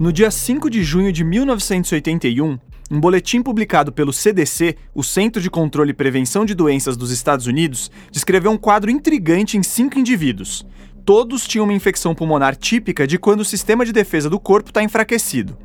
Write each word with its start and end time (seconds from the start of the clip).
No 0.00 0.12
dia 0.12 0.30
5 0.30 0.70
de 0.70 0.84
junho 0.84 1.12
de 1.12 1.24
1981, 1.24 2.56
um 2.88 3.00
boletim 3.00 3.42
publicado 3.42 3.90
pelo 3.90 4.12
CDC, 4.12 4.76
o 4.94 5.02
Centro 5.02 5.42
de 5.42 5.50
Controle 5.50 5.90
e 5.90 5.94
Prevenção 5.94 6.44
de 6.44 6.54
Doenças 6.54 6.96
dos 6.96 7.10
Estados 7.10 7.48
Unidos, 7.48 7.90
descreveu 8.12 8.52
um 8.52 8.56
quadro 8.56 8.92
intrigante 8.92 9.58
em 9.58 9.62
cinco 9.64 9.98
indivíduos. 9.98 10.64
Todos 11.04 11.48
tinham 11.48 11.64
uma 11.64 11.72
infecção 11.72 12.14
pulmonar 12.14 12.54
típica 12.54 13.08
de 13.08 13.18
quando 13.18 13.40
o 13.40 13.44
sistema 13.44 13.84
de 13.84 13.90
defesa 13.90 14.30
do 14.30 14.38
corpo 14.38 14.70
está 14.70 14.84
enfraquecido. 14.84 15.58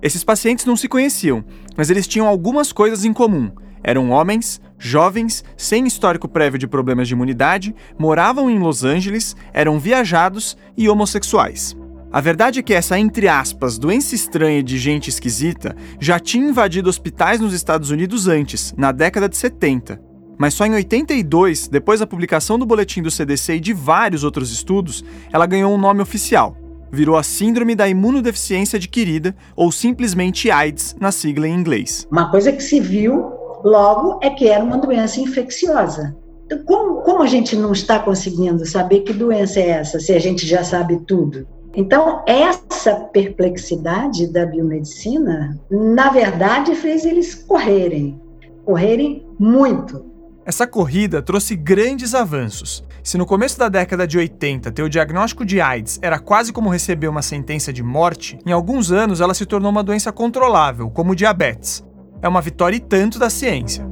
Esses 0.00 0.22
pacientes 0.22 0.64
não 0.64 0.76
se 0.76 0.86
conheciam, 0.86 1.44
mas 1.76 1.90
eles 1.90 2.06
tinham 2.06 2.28
algumas 2.28 2.72
coisas 2.72 3.04
em 3.04 3.12
comum. 3.12 3.50
Eram 3.82 4.10
homens, 4.10 4.60
jovens, 4.78 5.42
sem 5.56 5.88
histórico 5.88 6.28
prévio 6.28 6.56
de 6.56 6.68
problemas 6.68 7.08
de 7.08 7.14
imunidade, 7.14 7.74
moravam 7.98 8.48
em 8.48 8.60
Los 8.60 8.84
Angeles, 8.84 9.34
eram 9.52 9.80
viajados 9.80 10.56
e 10.76 10.88
homossexuais. 10.88 11.76
A 12.12 12.20
verdade 12.20 12.58
é 12.58 12.62
que 12.62 12.74
essa, 12.74 12.98
entre 12.98 13.26
aspas, 13.26 13.78
doença 13.78 14.14
estranha 14.14 14.62
de 14.62 14.76
gente 14.76 15.08
esquisita 15.08 15.74
já 15.98 16.20
tinha 16.20 16.46
invadido 16.46 16.90
hospitais 16.90 17.40
nos 17.40 17.54
Estados 17.54 17.88
Unidos 17.88 18.28
antes, 18.28 18.74
na 18.76 18.92
década 18.92 19.30
de 19.30 19.36
70. 19.38 19.98
Mas 20.36 20.52
só 20.52 20.66
em 20.66 20.74
82, 20.74 21.68
depois 21.68 22.00
da 22.00 22.06
publicação 22.06 22.58
do 22.58 22.66
boletim 22.66 23.00
do 23.00 23.10
CDC 23.10 23.54
e 23.54 23.60
de 23.60 23.72
vários 23.72 24.24
outros 24.24 24.52
estudos, 24.52 25.02
ela 25.32 25.46
ganhou 25.46 25.72
um 25.72 25.78
nome 25.78 26.02
oficial. 26.02 26.54
Virou 26.92 27.16
a 27.16 27.22
Síndrome 27.22 27.74
da 27.74 27.88
Imunodeficiência 27.88 28.76
Adquirida, 28.76 29.34
ou 29.56 29.72
simplesmente 29.72 30.50
AIDS, 30.50 30.94
na 31.00 31.12
sigla 31.12 31.48
em 31.48 31.54
inglês. 31.54 32.06
Uma 32.12 32.30
coisa 32.30 32.52
que 32.52 32.62
se 32.62 32.78
viu 32.78 33.32
logo 33.64 34.20
é 34.22 34.28
que 34.28 34.48
era 34.48 34.62
uma 34.62 34.76
doença 34.76 35.18
infecciosa. 35.18 36.14
Então, 36.44 36.58
como, 36.64 37.00
como 37.00 37.22
a 37.22 37.26
gente 37.26 37.56
não 37.56 37.72
está 37.72 37.98
conseguindo 37.98 38.66
saber 38.66 39.00
que 39.00 39.14
doença 39.14 39.60
é 39.60 39.68
essa, 39.70 39.98
se 39.98 40.12
a 40.12 40.18
gente 40.18 40.46
já 40.46 40.62
sabe 40.62 40.98
tudo? 41.06 41.46
Então, 41.74 42.22
essa 42.26 42.94
perplexidade 43.12 44.26
da 44.26 44.44
biomedicina, 44.44 45.58
na 45.70 46.10
verdade, 46.10 46.74
fez 46.74 47.04
eles 47.04 47.34
correrem, 47.34 48.20
correrem 48.64 49.26
muito. 49.38 50.12
Essa 50.44 50.66
corrida 50.66 51.22
trouxe 51.22 51.56
grandes 51.56 52.14
avanços. 52.14 52.84
Se 53.02 53.16
no 53.16 53.24
começo 53.24 53.58
da 53.58 53.68
década 53.68 54.06
de 54.06 54.18
80 54.18 54.70
ter 54.70 54.82
o 54.82 54.88
diagnóstico 54.88 55.44
de 55.44 55.60
AIDS 55.60 55.98
era 56.02 56.18
quase 56.18 56.52
como 56.52 56.68
receber 56.68 57.08
uma 57.08 57.22
sentença 57.22 57.72
de 57.72 57.82
morte, 57.82 58.38
em 58.44 58.52
alguns 58.52 58.92
anos 58.92 59.20
ela 59.20 59.34
se 59.34 59.46
tornou 59.46 59.70
uma 59.70 59.82
doença 59.82 60.12
controlável, 60.12 60.90
como 60.90 61.12
o 61.12 61.16
diabetes. 61.16 61.84
É 62.20 62.28
uma 62.28 62.40
vitória 62.40 62.76
e 62.76 62.80
tanto 62.80 63.18
da 63.18 63.30
ciência. 63.30 63.84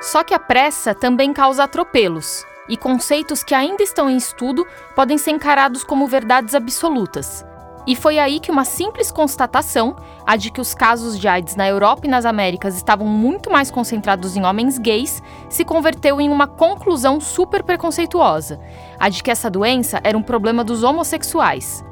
Só 0.00 0.24
que 0.24 0.32
a 0.32 0.38
pressa 0.38 0.94
também 0.94 1.32
causa 1.32 1.64
atropelos, 1.64 2.44
e 2.68 2.76
conceitos 2.76 3.42
que 3.42 3.54
ainda 3.54 3.82
estão 3.82 4.08
em 4.08 4.16
estudo 4.16 4.66
podem 4.96 5.18
ser 5.18 5.32
encarados 5.32 5.84
como 5.84 6.06
verdades 6.06 6.54
absolutas. 6.54 7.44
E 7.86 7.96
foi 7.96 8.18
aí 8.18 8.40
que 8.40 8.50
uma 8.50 8.64
simples 8.64 9.10
constatação, 9.10 9.96
a 10.26 10.36
de 10.36 10.50
que 10.50 10.60
os 10.60 10.74
casos 10.74 11.18
de 11.18 11.26
AIDS 11.26 11.56
na 11.56 11.66
Europa 11.66 12.06
e 12.06 12.10
nas 12.10 12.24
Américas 12.24 12.76
estavam 12.76 13.06
muito 13.06 13.50
mais 13.50 13.70
concentrados 13.70 14.36
em 14.36 14.44
homens 14.44 14.78
gays, 14.78 15.22
se 15.48 15.64
converteu 15.64 16.20
em 16.20 16.30
uma 16.30 16.46
conclusão 16.46 17.20
super 17.20 17.62
preconceituosa, 17.62 18.60
a 18.98 19.08
de 19.08 19.22
que 19.22 19.30
essa 19.30 19.50
doença 19.50 20.00
era 20.04 20.16
um 20.16 20.22
problema 20.22 20.62
dos 20.62 20.82
homossexuais. 20.82 21.84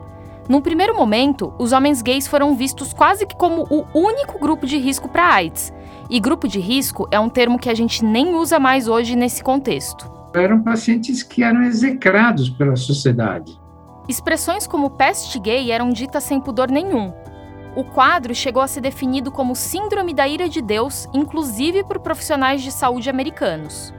Num 0.49 0.61
primeiro 0.61 0.97
momento, 0.97 1.53
os 1.59 1.73
homens 1.73 2.01
gays 2.01 2.27
foram 2.27 2.55
vistos 2.55 2.93
quase 2.95 3.27
que 3.27 3.37
como 3.37 3.67
o 3.69 3.85
único 3.99 4.39
grupo 4.39 4.67
de 4.67 4.79
risco 4.79 5.09
para 5.09 5.35
AIDS, 5.35 5.73
e 6.11 6.19
grupo 6.21 6.49
de 6.49 6.59
risco 6.59 7.07
é 7.11 7.21
um 7.21 7.29
termo 7.29 7.59
que 7.59 7.69
a 7.69 7.75
gente 7.75 8.05
nem 8.05 8.35
usa 8.35 8.59
mais 8.59 8.89
hoje 8.89 9.15
nesse 9.15 9.43
contexto. 9.43 10.11
Eram 10.35 10.63
pacientes 10.63 11.23
que 11.23 11.43
eram 11.43 11.63
execrados 11.63 12.49
pela 12.51 12.77
sociedade. 12.77 13.59
Expressões 14.09 14.67
como 14.67 14.91
peste 14.91 15.39
gay 15.39 15.71
eram 15.71 15.91
ditas 15.91 16.25
sem 16.25 16.41
pudor 16.41 16.71
nenhum. 16.71 17.13
O 17.77 17.85
quadro 17.85 18.35
chegou 18.35 18.63
a 18.63 18.67
ser 18.67 18.81
definido 18.81 19.31
como 19.31 19.55
Síndrome 19.55 20.15
da 20.15 20.27
Ira 20.27 20.49
de 20.49 20.63
Deus, 20.63 21.07
inclusive 21.13 21.85
por 21.85 22.01
profissionais 22.01 22.63
de 22.63 22.73
saúde 22.73 23.11
americanos 23.11 23.93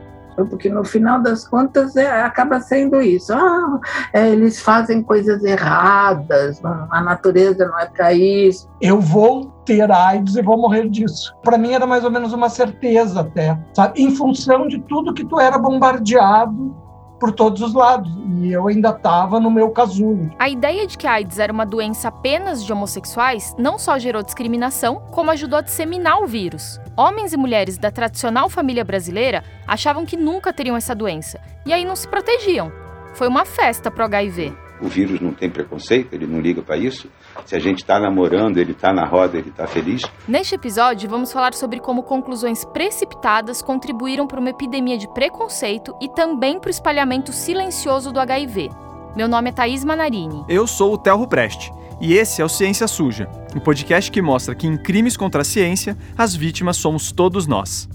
porque 0.45 0.69
no 0.69 0.83
final 0.83 1.21
das 1.21 1.47
contas 1.47 1.95
é, 1.95 2.21
acaba 2.21 2.59
sendo 2.59 3.01
isso. 3.01 3.33
Ah, 3.33 3.79
é, 4.13 4.29
eles 4.29 4.61
fazem 4.61 5.01
coisas 5.01 5.43
erradas, 5.43 6.61
a 6.63 7.01
natureza 7.01 7.67
não 7.67 7.79
é 7.79 7.85
para 7.85 8.13
isso. 8.13 8.69
Eu 8.81 8.99
vou 8.99 9.51
ter 9.69 9.91
AIDS 9.91 10.35
e 10.35 10.41
vou 10.41 10.57
morrer 10.57 10.89
disso. 10.89 11.35
Para 11.43 11.55
mim 11.55 11.73
era 11.73 11.85
mais 11.85 12.03
ou 12.03 12.09
menos 12.09 12.33
uma 12.33 12.49
certeza 12.49 13.21
até, 13.21 13.55
sabe? 13.71 14.01
Em 14.01 14.09
função 14.15 14.67
de 14.67 14.79
tudo 14.79 15.13
que 15.13 15.23
tu 15.23 15.39
era 15.39 15.59
bombardeado 15.59 16.75
por 17.19 17.31
todos 17.31 17.61
os 17.61 17.75
lados. 17.75 18.11
E 18.41 18.51
eu 18.51 18.67
ainda 18.67 18.89
estava 18.89 19.39
no 19.39 19.51
meu 19.51 19.69
casulo. 19.69 20.31
A 20.39 20.49
ideia 20.49 20.87
de 20.87 20.97
que 20.97 21.05
a 21.05 21.13
AIDS 21.13 21.37
era 21.37 21.53
uma 21.53 21.67
doença 21.67 22.07
apenas 22.07 22.65
de 22.65 22.73
homossexuais 22.73 23.55
não 23.59 23.77
só 23.77 23.99
gerou 23.99 24.23
discriminação, 24.23 25.03
como 25.11 25.29
ajudou 25.29 25.59
a 25.59 25.61
disseminar 25.61 26.19
o 26.19 26.25
vírus. 26.25 26.79
Homens 26.97 27.31
e 27.31 27.37
mulheres 27.37 27.77
da 27.77 27.91
tradicional 27.91 28.49
família 28.49 28.83
brasileira 28.83 29.43
achavam 29.67 30.03
que 30.03 30.17
nunca 30.17 30.51
teriam 30.51 30.75
essa 30.75 30.95
doença 30.95 31.39
e 31.63 31.71
aí 31.71 31.85
não 31.85 31.95
se 31.95 32.07
protegiam. 32.07 32.71
Foi 33.13 33.27
uma 33.27 33.45
festa 33.45 33.91
pro 33.91 34.05
HIV. 34.05 34.51
O 34.81 34.87
vírus 34.87 35.19
não 35.19 35.33
tem 35.33 35.49
preconceito, 35.49 36.13
ele 36.13 36.25
não 36.25 36.39
liga 36.39 36.61
para 36.61 36.77
isso. 36.77 37.09
Se 37.45 37.55
a 37.55 37.59
gente 37.59 37.79
está 37.79 37.99
namorando, 37.99 38.57
ele 38.57 38.71
está 38.71 38.93
na 38.93 39.07
roda, 39.07 39.37
ele 39.37 39.49
está 39.49 39.65
feliz. 39.67 40.01
Neste 40.27 40.55
episódio, 40.55 41.09
vamos 41.09 41.31
falar 41.31 41.53
sobre 41.53 41.79
como 41.79 42.03
conclusões 42.03 42.65
precipitadas 42.65 43.61
contribuíram 43.61 44.27
para 44.27 44.39
uma 44.39 44.49
epidemia 44.49 44.97
de 44.97 45.07
preconceito 45.13 45.95
e 46.01 46.09
também 46.09 46.59
para 46.59 46.67
o 46.67 46.71
espalhamento 46.71 47.31
silencioso 47.31 48.11
do 48.11 48.19
HIV. 48.19 48.69
Meu 49.15 49.27
nome 49.27 49.49
é 49.49 49.53
Thaís 49.53 49.83
Manarini. 49.83 50.45
Eu 50.47 50.67
sou 50.67 50.93
o 50.93 50.97
Telro 50.97 51.27
Preste. 51.27 51.71
E 51.99 52.13
esse 52.13 52.41
é 52.41 52.45
o 52.45 52.49
Ciência 52.49 52.87
Suja, 52.87 53.29
o 53.53 53.59
podcast 53.59 54.09
que 54.09 54.21
mostra 54.21 54.55
que 54.55 54.65
em 54.65 54.77
crimes 54.77 55.17
contra 55.17 55.41
a 55.41 55.45
ciência, 55.45 55.97
as 56.17 56.33
vítimas 56.33 56.77
somos 56.77 57.11
todos 57.11 57.45
nós. 57.45 57.89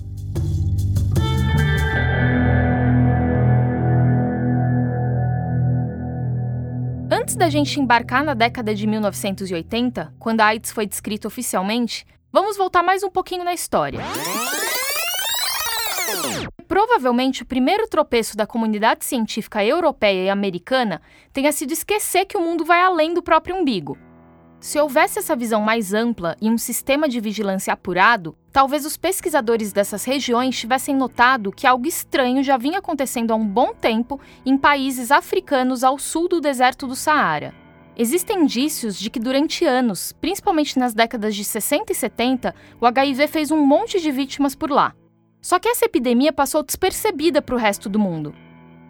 Antes 7.35 7.47
da 7.47 7.51
gente 7.51 7.81
embarcar 7.81 8.23
na 8.23 8.33
década 8.33 8.73
de 8.73 8.87
1980, 8.87 10.15
quando 10.21 10.41
a 10.41 10.47
AIDS 10.47 10.71
foi 10.71 10.87
descrita 10.87 11.27
oficialmente, 11.27 12.07
vamos 12.33 12.57
voltar 12.57 12.81
mais 12.81 13.03
um 13.03 13.11
pouquinho 13.11 13.43
na 13.43 13.53
história. 13.53 13.99
Provavelmente 16.69 17.43
o 17.43 17.45
primeiro 17.45 17.89
tropeço 17.89 18.37
da 18.37 18.47
comunidade 18.47 19.05
científica 19.05 19.65
europeia 19.65 20.27
e 20.27 20.31
americana 20.31 21.03
tenha 21.33 21.51
sido 21.51 21.73
esquecer 21.73 22.25
que 22.25 22.37
o 22.37 22.41
mundo 22.41 22.65
vai 22.65 22.81
além 22.81 23.13
do 23.13 23.21
próprio 23.21 23.57
umbigo. 23.57 23.99
Se 24.61 24.79
houvesse 24.79 25.19
essa 25.19 25.35
visão 25.35 25.61
mais 25.61 25.93
ampla 25.93 26.37
e 26.41 26.49
um 26.49 26.57
sistema 26.57 27.09
de 27.09 27.19
vigilância 27.19 27.73
apurado, 27.73 28.39
talvez 28.55 28.87
os 28.87 28.97
pesquisadores 28.97 29.73
dessas 29.73 30.05
regiões 30.05 30.57
tivessem 30.57 30.95
notado 30.95 31.51
que 31.51 31.67
algo 31.67 31.89
estranho 31.89 32.41
já 32.41 32.57
vinha 32.57 32.79
acontecendo 32.79 33.33
há 33.33 33.35
um 33.35 33.45
bom 33.45 33.75
tempo 33.75 34.21
em 34.47 34.57
países 34.57 35.11
africanos 35.11 35.83
ao 35.83 35.99
sul 35.99 36.29
do 36.29 36.41
deserto 36.41 36.87
do 36.87 36.95
Saara. 36.95 37.53
Existem 37.97 38.43
indícios 38.43 38.97
de 38.97 39.11
que 39.11 39.19
durante 39.19 39.65
anos, 39.65 40.13
principalmente 40.21 40.79
nas 40.79 40.95
décadas 40.95 41.35
de 41.35 41.43
60 41.43 41.91
e 41.91 41.95
70, 41.97 42.55
o 42.81 42.87
HIV 42.87 43.27
fez 43.27 43.51
um 43.51 43.59
monte 43.59 44.01
de 44.01 44.13
vítimas 44.13 44.55
por 44.55 44.71
lá. 44.71 44.95
Só 45.41 45.59
que 45.59 45.69
essa 45.69 45.87
epidemia 45.87 46.33
passou 46.33 46.63
despercebida 46.63 47.43
para 47.43 47.57
o 47.57 47.59
resto 47.59 47.89
do 47.89 47.99
mundo. 47.99 48.33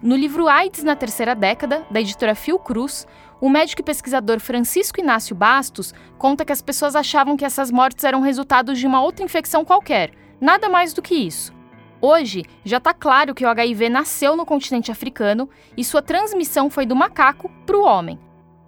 No 0.03 0.15
livro 0.15 0.47
AIDS 0.47 0.85
na 0.85 0.95
terceira 0.95 1.35
década, 1.35 1.87
da 1.91 2.03
editora 2.03 2.35
Fiocruz, 2.35 3.07
o 3.41 3.49
médico 3.49 3.81
e 3.83 3.85
pesquisador 3.85 4.41
Francisco 4.41 5.01
Inácio 5.01 5.35
Bastos 5.35 5.93
conta 6.19 6.45
que 6.45 6.53
as 6.53 6.63
pessoas 6.63 6.97
achavam 6.97 7.37
que 7.37 7.45
essas 7.45 7.71
mortes 7.71 8.05
eram 8.05 8.21
resultado 8.21 8.75
de 8.75 8.87
uma 8.87 9.03
outra 9.03 9.25
infecção 9.25 9.65
qualquer, 9.65 10.13
nada 10.41 10.69
mais 10.69 10.93
do 10.93 11.03
que 11.03 11.15
isso. 11.15 11.53
Hoje, 12.01 12.45
já 12.65 12.77
está 12.77 12.93
claro 12.93 13.35
que 13.35 13.45
o 13.45 13.49
HIV 13.49 13.89
nasceu 13.89 14.37
no 14.37 14.45
continente 14.45 14.91
africano 14.91 15.49
e 15.77 15.83
sua 15.83 16.03
transmissão 16.03 16.69
foi 16.69 16.85
do 16.85 16.95
macaco 16.95 17.51
para 17.65 17.77
o 17.77 17.85
homem. 17.85 18.19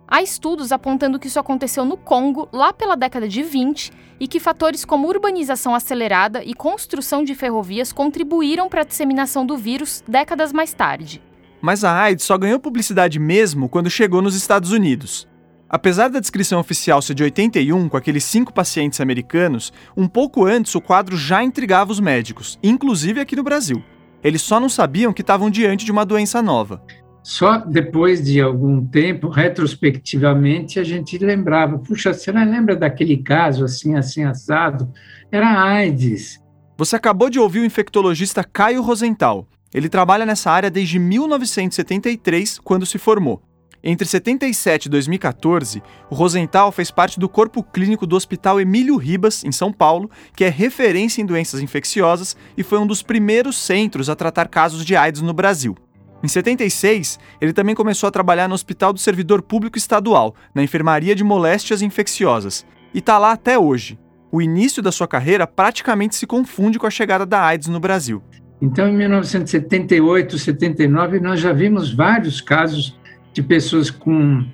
Há 0.08 0.22
estudos 0.22 0.70
apontando 0.70 1.18
que 1.18 1.26
isso 1.26 1.40
aconteceu 1.40 1.84
no 1.84 1.96
Congo 1.96 2.48
lá 2.52 2.72
pela 2.72 2.96
década 2.96 3.28
de 3.28 3.42
20 3.42 3.92
e 4.20 4.28
que 4.28 4.40
fatores 4.40 4.84
como 4.84 5.08
urbanização 5.08 5.74
acelerada 5.74 6.42
e 6.44 6.54
construção 6.54 7.24
de 7.24 7.34
ferrovias 7.34 7.92
contribuíram 7.92 8.68
para 8.68 8.82
a 8.82 8.84
disseminação 8.84 9.44
do 9.44 9.56
vírus 9.56 10.02
décadas 10.06 10.52
mais 10.52 10.72
tarde. 10.72 11.20
Mas 11.66 11.82
a 11.82 12.00
AIDS 12.00 12.24
só 12.24 12.38
ganhou 12.38 12.60
publicidade 12.60 13.18
mesmo 13.18 13.68
quando 13.68 13.90
chegou 13.90 14.22
nos 14.22 14.36
Estados 14.36 14.70
Unidos. 14.70 15.26
Apesar 15.68 16.06
da 16.06 16.20
descrição 16.20 16.60
oficial 16.60 17.02
ser 17.02 17.12
de 17.12 17.24
81, 17.24 17.88
com 17.88 17.96
aqueles 17.96 18.22
cinco 18.22 18.54
pacientes 18.54 19.00
americanos, 19.00 19.72
um 19.96 20.06
pouco 20.06 20.44
antes 20.46 20.76
o 20.76 20.80
quadro 20.80 21.16
já 21.16 21.42
intrigava 21.42 21.90
os 21.90 21.98
médicos, 21.98 22.56
inclusive 22.62 23.18
aqui 23.18 23.34
no 23.34 23.42
Brasil. 23.42 23.82
Eles 24.22 24.42
só 24.42 24.60
não 24.60 24.68
sabiam 24.68 25.12
que 25.12 25.22
estavam 25.22 25.50
diante 25.50 25.84
de 25.84 25.90
uma 25.90 26.06
doença 26.06 26.40
nova. 26.40 26.80
Só 27.20 27.58
depois 27.58 28.22
de 28.22 28.40
algum 28.40 28.86
tempo, 28.86 29.28
retrospectivamente, 29.28 30.78
a 30.78 30.84
gente 30.84 31.18
lembrava: 31.18 31.80
puxa, 31.80 32.14
você 32.14 32.30
não 32.30 32.48
lembra 32.48 32.76
daquele 32.76 33.16
caso 33.16 33.64
assim, 33.64 33.96
assim, 33.96 34.22
assado? 34.22 34.88
Era 35.32 35.64
AIDS. 35.64 36.38
Você 36.78 36.94
acabou 36.94 37.28
de 37.28 37.40
ouvir 37.40 37.58
o 37.58 37.64
infectologista 37.64 38.44
Caio 38.44 38.82
Rosenthal. 38.82 39.48
Ele 39.72 39.88
trabalha 39.88 40.24
nessa 40.24 40.50
área 40.50 40.70
desde 40.70 40.98
1973, 40.98 42.58
quando 42.58 42.86
se 42.86 42.98
formou. 42.98 43.42
Entre 43.82 44.06
77 44.06 44.86
e 44.86 44.88
2014, 44.88 45.82
o 46.10 46.14
Rosenthal 46.14 46.72
fez 46.72 46.90
parte 46.90 47.20
do 47.20 47.28
corpo 47.28 47.62
clínico 47.62 48.06
do 48.06 48.16
Hospital 48.16 48.60
Emílio 48.60 48.96
Ribas, 48.96 49.44
em 49.44 49.52
São 49.52 49.72
Paulo, 49.72 50.10
que 50.34 50.44
é 50.44 50.48
referência 50.48 51.22
em 51.22 51.26
doenças 51.26 51.60
infecciosas 51.60 52.36
e 52.56 52.62
foi 52.62 52.78
um 52.78 52.86
dos 52.86 53.02
primeiros 53.02 53.56
centros 53.56 54.10
a 54.10 54.16
tratar 54.16 54.48
casos 54.48 54.84
de 54.84 54.96
AIDS 54.96 55.22
no 55.22 55.32
Brasil. 55.32 55.76
Em 56.22 56.28
76, 56.28 57.18
ele 57.40 57.52
também 57.52 57.74
começou 57.74 58.08
a 58.08 58.10
trabalhar 58.10 58.48
no 58.48 58.54
Hospital 58.54 58.92
do 58.92 58.98
Servidor 58.98 59.42
Público 59.42 59.78
Estadual, 59.78 60.34
na 60.54 60.62
Enfermaria 60.62 61.14
de 61.14 61.22
Moléstias 61.22 61.82
Infecciosas, 61.82 62.66
e 62.92 62.98
está 62.98 63.18
lá 63.18 63.32
até 63.32 63.58
hoje 63.58 63.98
o 64.32 64.42
início 64.42 64.82
da 64.82 64.92
sua 64.92 65.06
carreira 65.06 65.46
praticamente 65.46 66.16
se 66.16 66.26
confunde 66.26 66.78
com 66.78 66.86
a 66.86 66.90
chegada 66.90 67.24
da 67.24 67.42
AIDS 67.42 67.68
no 67.68 67.80
Brasil. 67.80 68.22
Então, 68.60 68.88
em 68.88 68.96
1978, 68.96 70.38
79, 70.38 71.20
nós 71.20 71.40
já 71.40 71.52
vimos 71.52 71.92
vários 71.92 72.40
casos 72.40 72.98
de 73.32 73.42
pessoas 73.42 73.90
com 73.90 74.46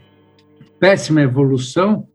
péssima 0.81 1.23
evolução 1.23 2.07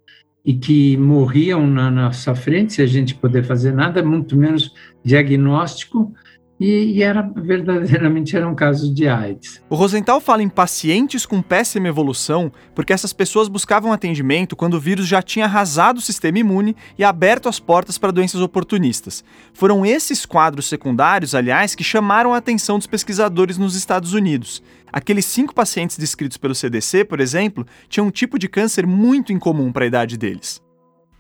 e 0.44 0.54
que 0.54 0.98
morriam 0.98 1.66
na 1.66 1.90
nossa 1.90 2.36
frente, 2.36 2.74
se 2.74 2.82
a 2.82 2.86
gente 2.86 3.16
puder 3.16 3.44
fazer 3.44 3.74
nada, 3.74 4.04
muito 4.04 4.38
menos 4.38 4.74
diagnóstico, 5.04 6.14
e, 6.60 6.96
e, 6.96 7.04
era 7.04 7.22
verdadeiramente 7.22 8.36
eram 8.36 8.56
casos 8.56 8.94
de 8.94 9.08
AIDS. 9.08 9.62
O 9.70 9.76
Rosenthal 9.76 10.20
fala 10.20 10.42
em 10.42 10.50
pacientes 10.50 11.26
com 11.26 11.42
péssima 11.42 11.88
evolução 11.88 12.52
porque 12.74 12.92
essas 12.92 13.14
pessoas 13.14 13.48
buscavam 13.48 13.94
atendimento 13.94 14.56
quando 14.56 14.74
o 14.74 14.80
vírus 14.80 15.08
já 15.08 15.22
tinha 15.22 15.46
arrasado 15.46 15.98
o 15.98 16.02
sistema 16.02 16.40
imune 16.40 16.76
e 16.98 17.04
aberto 17.04 17.48
as 17.48 17.60
portas 17.60 17.98
para 17.98 18.12
doenças 18.12 18.42
oportunistas. 18.42 19.24
Foram 19.54 19.86
esses 19.86 20.26
quadros 20.26 20.68
secundários, 20.68 21.36
aliás, 21.36 21.76
que 21.76 21.84
chamaram 21.84 22.34
a 22.34 22.38
atenção 22.38 22.78
dos 22.78 22.88
pesquisadores 22.88 23.58
nos 23.58 23.76
Estados 23.76 24.14
Unidos. 24.14 24.64
Aqueles 24.92 25.26
cinco 25.26 25.54
pacientes 25.54 25.98
descritos 25.98 26.38
pelo 26.38 26.56
CDC, 26.56 27.06
por 27.06 27.20
exemplo, 27.20 27.68
tinham 27.88 28.08
um 28.08 28.12
tipo 28.12 28.40
de 28.40 28.48
câncer 28.48 28.88
muito 28.88 29.32
incomum 29.32 29.72
para 29.72 29.84
a 29.84 29.88
idade 29.88 30.18
deles. 30.18 30.62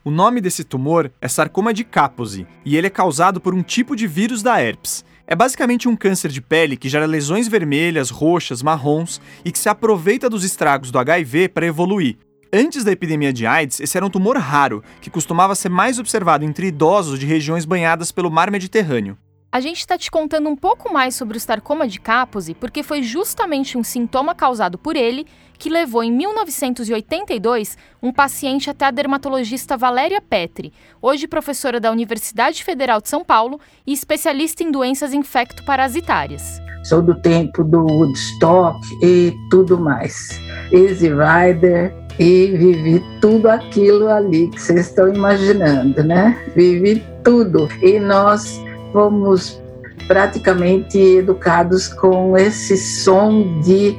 O 0.03 0.09
nome 0.09 0.39
desse 0.39 0.63
tumor 0.63 1.11
é 1.19 1.27
sarcoma 1.27 1.73
de 1.73 1.83
Kaposi 1.83 2.47
e 2.63 2.77
ele 2.77 2.87
é 2.87 2.89
causado 2.89 3.41
por 3.41 3.53
um 3.53 3.61
tipo 3.61 3.93
de 3.93 4.07
vírus 4.07 4.41
da 4.41 4.57
herpes. 4.57 5.03
É 5.29 5.35
basicamente 5.35 5.89
um 5.89 5.95
câncer 5.95 6.31
de 6.31 6.39
pele 6.39 6.77
que 6.77 6.87
gera 6.87 7.05
lesões 7.05 7.49
vermelhas, 7.49 8.09
roxas, 8.09 8.63
marrons 8.63 9.19
e 9.43 9.51
que 9.51 9.59
se 9.59 9.67
aproveita 9.67 10.29
dos 10.29 10.45
estragos 10.45 10.89
do 10.89 10.97
HIV 10.97 11.49
para 11.49 11.65
evoluir. 11.65 12.17
Antes 12.51 12.85
da 12.85 12.93
epidemia 12.93 13.33
de 13.33 13.45
AIDS, 13.45 13.81
esse 13.81 13.97
era 13.97 14.05
um 14.05 14.09
tumor 14.09 14.37
raro, 14.37 14.81
que 15.01 15.09
costumava 15.09 15.53
ser 15.53 15.67
mais 15.67 15.99
observado 15.99 16.45
entre 16.45 16.67
idosos 16.67 17.19
de 17.19 17.25
regiões 17.25 17.65
banhadas 17.65 18.09
pelo 18.09 18.31
mar 18.31 18.49
Mediterrâneo. 18.49 19.17
A 19.49 19.61
gente 19.61 19.79
está 19.79 19.97
te 19.97 20.11
contando 20.11 20.49
um 20.49 20.55
pouco 20.55 20.91
mais 20.91 21.15
sobre 21.15 21.37
o 21.37 21.39
sarcoma 21.39 21.87
de 21.87 22.01
Kaposi 22.01 22.53
porque 22.53 22.83
foi 22.83 23.01
justamente 23.01 23.77
um 23.77 23.83
sintoma 23.83 24.35
causado 24.35 24.77
por 24.77 24.95
ele 24.95 25.25
que 25.57 25.69
levou 25.69 26.03
em 26.03 26.11
1982 26.11 27.77
um 28.03 28.11
paciente 28.11 28.69
até 28.69 28.85
a 28.85 28.91
dermatologista 28.91 29.77
Valéria 29.77 30.21
Petri, 30.21 30.73
hoje 31.01 31.27
professora 31.27 31.79
da 31.79 31.91
Universidade 31.91 32.63
Federal 32.63 33.01
de 33.01 33.07
São 33.07 33.23
Paulo 33.23 33.59
e 33.85 33.93
especialista 33.93 34.63
em 34.63 34.69
doenças 34.69 35.13
infecto-parasitárias. 35.13 36.59
Sou 36.83 37.01
do 37.01 37.19
tempo 37.21 37.63
do 37.63 37.85
Woodstock 37.85 38.79
e 39.01 39.33
tudo 39.49 39.79
mais. 39.79 40.39
Easy 40.71 41.09
Rider, 41.09 41.95
e 42.19 42.47
vivi 42.47 43.03
tudo 43.21 43.47
aquilo 43.47 44.09
ali 44.09 44.49
que 44.49 44.61
vocês 44.61 44.87
estão 44.87 45.13
imaginando, 45.13 46.03
né? 46.03 46.37
Vivi 46.55 47.03
tudo. 47.23 47.69
E 47.81 47.99
nós 47.99 48.59
fomos 48.91 49.61
praticamente 50.07 50.97
educados 50.97 51.87
com 51.87 52.37
esse 52.37 52.77
som 52.77 53.59
de 53.61 53.97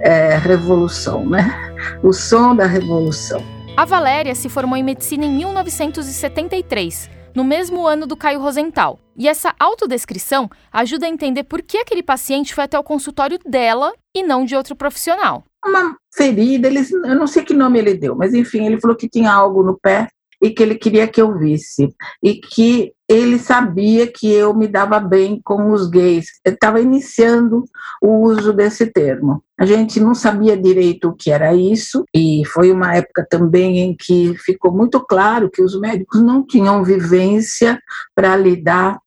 é, 0.00 0.36
revolução, 0.36 1.26
né? 1.26 1.74
O 2.02 2.12
som 2.12 2.54
da 2.54 2.66
revolução. 2.66 3.42
A 3.76 3.84
Valéria 3.84 4.34
se 4.34 4.48
formou 4.48 4.76
em 4.76 4.82
medicina 4.82 5.24
em 5.24 5.32
1973, 5.36 7.10
no 7.34 7.44
mesmo 7.44 7.86
ano 7.86 8.06
do 8.06 8.16
Caio 8.16 8.40
Rosenthal. 8.40 8.98
E 9.16 9.28
essa 9.28 9.54
autodescrição 9.58 10.50
ajuda 10.72 11.06
a 11.06 11.08
entender 11.08 11.44
por 11.44 11.62
que 11.62 11.78
aquele 11.78 12.02
paciente 12.02 12.54
foi 12.54 12.64
até 12.64 12.78
o 12.78 12.84
consultório 12.84 13.38
dela 13.44 13.92
e 14.14 14.22
não 14.22 14.44
de 14.44 14.56
outro 14.56 14.74
profissional. 14.74 15.44
Uma 15.64 15.96
ferida, 16.14 16.68
eles, 16.68 16.90
eu 16.90 17.14
não 17.14 17.26
sei 17.26 17.42
que 17.42 17.52
nome 17.52 17.78
ele 17.78 17.94
deu, 17.94 18.16
mas 18.16 18.32
enfim, 18.32 18.66
ele 18.66 18.80
falou 18.80 18.96
que 18.96 19.08
tinha 19.08 19.30
algo 19.30 19.62
no 19.62 19.78
pé 19.78 20.08
e 20.40 20.50
que 20.50 20.62
ele 20.62 20.74
queria 20.74 21.06
que 21.06 21.20
eu 21.20 21.36
visse. 21.36 21.94
E 22.22 22.34
que 22.34 22.92
ele 23.08 23.38
sabia 23.38 24.06
que 24.06 24.32
eu 24.32 24.54
me 24.54 24.68
dava 24.68 25.00
bem 25.00 25.40
com 25.44 25.72
os 25.72 25.88
gays. 25.88 26.26
Estava 26.46 26.80
iniciando 26.80 27.64
o 28.00 28.22
uso 28.22 28.52
desse 28.52 28.86
termo. 28.86 29.42
A 29.58 29.66
gente 29.66 29.98
não 30.00 30.14
sabia 30.14 30.56
direito 30.56 31.08
o 31.08 31.14
que 31.14 31.30
era 31.30 31.52
isso, 31.52 32.04
e 32.14 32.42
foi 32.46 32.70
uma 32.70 32.94
época 32.94 33.26
também 33.28 33.80
em 33.80 33.96
que 33.96 34.34
ficou 34.38 34.72
muito 34.72 35.00
claro 35.00 35.50
que 35.50 35.60
os 35.60 35.78
médicos 35.78 36.22
não 36.22 36.46
tinham 36.46 36.82
vivência 36.84 37.78
para 38.14 38.36
lidar 38.36 38.98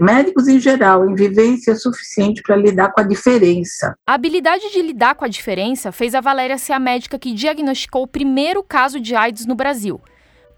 médicos 0.00 0.46
em 0.46 0.60
geral, 0.60 1.08
em 1.08 1.14
vivência 1.14 1.74
suficiente 1.74 2.40
para 2.40 2.54
lidar 2.56 2.92
com 2.92 3.00
a 3.00 3.04
diferença. 3.04 3.94
A 4.06 4.14
habilidade 4.14 4.70
de 4.70 4.80
lidar 4.80 5.16
com 5.16 5.24
a 5.24 5.28
diferença 5.28 5.90
fez 5.90 6.14
a 6.14 6.20
Valéria 6.20 6.56
ser 6.56 6.72
a 6.72 6.78
médica 6.78 7.18
que 7.18 7.34
diagnosticou 7.34 8.04
o 8.04 8.08
primeiro 8.08 8.62
caso 8.62 9.00
de 9.00 9.14
AIDS 9.14 9.46
no 9.46 9.56
Brasil 9.56 10.00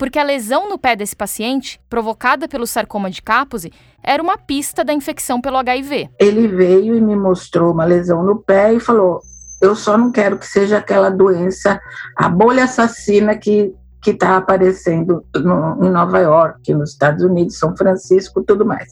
porque 0.03 0.19
a 0.19 0.25
lesão 0.25 0.69
no 0.69 0.77
pé 0.77 0.97
desse 0.97 1.15
paciente, 1.15 1.81
provocada 1.89 2.49
pelo 2.49 2.67
sarcoma 2.67 3.09
de 3.09 3.23
Kaposi, 3.23 3.73
era 4.03 4.21
uma 4.21 4.37
pista 4.37 4.85
da 4.85 4.93
infecção 4.93 5.41
pelo 5.41 5.59
HIV. 5.59 6.11
Ele 6.19 6.49
veio 6.49 6.97
e 6.97 7.01
me 7.01 7.15
mostrou 7.15 7.73
uma 7.73 7.85
lesão 7.85 8.25
no 8.25 8.43
pé 8.43 8.75
e 8.75 8.81
falou: 8.81 9.21
Eu 9.61 9.77
só 9.77 9.97
não 9.97 10.11
quero 10.11 10.39
que 10.39 10.45
seja 10.45 10.79
aquela 10.79 11.09
doença, 11.09 11.81
a 12.17 12.29
bolha 12.29 12.65
assassina 12.65 13.37
que 13.37 13.73
que 14.03 14.11
está 14.11 14.37
aparecendo 14.37 15.25
no, 15.37 15.87
em 15.87 15.89
Nova 15.89 16.19
York, 16.19 16.75
nos 16.75 16.91
Estados 16.91 17.23
Unidos, 17.23 17.57
São 17.57 17.77
Francisco, 17.77 18.43
tudo 18.43 18.67
mais. 18.67 18.89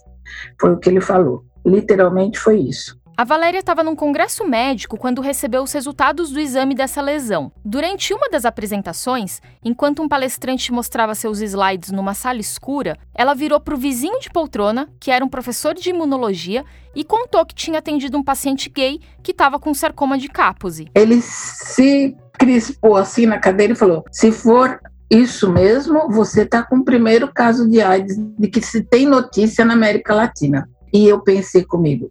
Foi 0.61 0.75
o 0.75 0.79
que 0.79 0.89
ele 0.89 1.01
falou. 1.01 1.43
Literalmente 1.67 2.39
foi 2.39 2.61
isso. 2.61 3.00
A 3.21 3.25
Valéria 3.25 3.59
estava 3.59 3.83
num 3.83 3.95
congresso 3.95 4.49
médico 4.49 4.97
quando 4.97 5.21
recebeu 5.21 5.63
os 5.63 5.73
resultados 5.73 6.31
do 6.31 6.41
exame 6.41 6.75
dessa 6.75 7.03
lesão. 7.03 7.53
Durante 7.63 8.15
uma 8.15 8.31
das 8.31 8.47
apresentações, 8.47 9.43
enquanto 9.63 10.03
um 10.03 10.09
palestrante 10.09 10.73
mostrava 10.73 11.15
seus 11.15 11.43
slides 11.43 11.91
numa 11.91 12.15
sala 12.15 12.39
escura, 12.39 12.97
ela 13.15 13.35
virou 13.35 13.61
para 13.61 13.75
o 13.75 13.77
vizinho 13.77 14.19
de 14.21 14.31
poltrona, 14.31 14.89
que 14.99 15.11
era 15.11 15.23
um 15.23 15.29
professor 15.29 15.75
de 15.75 15.91
imunologia, 15.91 16.65
e 16.97 17.05
contou 17.05 17.45
que 17.45 17.55
tinha 17.55 17.81
atendido 17.81 18.17
um 18.17 18.25
paciente 18.25 18.71
gay 18.71 18.99
que 19.23 19.33
estava 19.33 19.59
com 19.59 19.75
sarcoma 19.75 20.17
de 20.17 20.31
Kaposi. 20.31 20.89
Ele 20.95 21.21
se 21.21 22.17
crispou 22.39 22.97
assim 22.97 23.27
na 23.27 23.39
cadeira 23.39 23.75
e 23.75 23.77
falou: 23.77 24.03
se 24.11 24.33
for 24.33 24.81
isso 25.11 25.53
mesmo, 25.53 26.09
você 26.09 26.45
está 26.45 26.63
com 26.63 26.79
o 26.79 26.85
primeiro 26.87 27.31
caso 27.31 27.69
de 27.69 27.83
AIDS 27.83 28.17
de 28.17 28.49
que 28.49 28.63
se 28.63 28.83
tem 28.83 29.05
notícia 29.05 29.63
na 29.63 29.75
América 29.75 30.15
Latina. 30.15 30.67
E 30.91 31.07
eu 31.07 31.21
pensei 31.21 31.63
comigo, 31.65 32.11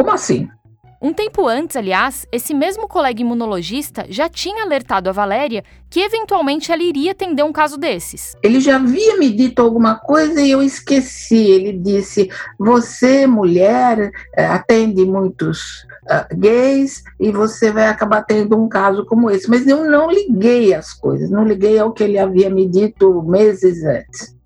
como 0.00 0.12
assim? 0.12 0.48
Um 1.02 1.14
tempo 1.14 1.46
antes, 1.46 1.76
aliás, 1.76 2.26
esse 2.30 2.52
mesmo 2.52 2.86
colega 2.86 3.20
imunologista 3.20 4.04
já 4.08 4.28
tinha 4.28 4.64
alertado 4.64 5.08
a 5.08 5.12
Valéria 5.12 5.62
que 5.88 6.00
eventualmente 6.00 6.70
ela 6.70 6.82
iria 6.82 7.12
atender 7.12 7.42
um 7.42 7.52
caso 7.52 7.78
desses. 7.78 8.34
Ele 8.42 8.60
já 8.60 8.76
havia 8.76 9.16
me 9.16 9.30
dito 9.30 9.60
alguma 9.62 9.94
coisa 9.94 10.40
e 10.40 10.50
eu 10.50 10.62
esqueci. 10.62 11.50
Ele 11.50 11.72
disse: 11.72 12.30
Você, 12.58 13.26
mulher, 13.26 14.10
eh, 14.36 14.46
atende 14.46 15.04
muitos 15.06 15.86
uh, 16.04 16.36
gays 16.36 17.02
e 17.18 17.30
você 17.30 17.72
vai 17.72 17.88
acabar 17.88 18.22
tendo 18.22 18.56
um 18.62 18.68
caso 18.68 19.04
como 19.06 19.30
esse. 19.30 19.48
Mas 19.48 19.66
eu 19.66 19.84
não 19.84 20.10
liguei 20.10 20.74
as 20.74 20.92
coisas, 20.92 21.30
não 21.30 21.44
liguei 21.44 21.78
ao 21.78 21.92
que 21.92 22.04
ele 22.04 22.18
havia 22.18 22.50
me 22.50 22.68
dito 22.68 23.22
meses 23.22 23.82
antes. 23.84 24.39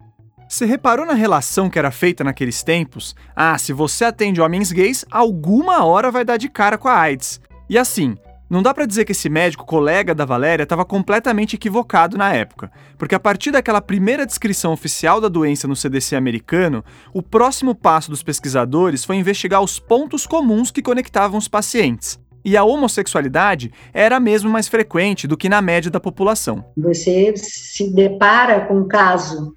Você 0.54 0.66
reparou 0.66 1.04
na 1.04 1.14
relação 1.14 1.68
que 1.68 1.80
era 1.80 1.90
feita 1.90 2.22
naqueles 2.22 2.62
tempos? 2.62 3.16
Ah, 3.34 3.58
se 3.58 3.72
você 3.72 4.04
atende 4.04 4.40
homens 4.40 4.70
gays, 4.70 5.04
alguma 5.10 5.84
hora 5.84 6.12
vai 6.12 6.24
dar 6.24 6.36
de 6.36 6.48
cara 6.48 6.78
com 6.78 6.86
a 6.86 6.96
AIDS. 6.96 7.40
E 7.68 7.76
assim, 7.76 8.16
não 8.48 8.62
dá 8.62 8.72
para 8.72 8.86
dizer 8.86 9.04
que 9.04 9.10
esse 9.10 9.28
médico 9.28 9.66
colega 9.66 10.14
da 10.14 10.24
Valéria 10.24 10.62
estava 10.62 10.84
completamente 10.84 11.56
equivocado 11.56 12.16
na 12.16 12.32
época, 12.32 12.70
porque 12.96 13.16
a 13.16 13.18
partir 13.18 13.50
daquela 13.50 13.80
primeira 13.80 14.24
descrição 14.24 14.72
oficial 14.72 15.20
da 15.20 15.26
doença 15.26 15.66
no 15.66 15.74
CDC 15.74 16.14
americano, 16.14 16.84
o 17.12 17.20
próximo 17.20 17.74
passo 17.74 18.08
dos 18.08 18.22
pesquisadores 18.22 19.04
foi 19.04 19.16
investigar 19.16 19.60
os 19.60 19.80
pontos 19.80 20.24
comuns 20.24 20.70
que 20.70 20.82
conectavam 20.82 21.36
os 21.36 21.48
pacientes. 21.48 22.16
E 22.44 22.56
a 22.56 22.62
homossexualidade 22.62 23.72
era 23.92 24.20
mesmo 24.20 24.48
mais 24.48 24.68
frequente 24.68 25.26
do 25.26 25.36
que 25.36 25.48
na 25.48 25.60
média 25.60 25.90
da 25.90 25.98
população. 25.98 26.64
Você 26.76 27.34
se 27.36 27.92
depara 27.92 28.66
com 28.66 28.82
um 28.82 28.86
caso 28.86 29.52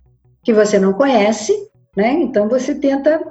que 0.48 0.54
você 0.54 0.80
não 0.80 0.94
conhece, 0.94 1.52
né? 1.94 2.14
Então 2.14 2.48
você 2.48 2.74
tenta 2.74 3.22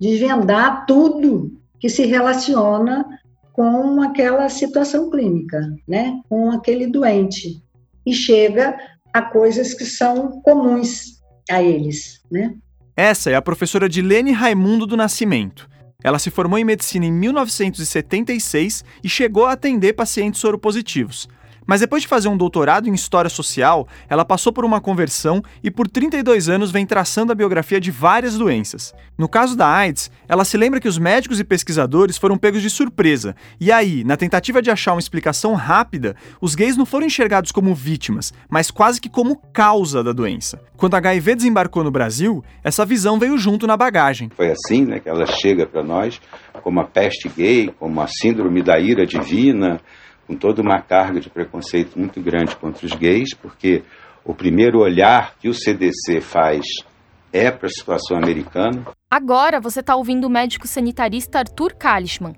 desvendar 0.00 0.86
tudo 0.86 1.52
que 1.78 1.86
se 1.86 2.06
relaciona 2.06 3.04
com 3.52 4.00
aquela 4.00 4.48
situação 4.48 5.10
clínica, 5.10 5.60
né? 5.86 6.18
Com 6.30 6.50
aquele 6.50 6.86
doente 6.86 7.62
e 8.06 8.14
chega 8.14 8.74
a 9.12 9.20
coisas 9.20 9.74
que 9.74 9.84
são 9.84 10.40
comuns 10.40 11.20
a 11.50 11.62
eles, 11.62 12.22
né? 12.30 12.54
Essa 12.96 13.28
é 13.28 13.34
a 13.34 13.42
professora 13.42 13.86
Dilene 13.86 14.32
Raimundo 14.32 14.86
do 14.86 14.96
Nascimento. 14.96 15.68
Ela 16.02 16.18
se 16.18 16.30
formou 16.30 16.58
em 16.58 16.64
medicina 16.64 17.04
em 17.04 17.12
1976 17.12 18.82
e 19.04 19.10
chegou 19.10 19.44
a 19.44 19.52
atender 19.52 19.92
pacientes 19.92 20.40
soropositivos. 20.40 21.28
Mas 21.66 21.80
depois 21.80 22.02
de 22.02 22.08
fazer 22.08 22.28
um 22.28 22.36
doutorado 22.36 22.88
em 22.88 22.94
História 22.94 23.30
Social, 23.30 23.86
ela 24.08 24.24
passou 24.24 24.52
por 24.52 24.64
uma 24.64 24.80
conversão 24.80 25.42
e 25.62 25.70
por 25.70 25.88
32 25.88 26.48
anos 26.48 26.70
vem 26.70 26.86
traçando 26.86 27.32
a 27.32 27.34
biografia 27.34 27.80
de 27.80 27.90
várias 27.90 28.36
doenças. 28.36 28.94
No 29.16 29.28
caso 29.28 29.56
da 29.56 29.68
AIDS, 29.68 30.10
ela 30.28 30.44
se 30.44 30.56
lembra 30.56 30.80
que 30.80 30.88
os 30.88 30.98
médicos 30.98 31.38
e 31.38 31.44
pesquisadores 31.44 32.18
foram 32.18 32.36
pegos 32.36 32.62
de 32.62 32.70
surpresa, 32.70 33.36
e 33.60 33.70
aí, 33.70 34.02
na 34.04 34.16
tentativa 34.16 34.60
de 34.60 34.70
achar 34.70 34.92
uma 34.92 35.00
explicação 35.00 35.54
rápida, 35.54 36.16
os 36.40 36.54
gays 36.54 36.76
não 36.76 36.86
foram 36.86 37.06
enxergados 37.06 37.52
como 37.52 37.74
vítimas, 37.74 38.32
mas 38.48 38.70
quase 38.70 39.00
que 39.00 39.08
como 39.08 39.36
causa 39.52 40.02
da 40.02 40.12
doença. 40.12 40.60
Quando 40.76 40.94
a 40.94 40.98
HIV 40.98 41.36
desembarcou 41.36 41.84
no 41.84 41.90
Brasil, 41.90 42.42
essa 42.64 42.84
visão 42.84 43.18
veio 43.18 43.38
junto 43.38 43.66
na 43.66 43.76
bagagem. 43.76 44.30
Foi 44.34 44.50
assim 44.50 44.84
né, 44.84 44.98
que 44.98 45.08
ela 45.08 45.26
chega 45.26 45.66
para 45.66 45.82
nós 45.82 46.20
como 46.62 46.80
a 46.80 46.84
peste 46.84 47.28
gay, 47.28 47.72
como 47.78 48.00
a 48.00 48.06
síndrome 48.06 48.62
da 48.62 48.78
ira 48.78 49.06
divina, 49.06 49.80
com 50.32 50.36
toda 50.36 50.62
uma 50.62 50.80
carga 50.80 51.20
de 51.20 51.28
preconceito 51.28 51.98
muito 51.98 52.20
grande 52.20 52.56
contra 52.56 52.86
os 52.86 52.94
gays, 52.94 53.34
porque 53.34 53.82
o 54.24 54.34
primeiro 54.34 54.80
olhar 54.80 55.34
que 55.38 55.48
o 55.48 55.54
CDC 55.54 56.22
faz 56.22 56.64
é 57.30 57.50
para 57.50 57.66
a 57.66 57.70
situação 57.70 58.16
americana. 58.16 58.86
Agora 59.10 59.60
você 59.60 59.80
está 59.80 59.94
ouvindo 59.94 60.24
o 60.24 60.30
médico 60.30 60.66
sanitarista 60.66 61.40
Arthur 61.40 61.74
Kalishman. 61.74 62.34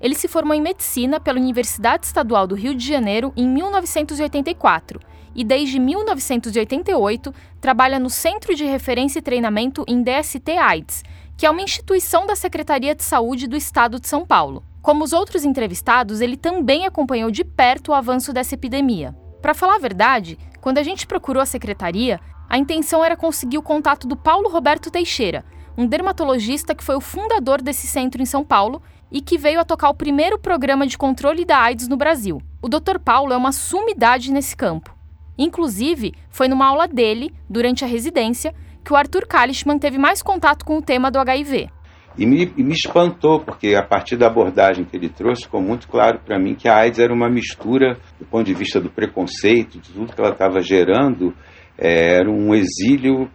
Ele 0.00 0.14
se 0.14 0.28
formou 0.28 0.54
em 0.54 0.60
medicina 0.60 1.18
pela 1.18 1.40
Universidade 1.40 2.06
Estadual 2.06 2.46
do 2.46 2.54
Rio 2.54 2.74
de 2.74 2.86
Janeiro 2.86 3.32
em 3.34 3.48
1984 3.48 5.00
e 5.34 5.42
desde 5.42 5.78
1988 5.78 7.32
trabalha 7.60 7.98
no 7.98 8.10
Centro 8.10 8.54
de 8.54 8.64
Referência 8.64 9.20
e 9.20 9.22
Treinamento 9.22 9.84
em 9.88 10.02
DST 10.02 10.50
AIDS, 10.52 11.02
que 11.36 11.46
é 11.46 11.50
uma 11.50 11.62
instituição 11.62 12.26
da 12.26 12.36
Secretaria 12.36 12.94
de 12.94 13.02
Saúde 13.02 13.46
do 13.46 13.56
Estado 13.56 13.98
de 13.98 14.06
São 14.06 14.26
Paulo. 14.26 14.67
Como 14.82 15.04
os 15.04 15.12
outros 15.12 15.44
entrevistados, 15.44 16.20
ele 16.20 16.36
também 16.36 16.86
acompanhou 16.86 17.30
de 17.30 17.44
perto 17.44 17.88
o 17.88 17.94
avanço 17.94 18.32
dessa 18.32 18.54
epidemia. 18.54 19.14
Para 19.42 19.54
falar 19.54 19.76
a 19.76 19.80
verdade, 19.80 20.38
quando 20.60 20.78
a 20.78 20.82
gente 20.82 21.06
procurou 21.06 21.42
a 21.42 21.46
secretaria, 21.46 22.20
a 22.48 22.56
intenção 22.56 23.04
era 23.04 23.16
conseguir 23.16 23.58
o 23.58 23.62
contato 23.62 24.06
do 24.06 24.16
Paulo 24.16 24.48
Roberto 24.48 24.90
Teixeira, 24.90 25.44
um 25.76 25.86
dermatologista 25.86 26.74
que 26.74 26.82
foi 26.82 26.96
o 26.96 27.00
fundador 27.00 27.60
desse 27.60 27.86
centro 27.86 28.20
em 28.22 28.26
São 28.26 28.44
Paulo 28.44 28.82
e 29.10 29.20
que 29.20 29.38
veio 29.38 29.60
a 29.60 29.64
tocar 29.64 29.90
o 29.90 29.94
primeiro 29.94 30.38
programa 30.38 30.86
de 30.86 30.98
controle 30.98 31.44
da 31.44 31.58
AIDS 31.58 31.88
no 31.88 31.96
Brasil. 31.96 32.42
O 32.60 32.68
Dr. 32.68 32.98
Paulo 32.98 33.32
é 33.32 33.36
uma 33.36 33.52
sumidade 33.52 34.32
nesse 34.32 34.56
campo. 34.56 34.96
Inclusive, 35.36 36.14
foi 36.30 36.48
numa 36.48 36.66
aula 36.66 36.88
dele, 36.88 37.32
durante 37.48 37.84
a 37.84 37.88
residência, 37.88 38.54
que 38.84 38.92
o 38.92 38.96
Arthur 38.96 39.26
Kalishman 39.26 39.78
teve 39.78 39.98
mais 39.98 40.22
contato 40.22 40.64
com 40.64 40.78
o 40.78 40.82
tema 40.82 41.10
do 41.10 41.18
HIV. 41.18 41.70
E 42.18 42.26
me, 42.26 42.52
e 42.56 42.64
me 42.64 42.72
espantou, 42.72 43.38
porque 43.38 43.76
a 43.76 43.82
partir 43.82 44.16
da 44.16 44.26
abordagem 44.26 44.84
que 44.84 44.96
ele 44.96 45.08
trouxe, 45.08 45.44
ficou 45.44 45.62
muito 45.62 45.86
claro 45.86 46.18
para 46.18 46.36
mim 46.36 46.56
que 46.56 46.68
a 46.68 46.76
AIDS 46.76 46.98
era 46.98 47.14
uma 47.14 47.30
mistura, 47.30 47.96
do 48.18 48.26
ponto 48.26 48.44
de 48.44 48.54
vista 48.54 48.80
do 48.80 48.90
preconceito, 48.90 49.78
de 49.78 49.92
tudo 49.92 50.12
que 50.12 50.20
ela 50.20 50.32
estava 50.32 50.60
gerando, 50.60 51.32
é, 51.78 52.16
era 52.16 52.28
um 52.28 52.52
exílio 52.52 53.30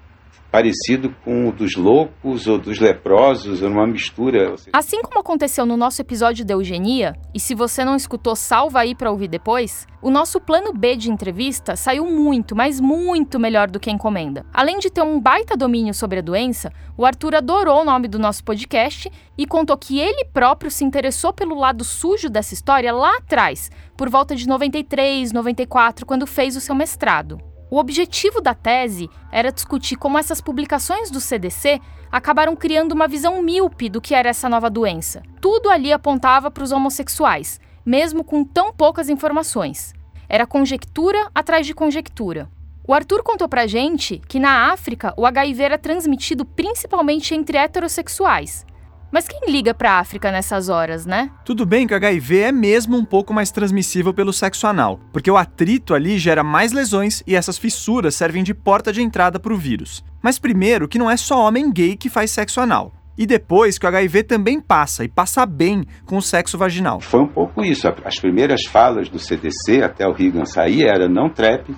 parecido 0.54 1.10
com 1.26 1.50
o 1.50 1.52
dos 1.52 1.76
loucos 1.76 2.46
ou 2.46 2.60
dos 2.60 2.78
leprosos, 2.78 3.64
uma 3.64 3.88
mistura. 3.88 4.54
Assim 4.72 5.02
como 5.02 5.20
aconteceu 5.20 5.66
no 5.66 5.76
nosso 5.76 6.00
episódio 6.00 6.46
de 6.46 6.54
eugenia, 6.54 7.16
e 7.34 7.40
se 7.40 7.56
você 7.56 7.84
não 7.84 7.96
escutou, 7.96 8.36
salva 8.36 8.82
aí 8.82 8.94
para 8.94 9.10
ouvir 9.10 9.28
depois, 9.28 9.88
o 10.00 10.12
nosso 10.12 10.40
plano 10.40 10.72
B 10.72 10.96
de 10.96 11.10
entrevista 11.10 11.76
saiu 11.76 12.06
muito, 12.06 12.56
mas 12.56 12.80
muito 12.80 13.40
melhor 13.40 13.68
do 13.68 13.80
que 13.80 13.90
a 13.90 13.94
encomenda. 13.94 14.46
Além 14.54 14.78
de 14.78 14.92
ter 14.92 15.02
um 15.02 15.20
baita 15.20 15.58
domínio 15.58 15.92
sobre 15.92 16.20
a 16.20 16.22
doença, 16.22 16.72
o 16.96 17.04
Arthur 17.04 17.34
adorou 17.34 17.82
o 17.82 17.86
nome 17.86 18.08
do 18.08 18.20
nosso 18.20 18.44
podcast 18.44 19.12
e 19.36 19.48
contou 19.48 19.76
que 19.76 20.00
ele 20.00 20.24
próprio 20.26 20.70
se 20.70 20.86
interessou 20.86 21.34
pelo 21.34 21.56
lado 21.56 21.84
sujo 21.84 22.30
dessa 22.30 22.54
história 22.54 22.94
lá 22.94 23.18
atrás, 23.18 23.72
por 23.98 24.08
volta 24.08 24.36
de 24.36 24.48
93, 24.48 25.32
94, 25.32 26.06
quando 26.06 26.28
fez 26.28 26.56
o 26.56 26.62
seu 26.62 26.76
mestrado. 26.76 27.53
O 27.74 27.80
objetivo 27.80 28.40
da 28.40 28.54
tese 28.54 29.10
era 29.32 29.52
discutir 29.52 29.96
como 29.96 30.20
essas 30.20 30.40
publicações 30.40 31.10
do 31.10 31.20
CDC 31.20 31.82
acabaram 32.12 32.56
criando 32.56 32.92
uma 32.92 33.08
visão 33.08 33.42
míope 33.42 33.90
do 33.90 34.00
que 34.00 34.14
era 34.14 34.30
essa 34.30 34.48
nova 34.48 34.70
doença. 34.70 35.24
Tudo 35.42 35.72
ali 35.72 35.92
apontava 35.92 36.52
para 36.52 36.64
os 36.64 36.72
homossexuais, 36.72 37.60
mesmo 37.84 38.24
com 38.24 38.44
tão 38.44 38.72
poucas 38.72 39.10
informações. 39.10 39.92
Era 40.30 40.46
conjectura 40.46 41.32
atrás 41.34 41.66
de 41.66 41.74
conjectura. 41.74 42.48
O 42.88 42.94
Arthur 42.94 43.24
contou 43.24 43.50
pra 43.50 43.66
gente 43.66 44.22
que 44.28 44.40
na 44.40 44.72
África 44.72 45.12
o 45.18 45.26
HIV 45.26 45.64
era 45.64 45.78
transmitido 45.80 46.46
principalmente 46.46 47.34
entre 47.34 47.58
heterossexuais. 47.58 48.68
Mas 49.14 49.28
quem 49.28 49.42
liga 49.48 49.76
para 49.76 49.92
a 49.92 50.00
África 50.00 50.32
nessas 50.32 50.70
horas, 50.70 51.06
né? 51.06 51.30
Tudo 51.46 51.68
bem 51.68 51.86
que 51.86 51.94
o 51.94 51.96
HIV 51.96 52.40
é 52.40 52.52
mesmo 52.52 52.98
um 52.98 53.06
pouco 53.06 53.32
mais 53.32 53.52
transmissível 53.52 54.12
pelo 54.12 54.34
sexo 54.34 54.66
anal, 54.66 55.00
porque 55.12 55.30
o 55.30 55.38
atrito 55.38 55.94
ali 55.94 56.18
gera 56.18 56.44
mais 56.44 56.72
lesões 56.72 57.22
e 57.28 57.36
essas 57.36 57.60
fissuras 57.60 58.16
servem 58.16 58.42
de 58.44 58.56
porta 58.56 58.92
de 58.92 59.04
entrada 59.04 59.40
para 59.40 59.54
o 59.54 59.58
vírus. 59.58 60.04
Mas 60.20 60.40
primeiro 60.40 60.88
que 60.88 60.98
não 60.98 61.12
é 61.12 61.16
só 61.16 61.48
homem 61.48 61.72
gay 61.72 61.96
que 61.96 62.10
faz 62.10 62.32
sexo 62.32 62.60
anal. 62.60 62.92
E 63.16 63.28
depois 63.28 63.78
que 63.78 63.86
o 63.86 63.90
HIV 63.90 64.24
também 64.24 64.60
passa, 64.60 65.04
e 65.04 65.08
passa 65.08 65.46
bem, 65.46 65.86
com 66.08 66.18
o 66.18 66.22
sexo 66.22 66.58
vaginal. 66.58 67.00
Foi 67.00 67.22
um 67.22 67.28
pouco 67.28 67.64
isso. 67.64 67.88
As 68.04 68.20
primeiras 68.20 68.66
falas 68.66 69.10
do 69.10 69.20
CDC, 69.20 69.84
até 69.84 70.08
o 70.08 70.12
Reagan 70.12 70.46
sair, 70.46 70.86
era 70.88 71.08
não 71.08 71.30
trepe, 71.30 71.76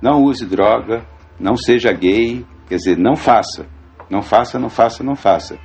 não 0.00 0.22
use 0.22 0.46
droga, 0.46 1.04
não 1.38 1.58
seja 1.58 1.92
gay, 1.92 2.42
quer 2.66 2.76
dizer, 2.76 2.96
não 2.96 3.16
faça. 3.16 3.66
Não 4.08 4.22
faça, 4.22 4.58
não 4.58 4.70
faça, 4.70 5.04
não 5.04 5.14
faça. 5.14 5.58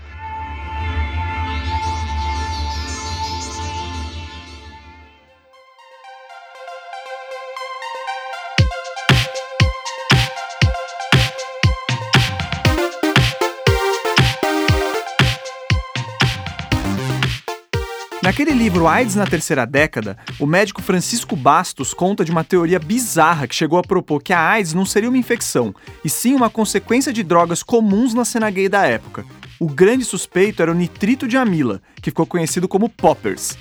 Naquele 18.26 18.54
livro 18.54 18.88
AIDS 18.88 19.14
na 19.14 19.28
Terceira 19.28 19.68
Década, 19.68 20.18
o 20.40 20.48
médico 20.48 20.82
Francisco 20.82 21.36
Bastos 21.36 21.94
conta 21.94 22.26
de 22.26 22.32
uma 22.32 22.44
teoria 22.44 22.80
bizarra 22.80 23.46
que 23.46 23.54
chegou 23.54 23.78
a 23.78 23.84
propor 23.84 24.20
que 24.20 24.34
a 24.34 24.40
AIDS 24.50 24.74
não 24.74 24.84
seria 24.84 25.10
uma 25.10 25.18
infecção, 25.20 25.76
e 26.04 26.10
sim 26.10 26.34
uma 26.34 26.50
consequência 26.50 27.14
de 27.14 27.22
drogas 27.22 27.62
comuns 27.62 28.16
na 28.16 28.26
cena 28.26 28.50
gay 28.50 28.68
da 28.68 28.84
época. 28.84 29.24
O 29.60 29.68
grande 29.68 30.04
suspeito 30.04 30.64
era 30.64 30.72
o 30.72 30.76
nitrito 30.76 31.28
de 31.28 31.38
amila, 31.38 31.80
que 31.98 32.10
ficou 32.10 32.26
conhecido 32.26 32.68
como 32.68 32.90
poppers. 32.90 33.56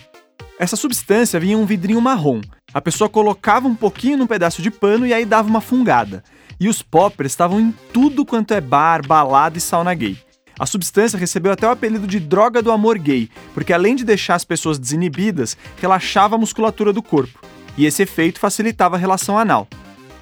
Essa 0.58 0.76
substância 0.76 1.38
vinha 1.38 1.52
em 1.52 1.60
um 1.60 1.66
vidrinho 1.66 2.00
marrom. 2.00 2.40
A 2.72 2.80
pessoa 2.80 3.10
colocava 3.10 3.68
um 3.68 3.74
pouquinho 3.74 4.16
num 4.16 4.26
pedaço 4.26 4.62
de 4.62 4.70
pano 4.70 5.06
e 5.06 5.12
aí 5.12 5.26
dava 5.26 5.46
uma 5.46 5.60
fungada. 5.60 6.24
E 6.58 6.70
os 6.70 6.80
poppers 6.80 7.32
estavam 7.32 7.60
em 7.60 7.70
tudo 7.92 8.24
quanto 8.24 8.54
é 8.54 8.62
bar, 8.62 9.06
balada 9.06 9.58
e 9.58 9.60
sauna 9.60 9.92
gay. 9.92 10.16
A 10.58 10.66
substância 10.66 11.18
recebeu 11.18 11.52
até 11.52 11.66
o 11.66 11.70
apelido 11.70 12.06
de 12.06 12.20
droga 12.20 12.62
do 12.62 12.70
amor 12.70 12.98
gay, 12.98 13.28
porque 13.52 13.72
além 13.72 13.96
de 13.96 14.04
deixar 14.04 14.36
as 14.36 14.44
pessoas 14.44 14.78
desinibidas, 14.78 15.56
relaxava 15.80 16.36
a 16.36 16.38
musculatura 16.38 16.92
do 16.92 17.02
corpo. 17.02 17.40
E 17.76 17.86
esse 17.86 18.02
efeito 18.02 18.38
facilitava 18.38 18.94
a 18.94 18.98
relação 18.98 19.36
anal. 19.36 19.66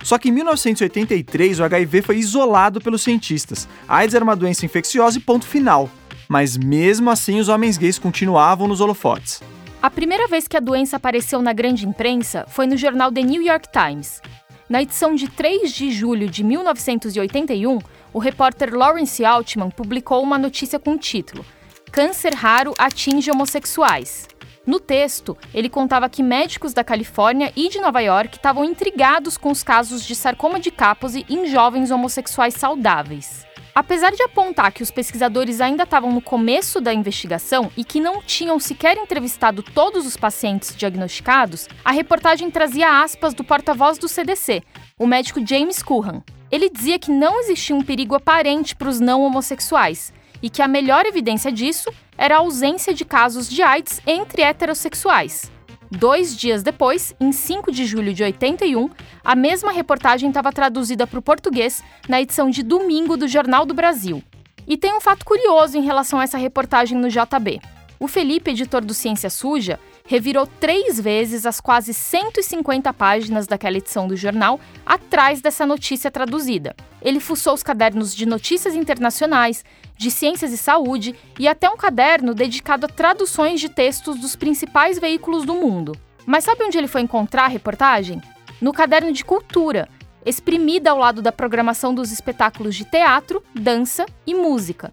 Só 0.03 0.19
que 0.19 0.31
em 0.31 0.33
1983 0.33 1.61
o 1.61 1.65
HIV 1.65 2.03
foi 2.03 2.17
isolado 2.17 2.81
pelos 2.81 3.03
cientistas. 3.03 3.69
A 3.87 3.99
AIDS 3.99 4.15
era 4.15 4.25
uma 4.25 4.35
doença 4.35 4.65
infecciosa 4.65 5.19
e 5.19 5.21
ponto 5.21 5.47
final. 5.47 5.89
Mas 6.29 6.57
mesmo 6.57 7.11
assim 7.11 7.39
os 7.39 7.49
homens 7.49 7.77
gays 7.77 7.99
continuavam 7.99 8.67
nos 8.67 8.81
holofotes. 8.81 9.43
A 9.83 9.91
primeira 9.91 10.27
vez 10.27 10.49
que 10.49 10.57
a 10.57 10.61
doença 10.61 10.97
apareceu 10.97 11.43
na 11.43 11.53
grande 11.53 11.87
imprensa 11.87 12.47
foi 12.49 12.67
no 12.67 12.77
jornal 12.77 13.13
The 13.13 13.23
New 13.23 13.43
York 13.43 13.69
Times. 13.71 14.21
Na 14.69 14.81
edição 14.81 15.15
de 15.15 15.29
3 15.29 15.71
de 15.71 15.91
julho 15.91 16.31
de 16.31 16.43
1981, 16.43 17.79
o 18.13 18.19
repórter 18.19 18.75
Lawrence 18.75 19.25
Altman 19.25 19.71
publicou 19.71 20.23
uma 20.23 20.39
notícia 20.39 20.79
com 20.79 20.93
o 20.93 20.99
título 20.99 21.45
Câncer 21.91 22.35
raro 22.35 22.75
atinge 22.79 23.31
homossexuais. 23.31 24.27
No 24.65 24.79
texto, 24.79 25.37
ele 25.53 25.69
contava 25.69 26.09
que 26.09 26.23
médicos 26.23 26.73
da 26.73 26.85
Califórnia 26.85 27.53
e 27.55 27.69
de 27.69 27.81
Nova 27.81 28.01
York 28.01 28.37
estavam 28.37 28.65
intrigados 28.65 29.37
com 29.37 29.51
os 29.51 29.63
casos 29.63 30.05
de 30.05 30.15
sarcoma 30.15 30.61
de 30.61 30.71
Kaposi 30.71 31.27
em 31.29 31.47
jovens 31.47 31.91
homossexuais 31.91 32.55
saudáveis. 32.55 33.45
Apesar 33.75 34.13
de 34.13 34.23
apontar 34.23 34.71
que 34.73 34.83
os 34.83 34.91
pesquisadores 34.91 35.61
ainda 35.61 35.83
estavam 35.83 36.13
no 36.13 36.21
começo 36.21 36.81
da 36.81 36.95
investigação 36.95 37.73
e 37.77 37.85
que 37.85 38.01
não 38.01 38.23
tinham 38.23 38.61
sequer 38.61 38.97
entrevistado 38.97 39.63
todos 39.63 40.07
os 40.07 40.17
pacientes 40.17 40.77
diagnosticados, 40.77 41.69
a 41.85 41.91
reportagem 41.91 42.51
trazia 42.51 43.03
aspas 43.03 43.35
do 43.35 43.43
porta-voz 43.43 43.99
do 43.99 44.09
CDC, 44.09 44.63
o 44.99 45.07
médico 45.07 45.45
James 45.45 45.83
Curran. 45.83 46.23
Ele 46.53 46.69
dizia 46.69 46.99
que 46.99 47.11
não 47.11 47.41
existia 47.41 47.75
um 47.75 47.83
perigo 47.83 48.15
aparente 48.15 48.77
para 48.77 48.91
os 48.91 49.01
não 49.01 49.23
homossexuais 49.23 50.13
e 50.43 50.51
que 50.51 50.61
a 50.61 50.69
melhor 50.69 51.07
evidência 51.07 51.51
disso 51.51 51.91
era 52.19 52.37
a 52.37 52.41
ausência 52.41 52.93
de 52.93 53.07
casos 53.07 53.49
de 53.49 53.63
AIDS 53.63 54.03
entre 54.07 54.43
heterossexuais. 54.43 55.51
Dois 55.91 56.37
dias 56.37 56.63
depois, 56.63 57.15
em 57.19 57.33
5 57.33 57.73
de 57.73 57.87
julho 57.87 58.13
de 58.13 58.23
81, 58.23 58.91
a 59.25 59.35
mesma 59.35 59.73
reportagem 59.73 60.29
estava 60.29 60.53
traduzida 60.53 61.07
para 61.07 61.19
o 61.19 61.23
português 61.23 61.83
na 62.07 62.21
edição 62.21 62.51
de 62.51 62.63
domingo 62.63 63.17
do 63.17 63.27
Jornal 63.27 63.65
do 63.65 63.73
Brasil. 63.73 64.23
E 64.67 64.77
tem 64.77 64.95
um 64.95 65.01
fato 65.01 65.25
curioso 65.25 65.79
em 65.79 65.83
relação 65.83 66.21
a 66.21 66.25
essa 66.25 66.37
reportagem 66.37 66.99
no 66.99 67.09
JB. 67.09 67.61
O 67.99 68.07
Felipe, 68.07 68.51
editor 68.51 68.85
do 68.85 68.93
Ciência 68.93 69.31
Suja, 69.31 69.79
revirou 70.05 70.47
três 70.47 71.01
vezes 71.01 71.47
as 71.47 71.61
quase 71.61 71.95
150 71.95 72.93
páginas 72.93 73.47
daquela 73.47 73.77
edição 73.77 74.07
do 74.07 74.17
jornal 74.17 74.61
atrás 74.85 75.41
dessa 75.41 75.67
notícia 75.67 76.11
traduzida. 76.11 76.75
Ele 77.01 77.21
fuçou 77.21 77.55
os 77.55 77.63
cadernos 77.63 78.15
de 78.15 78.27
notícias 78.27 78.75
internacionais, 78.75 79.65
de 79.97 80.11
ciências 80.11 80.53
e 80.53 80.59
saúde 80.59 81.15
e 81.39 81.47
até 81.47 81.69
um 81.69 81.77
caderno 81.77 82.35
dedicado 82.35 82.87
a 82.87 82.89
traduções 82.89 83.61
de 83.61 83.69
textos 83.69 84.19
dos 84.19 84.37
principais 84.37 84.99
veículos 84.99 85.45
do 85.45 85.55
mundo. 85.55 85.97
Mas 86.27 86.45
sabe 86.45 86.65
onde 86.65 86.79
ele 86.79 86.89
foi 86.89 87.01
encontrar 87.01 87.45
a 87.45 87.49
reportagem? 87.49 88.21
No 88.61 88.73
caderno 88.73 89.13
de 89.13 89.25
cultura, 89.25 89.89
exprimida 90.25 90.91
ao 90.91 90.99
lado 90.99 91.21
da 91.21 91.33
programação 91.33 91.95
dos 91.95 92.13
espetáculos 92.13 92.77
de 92.77 92.85
teatro, 92.85 93.43
dança 93.55 94.07
e 94.27 94.35
música. 94.35 94.93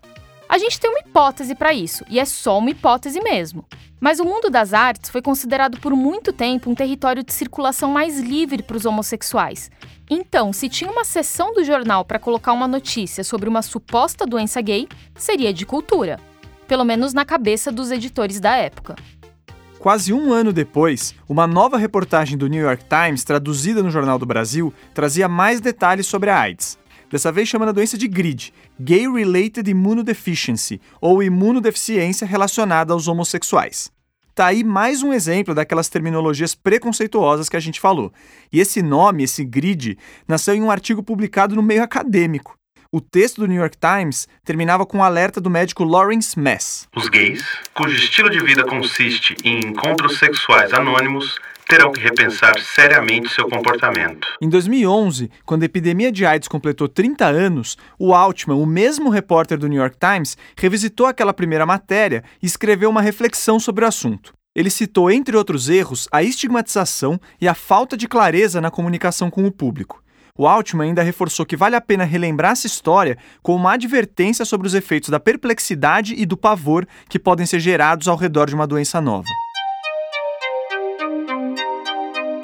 A 0.50 0.58
gente 0.58 0.80
tem 0.80 0.90
uma 0.90 1.02
hipótese 1.02 1.54
para 1.54 1.72
isso, 1.72 2.04
e 2.10 2.20
é 2.20 2.26
só 2.26 2.58
uma 2.58 2.72
hipótese 2.72 3.22
mesmo. 3.22 3.64
Mas 4.02 4.20
o 4.20 4.26
mundo 4.26 4.50
das 4.50 4.74
artes 4.74 5.12
foi 5.12 5.22
considerado 5.22 5.80
por 5.80 5.96
muito 5.96 6.34
tempo 6.34 6.72
um 6.72 6.74
território 6.74 7.24
de 7.24 7.32
circulação 7.32 7.92
mais 7.92 8.20
livre 8.20 8.64
para 8.64 8.76
os 8.76 8.84
homossexuais. 8.84 9.70
Então, 10.10 10.52
se 10.52 10.68
tinha 10.68 10.90
uma 10.90 11.06
seção 11.06 11.54
do 11.54 11.64
jornal 11.64 12.04
para 12.04 12.18
colocar 12.18 12.52
uma 12.52 12.68
notícia 12.68 13.24
sobre 13.24 13.48
uma 13.48 13.62
suposta 13.62 14.26
doença 14.26 14.60
gay, 14.60 14.88
seria 15.14 15.54
de 15.54 15.68
cultura. 15.68 16.20
Pelo 16.68 16.84
menos 16.84 17.14
na 17.14 17.24
cabeça 17.24 17.72
dos 17.72 17.92
editores 17.92 18.40
da 18.40 18.56
época. 18.56 18.96
Quase 19.78 20.12
um 20.12 20.34
ano 20.34 20.52
depois, 20.52 21.14
uma 21.28 21.46
nova 21.46 21.78
reportagem 21.78 22.36
do 22.36 22.48
New 22.48 22.62
York 22.64 22.86
Times, 22.86 23.24
traduzida 23.24 23.84
no 23.84 23.92
Jornal 23.92 24.18
do 24.18 24.26
Brasil, 24.26 24.74
trazia 24.96 25.30
mais 25.30 25.62
detalhes 25.62 26.08
sobre 26.08 26.32
a 26.32 26.40
AIDS. 26.40 26.80
Dessa 27.10 27.32
vez 27.32 27.50
chamando 27.50 27.70
a 27.70 27.74
doença 27.74 27.98
de 27.98 28.08
GRID, 28.08 28.54
Gay 28.80 29.12
Related 29.12 29.70
Immunodeficiency, 29.70 30.80
ou 31.02 31.24
imunodeficiência 31.24 32.28
relacionada 32.28 32.94
aos 32.94 33.08
homossexuais. 33.08 33.92
Tá 34.36 34.46
aí 34.46 34.64
mais 34.64 35.02
um 35.02 35.12
exemplo 35.12 35.56
daquelas 35.56 35.90
terminologias 35.90 36.54
preconceituosas 36.54 37.50
que 37.50 37.58
a 37.58 37.60
gente 37.60 37.80
falou. 37.80 38.14
E 38.54 38.60
esse 38.60 38.82
nome, 38.82 39.24
esse 39.24 39.44
GRID, 39.44 39.98
nasceu 40.28 40.54
em 40.54 40.62
um 40.62 40.72
artigo 40.72 41.04
publicado 41.04 41.56
no 41.56 41.64
meio 41.64 41.84
acadêmico. 41.84 42.56
O 42.92 43.02
texto 43.02 43.42
do 43.42 43.48
New 43.48 43.60
York 43.60 43.78
Times 43.78 44.28
terminava 44.44 44.86
com 44.86 45.00
um 45.00 45.04
alerta 45.04 45.42
do 45.42 45.50
médico 45.50 45.84
Lawrence 45.84 46.40
Mess. 46.40 46.88
Os 46.96 47.10
gays, 47.10 47.44
cujo 47.74 47.96
estilo 47.96 48.30
de 48.30 48.40
vida 48.40 48.64
consiste 48.64 49.36
em 49.44 49.60
encontros 49.60 50.18
sexuais 50.18 50.74
anônimos, 50.74 51.38
terão 51.70 51.92
que 51.92 52.02
repensar 52.02 52.60
seriamente 52.60 53.30
seu 53.30 53.48
comportamento. 53.48 54.28
Em 54.42 54.50
2011, 54.50 55.30
quando 55.46 55.62
a 55.62 55.66
epidemia 55.68 56.12
de 56.12 56.26
AIDS 56.26 56.48
completou 56.48 56.90
30 56.90 57.28
anos, 57.28 57.78
o 58.00 58.12
Altman, 58.12 58.56
o 58.56 58.66
mesmo 58.66 59.10
repórter 59.12 59.60
do 59.60 59.68
New 59.68 59.80
York 59.80 59.96
Times, 60.00 60.36
revisitou 60.58 61.06
aquela 61.06 61.32
primeira 61.32 61.68
matéria 61.68 62.24
e 62.42 62.48
escreveu 62.48 62.90
uma 62.90 63.04
reflexão 63.04 63.60
sobre 63.60 63.86
o 63.86 63.88
assunto. 63.88 64.34
Ele 64.56 64.72
citou, 64.72 65.12
entre 65.12 65.38
outros 65.38 65.70
erros, 65.70 66.08
a 66.12 66.24
estigmatização 66.24 67.22
e 67.40 67.48
a 67.48 67.54
falta 67.54 67.96
de 67.96 68.08
clareza 68.08 68.60
na 68.60 68.72
comunicação 68.72 69.30
com 69.30 69.46
o 69.46 69.52
público. 69.52 70.04
O 70.36 70.48
Altman 70.48 70.88
ainda 70.88 71.04
reforçou 71.04 71.46
que 71.46 71.56
vale 71.56 71.76
a 71.76 71.82
pena 71.82 72.04
relembrar 72.04 72.54
essa 72.54 72.66
história 72.66 73.16
como 73.44 73.60
uma 73.60 73.74
advertência 73.74 74.44
sobre 74.44 74.66
os 74.66 74.74
efeitos 74.74 75.10
da 75.10 75.20
perplexidade 75.20 76.16
e 76.18 76.26
do 76.26 76.36
pavor 76.36 76.88
que 77.08 77.20
podem 77.20 77.46
ser 77.46 77.60
gerados 77.60 78.08
ao 78.08 78.18
redor 78.18 78.48
de 78.48 78.56
uma 78.56 78.66
doença 78.66 79.00
nova. 79.00 79.28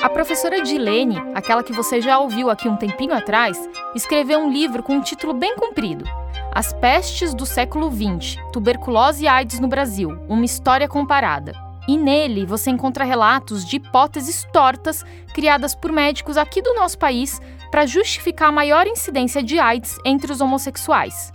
A 0.06 0.10
professora 0.10 0.62
Dilene, 0.62 1.18
aquela 1.34 1.64
que 1.64 1.74
você 1.74 2.00
já 2.00 2.20
ouviu 2.20 2.52
aqui 2.52 2.70
um 2.70 2.76
tempinho 2.76 3.12
atrás, 3.12 3.58
escreveu 3.96 4.38
um 4.38 4.52
livro 4.52 4.84
com 4.84 4.94
um 4.94 5.02
título 5.02 5.34
bem 5.34 5.56
comprido: 5.56 6.06
As 6.54 6.72
Pestes 6.74 7.34
do 7.34 7.44
Século 7.44 7.90
XX 7.92 8.38
Tuberculose 8.54 9.24
e 9.24 9.28
AIDS 9.28 9.60
no 9.60 9.68
Brasil 9.68 10.12
Uma 10.30 10.46
História 10.46 10.88
Comparada. 10.88 11.54
E 11.88 11.98
nele 11.98 12.46
você 12.46 12.70
encontra 12.70 13.04
relatos 13.04 13.66
de 13.66 13.78
hipóteses 13.78 14.46
tortas 14.54 15.04
criadas 15.34 15.74
por 15.74 15.92
médicos 15.92 16.38
aqui 16.38 16.62
do 16.62 16.76
nosso 16.76 17.00
país 17.00 17.42
para 17.72 17.88
justificar 17.88 18.50
a 18.50 18.52
maior 18.52 18.86
incidência 18.86 19.42
de 19.42 19.58
AIDS 19.58 19.98
entre 20.06 20.32
os 20.32 20.40
homossexuais. 20.40 21.34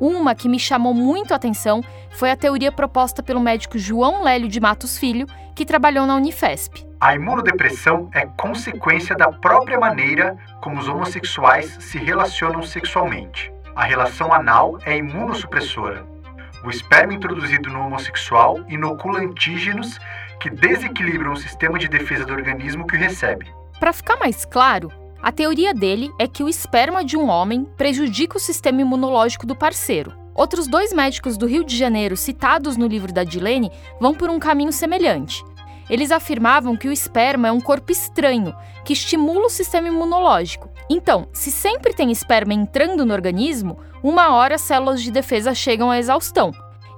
Uma 0.00 0.34
que 0.34 0.48
me 0.48 0.58
chamou 0.58 0.94
muito 0.94 1.32
a 1.32 1.36
atenção 1.36 1.82
foi 2.10 2.30
a 2.30 2.36
teoria 2.36 2.72
proposta 2.72 3.22
pelo 3.22 3.40
médico 3.40 3.78
João 3.78 4.22
Lélio 4.22 4.48
de 4.48 4.60
Matos 4.60 4.98
Filho, 4.98 5.26
que 5.54 5.64
trabalhou 5.64 6.06
na 6.06 6.16
Unifesp. 6.16 6.86
A 7.00 7.14
imunodepressão 7.14 8.08
é 8.12 8.26
consequência 8.26 9.16
da 9.16 9.30
própria 9.30 9.78
maneira 9.78 10.36
como 10.60 10.78
os 10.78 10.88
homossexuais 10.88 11.76
se 11.80 11.98
relacionam 11.98 12.62
sexualmente. 12.62 13.52
A 13.74 13.84
relação 13.84 14.32
anal 14.32 14.78
é 14.84 14.96
imunossupressora. 14.96 16.04
O 16.64 16.70
esperma 16.70 17.14
introduzido 17.14 17.70
no 17.70 17.80
homossexual 17.80 18.60
inocula 18.68 19.20
antígenos 19.20 19.98
que 20.38 20.48
desequilibram 20.48 21.32
o 21.32 21.36
sistema 21.36 21.78
de 21.78 21.88
defesa 21.88 22.24
do 22.24 22.32
organismo 22.32 22.86
que 22.86 22.96
o 22.96 22.98
recebe. 22.98 23.52
Para 23.80 23.92
ficar 23.92 24.16
mais 24.16 24.44
claro, 24.44 24.92
a 25.22 25.30
teoria 25.30 25.72
dele 25.72 26.10
é 26.18 26.26
que 26.26 26.42
o 26.42 26.48
esperma 26.48 27.04
de 27.04 27.16
um 27.16 27.28
homem 27.28 27.64
prejudica 27.76 28.36
o 28.36 28.40
sistema 28.40 28.80
imunológico 28.80 29.46
do 29.46 29.54
parceiro. 29.54 30.12
Outros 30.34 30.66
dois 30.66 30.92
médicos 30.92 31.36
do 31.36 31.46
Rio 31.46 31.62
de 31.62 31.76
Janeiro 31.76 32.16
citados 32.16 32.76
no 32.76 32.88
livro 32.88 33.12
da 33.12 33.22
Dilene 33.22 33.70
vão 34.00 34.14
por 34.14 34.28
um 34.28 34.40
caminho 34.40 34.72
semelhante. 34.72 35.44
Eles 35.88 36.10
afirmavam 36.10 36.76
que 36.76 36.88
o 36.88 36.92
esperma 36.92 37.48
é 37.48 37.52
um 37.52 37.60
corpo 37.60 37.92
estranho, 37.92 38.52
que 38.84 38.94
estimula 38.94 39.46
o 39.46 39.50
sistema 39.50 39.86
imunológico. 39.86 40.68
Então, 40.90 41.28
se 41.32 41.52
sempre 41.52 41.94
tem 41.94 42.10
esperma 42.10 42.54
entrando 42.54 43.06
no 43.06 43.14
organismo, 43.14 43.78
uma 44.02 44.34
hora 44.34 44.56
as 44.56 44.62
células 44.62 45.02
de 45.02 45.12
defesa 45.12 45.54
chegam 45.54 45.90
à 45.90 45.98
exaustão. 45.98 46.50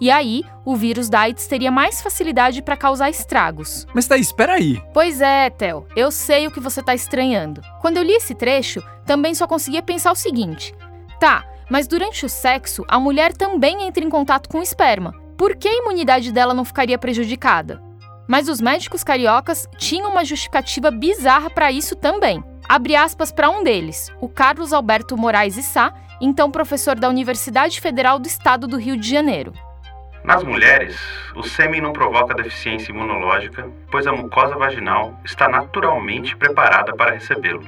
E 0.04 0.10
aí, 0.10 0.44
o 0.66 0.76
vírus 0.76 1.08
da 1.08 1.20
AIDS 1.20 1.46
teria 1.46 1.70
mais 1.70 2.02
facilidade 2.02 2.60
para 2.60 2.76
causar 2.76 3.08
estragos. 3.08 3.86
Mas 3.94 4.06
tá, 4.06 4.18
espera 4.18 4.52
aí. 4.52 4.78
Pois 4.92 5.22
é, 5.22 5.48
Theo, 5.48 5.86
eu 5.96 6.10
sei 6.10 6.46
o 6.46 6.50
que 6.50 6.60
você 6.60 6.82
tá 6.82 6.94
estranhando. 6.94 7.62
Quando 7.80 7.96
eu 7.96 8.02
li 8.02 8.12
esse 8.12 8.34
trecho, 8.34 8.82
também 9.06 9.34
só 9.34 9.46
conseguia 9.46 9.80
pensar 9.80 10.12
o 10.12 10.14
seguinte: 10.14 10.74
tá, 11.18 11.42
mas 11.70 11.88
durante 11.88 12.26
o 12.26 12.28
sexo, 12.28 12.84
a 12.86 13.00
mulher 13.00 13.32
também 13.32 13.82
entra 13.82 14.04
em 14.04 14.10
contato 14.10 14.46
com 14.46 14.58
o 14.58 14.62
esperma. 14.62 15.14
Por 15.38 15.56
que 15.56 15.68
a 15.68 15.78
imunidade 15.78 16.32
dela 16.32 16.52
não 16.52 16.66
ficaria 16.66 16.98
prejudicada? 16.98 17.82
Mas 18.28 18.46
os 18.46 18.60
médicos 18.60 19.02
cariocas 19.02 19.66
tinham 19.78 20.10
uma 20.10 20.22
justificativa 20.22 20.90
bizarra 20.90 21.48
para 21.48 21.72
isso 21.72 21.96
também. 21.96 22.44
Abre 22.68 22.94
aspas 22.94 23.32
para 23.32 23.48
um 23.48 23.64
deles, 23.64 24.12
o 24.20 24.28
Carlos 24.28 24.74
Alberto 24.74 25.16
Moraes 25.16 25.56
Issá, 25.56 25.94
então 26.20 26.50
professor 26.50 26.94
da 26.94 27.08
Universidade 27.08 27.80
Federal 27.80 28.18
do 28.18 28.28
Estado 28.28 28.68
do 28.68 28.76
Rio 28.76 28.98
de 28.98 29.08
Janeiro. 29.08 29.54
Nas 30.24 30.42
mulheres, 30.42 30.98
o 31.36 31.42
sêmen 31.42 31.82
não 31.82 31.92
provoca 31.92 32.32
deficiência 32.32 32.90
imunológica, 32.90 33.68
pois 33.90 34.06
a 34.06 34.12
mucosa 34.12 34.56
vaginal 34.56 35.20
está 35.22 35.50
naturalmente 35.50 36.34
preparada 36.34 36.94
para 36.94 37.12
recebê-lo. 37.12 37.62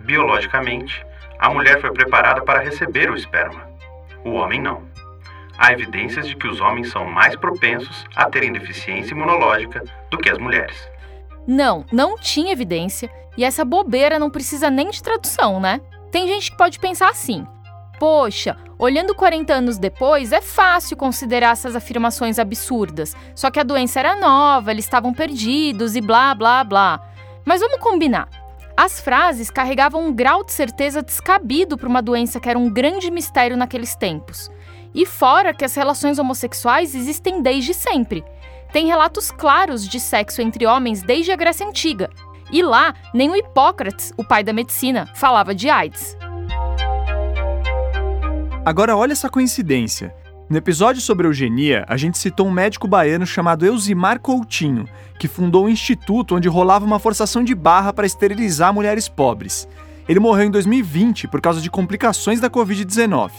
Biologicamente, 0.00 1.02
a 1.38 1.48
mulher 1.48 1.80
foi 1.80 1.90
preparada 1.90 2.42
para 2.42 2.60
receber 2.60 3.10
o 3.10 3.16
esperma. 3.16 3.66
O 4.22 4.32
homem 4.32 4.60
não. 4.60 4.82
Há 5.56 5.72
evidências 5.72 6.28
de 6.28 6.36
que 6.36 6.46
os 6.46 6.60
homens 6.60 6.90
são 6.90 7.06
mais 7.06 7.34
propensos 7.34 8.04
a 8.14 8.28
terem 8.28 8.52
deficiência 8.52 9.14
imunológica 9.14 9.82
do 10.10 10.18
que 10.18 10.28
as 10.28 10.36
mulheres. 10.36 10.76
Não, 11.46 11.86
não 11.90 12.14
tinha 12.16 12.52
evidência, 12.52 13.10
e 13.38 13.44
essa 13.44 13.64
bobeira 13.64 14.18
não 14.18 14.28
precisa 14.28 14.68
nem 14.68 14.90
de 14.90 15.02
tradução, 15.02 15.58
né? 15.58 15.80
Tem 16.12 16.28
gente 16.28 16.50
que 16.50 16.58
pode 16.58 16.78
pensar 16.78 17.08
assim: 17.08 17.46
Poxa, 18.00 18.56
olhando 18.78 19.14
40 19.14 19.52
anos 19.52 19.76
depois, 19.76 20.32
é 20.32 20.40
fácil 20.40 20.96
considerar 20.96 21.50
essas 21.50 21.76
afirmações 21.76 22.38
absurdas. 22.38 23.14
Só 23.34 23.50
que 23.50 23.60
a 23.60 23.62
doença 23.62 24.00
era 24.00 24.16
nova, 24.16 24.70
eles 24.70 24.86
estavam 24.86 25.12
perdidos 25.12 25.94
e 25.94 26.00
blá 26.00 26.34
blá 26.34 26.64
blá. 26.64 26.98
Mas 27.44 27.60
vamos 27.60 27.78
combinar. 27.78 28.26
As 28.74 29.00
frases 29.00 29.50
carregavam 29.50 30.06
um 30.06 30.14
grau 30.14 30.42
de 30.42 30.50
certeza 30.50 31.02
descabido 31.02 31.76
para 31.76 31.90
uma 31.90 32.00
doença 32.00 32.40
que 32.40 32.48
era 32.48 32.58
um 32.58 32.70
grande 32.70 33.10
mistério 33.10 33.54
naqueles 33.54 33.94
tempos. 33.94 34.50
E 34.94 35.04
fora 35.04 35.52
que 35.52 35.66
as 35.66 35.74
relações 35.74 36.18
homossexuais 36.18 36.94
existem 36.94 37.42
desde 37.42 37.74
sempre. 37.74 38.24
Tem 38.72 38.86
relatos 38.86 39.30
claros 39.30 39.86
de 39.86 40.00
sexo 40.00 40.40
entre 40.40 40.64
homens 40.64 41.02
desde 41.02 41.32
a 41.32 41.36
Grécia 41.36 41.66
Antiga. 41.66 42.08
E 42.50 42.62
lá, 42.62 42.94
nem 43.12 43.28
o 43.28 43.36
Hipócrates, 43.36 44.10
o 44.16 44.24
pai 44.24 44.42
da 44.42 44.54
medicina, 44.54 45.06
falava 45.14 45.54
de 45.54 45.68
AIDS. 45.68 46.16
Agora 48.64 48.94
olha 48.94 49.12
essa 49.12 49.30
coincidência. 49.30 50.14
No 50.48 50.56
episódio 50.56 51.00
sobre 51.00 51.26
eugenia, 51.26 51.84
a 51.88 51.96
gente 51.96 52.18
citou 52.18 52.46
um 52.46 52.50
médico 52.50 52.86
baiano 52.86 53.24
chamado 53.24 53.64
Elzimar 53.64 54.20
Coutinho, 54.20 54.86
que 55.18 55.26
fundou 55.26 55.64
um 55.64 55.68
instituto 55.68 56.36
onde 56.36 56.46
rolava 56.46 56.84
uma 56.84 56.98
forçação 56.98 57.42
de 57.42 57.54
barra 57.54 57.90
para 57.90 58.06
esterilizar 58.06 58.74
mulheres 58.74 59.08
pobres. 59.08 59.66
Ele 60.06 60.20
morreu 60.20 60.46
em 60.46 60.50
2020 60.50 61.26
por 61.28 61.40
causa 61.40 61.60
de 61.60 61.70
complicações 61.70 62.38
da 62.38 62.50
Covid-19. 62.50 63.30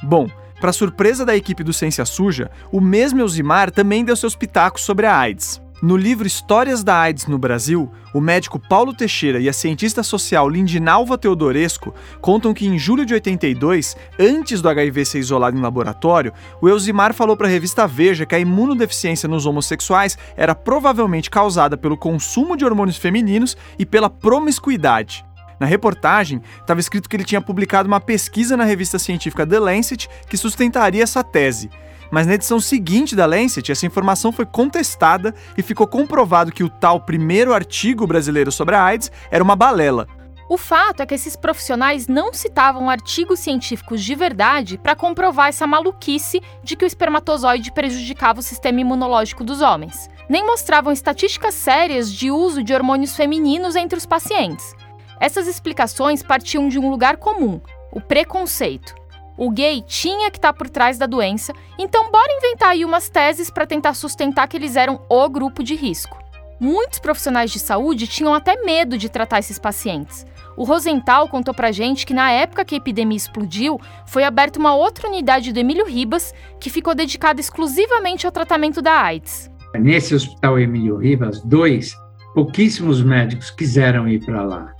Bom, 0.00 0.28
para 0.60 0.72
surpresa 0.72 1.26
da 1.26 1.36
equipe 1.36 1.64
do 1.64 1.72
Ciência 1.72 2.04
Suja, 2.04 2.48
o 2.70 2.80
mesmo 2.80 3.20
Elzimar 3.20 3.72
também 3.72 4.04
deu 4.04 4.14
seus 4.14 4.36
pitacos 4.36 4.82
sobre 4.82 5.06
a 5.06 5.16
AIDS. 5.16 5.60
No 5.80 5.96
livro 5.96 6.26
Histórias 6.26 6.82
da 6.82 6.98
AIDS 6.98 7.26
no 7.26 7.38
Brasil, 7.38 7.88
o 8.12 8.20
médico 8.20 8.58
Paulo 8.58 8.92
Teixeira 8.92 9.38
e 9.38 9.48
a 9.48 9.52
cientista 9.52 10.02
social 10.02 10.48
Lindinalva 10.48 11.16
Teodoresco 11.16 11.94
contam 12.20 12.52
que 12.52 12.66
em 12.66 12.76
julho 12.76 13.06
de 13.06 13.14
82, 13.14 13.96
antes 14.18 14.60
do 14.60 14.68
HIV 14.68 15.04
ser 15.04 15.20
isolado 15.20 15.56
em 15.56 15.60
laboratório, 15.60 16.32
o 16.60 16.68
Elzimar 16.68 17.14
falou 17.14 17.36
para 17.36 17.46
a 17.46 17.50
revista 17.50 17.86
Veja 17.86 18.26
que 18.26 18.34
a 18.34 18.40
imunodeficiência 18.40 19.28
nos 19.28 19.46
homossexuais 19.46 20.18
era 20.36 20.52
provavelmente 20.52 21.30
causada 21.30 21.76
pelo 21.76 21.96
consumo 21.96 22.56
de 22.56 22.64
hormônios 22.64 22.96
femininos 22.96 23.56
e 23.78 23.86
pela 23.86 24.10
promiscuidade. 24.10 25.24
Na 25.60 25.66
reportagem, 25.66 26.42
estava 26.60 26.80
escrito 26.80 27.08
que 27.08 27.14
ele 27.14 27.24
tinha 27.24 27.40
publicado 27.40 27.86
uma 27.86 28.00
pesquisa 28.00 28.56
na 28.56 28.64
revista 28.64 28.98
científica 28.98 29.46
The 29.46 29.60
Lancet 29.60 30.08
que 30.28 30.36
sustentaria 30.36 31.04
essa 31.04 31.22
tese 31.22 31.70
mas 32.10 32.26
na 32.26 32.34
edição 32.34 32.60
seguinte 32.60 33.14
da 33.14 33.26
Lancet, 33.26 33.70
essa 33.70 33.86
informação 33.86 34.32
foi 34.32 34.46
contestada 34.46 35.34
e 35.56 35.62
ficou 35.62 35.86
comprovado 35.86 36.52
que 36.52 36.64
o 36.64 36.68
tal 36.68 37.00
primeiro 37.00 37.52
artigo 37.52 38.06
brasileiro 38.06 38.50
sobre 38.50 38.74
a 38.74 38.82
AIDS 38.82 39.10
era 39.30 39.44
uma 39.44 39.56
balela. 39.56 40.06
O 40.48 40.56
fato 40.56 41.02
é 41.02 41.06
que 41.06 41.14
esses 41.14 41.36
profissionais 41.36 42.08
não 42.08 42.32
citavam 42.32 42.88
artigos 42.88 43.38
científicos 43.38 44.02
de 44.02 44.14
verdade 44.14 44.78
para 44.78 44.96
comprovar 44.96 45.48
essa 45.48 45.66
maluquice 45.66 46.40
de 46.64 46.74
que 46.74 46.86
o 46.86 46.86
espermatozoide 46.86 47.70
prejudicava 47.70 48.40
o 48.40 48.42
sistema 48.42 48.80
imunológico 48.80 49.44
dos 49.44 49.60
homens. 49.60 50.08
Nem 50.26 50.46
mostravam 50.46 50.90
estatísticas 50.90 51.52
sérias 51.52 52.10
de 52.10 52.30
uso 52.30 52.62
de 52.62 52.72
hormônios 52.72 53.14
femininos 53.14 53.76
entre 53.76 53.98
os 53.98 54.06
pacientes. 54.06 54.74
Essas 55.20 55.46
explicações 55.46 56.22
partiam 56.22 56.66
de 56.66 56.78
um 56.78 56.88
lugar 56.88 57.18
comum: 57.18 57.60
o 57.92 58.00
preconceito. 58.00 58.94
O 59.38 59.50
gay 59.50 59.80
tinha 59.86 60.32
que 60.32 60.36
estar 60.36 60.52
tá 60.52 60.58
por 60.58 60.68
trás 60.68 60.98
da 60.98 61.06
doença, 61.06 61.52
então 61.78 62.10
bora 62.10 62.36
inventar 62.36 62.70
aí 62.70 62.84
umas 62.84 63.08
teses 63.08 63.48
para 63.48 63.68
tentar 63.68 63.94
sustentar 63.94 64.48
que 64.48 64.56
eles 64.56 64.74
eram 64.74 65.00
o 65.08 65.28
grupo 65.28 65.62
de 65.62 65.76
risco. 65.76 66.18
Muitos 66.58 66.98
profissionais 66.98 67.52
de 67.52 67.60
saúde 67.60 68.08
tinham 68.08 68.34
até 68.34 68.60
medo 68.64 68.98
de 68.98 69.08
tratar 69.08 69.38
esses 69.38 69.56
pacientes. 69.56 70.26
O 70.56 70.64
Rosenthal 70.64 71.28
contou 71.28 71.54
pra 71.54 71.70
gente 71.70 72.04
que 72.04 72.12
na 72.12 72.32
época 72.32 72.64
que 72.64 72.74
a 72.74 72.78
epidemia 72.78 73.16
explodiu, 73.16 73.80
foi 74.08 74.24
aberta 74.24 74.58
uma 74.58 74.74
outra 74.74 75.06
unidade 75.06 75.52
do 75.52 75.60
Emílio 75.60 75.86
Ribas 75.86 76.34
que 76.58 76.68
ficou 76.68 76.96
dedicada 76.96 77.40
exclusivamente 77.40 78.26
ao 78.26 78.32
tratamento 78.32 78.82
da 78.82 79.00
AIDS. 79.00 79.48
Nesse 79.78 80.16
hospital 80.16 80.58
Emílio 80.58 80.96
Ribas, 80.96 81.40
dois, 81.42 81.94
pouquíssimos 82.34 83.00
médicos 83.04 83.52
quiseram 83.52 84.08
ir 84.08 84.18
para 84.24 84.42
lá. 84.42 84.74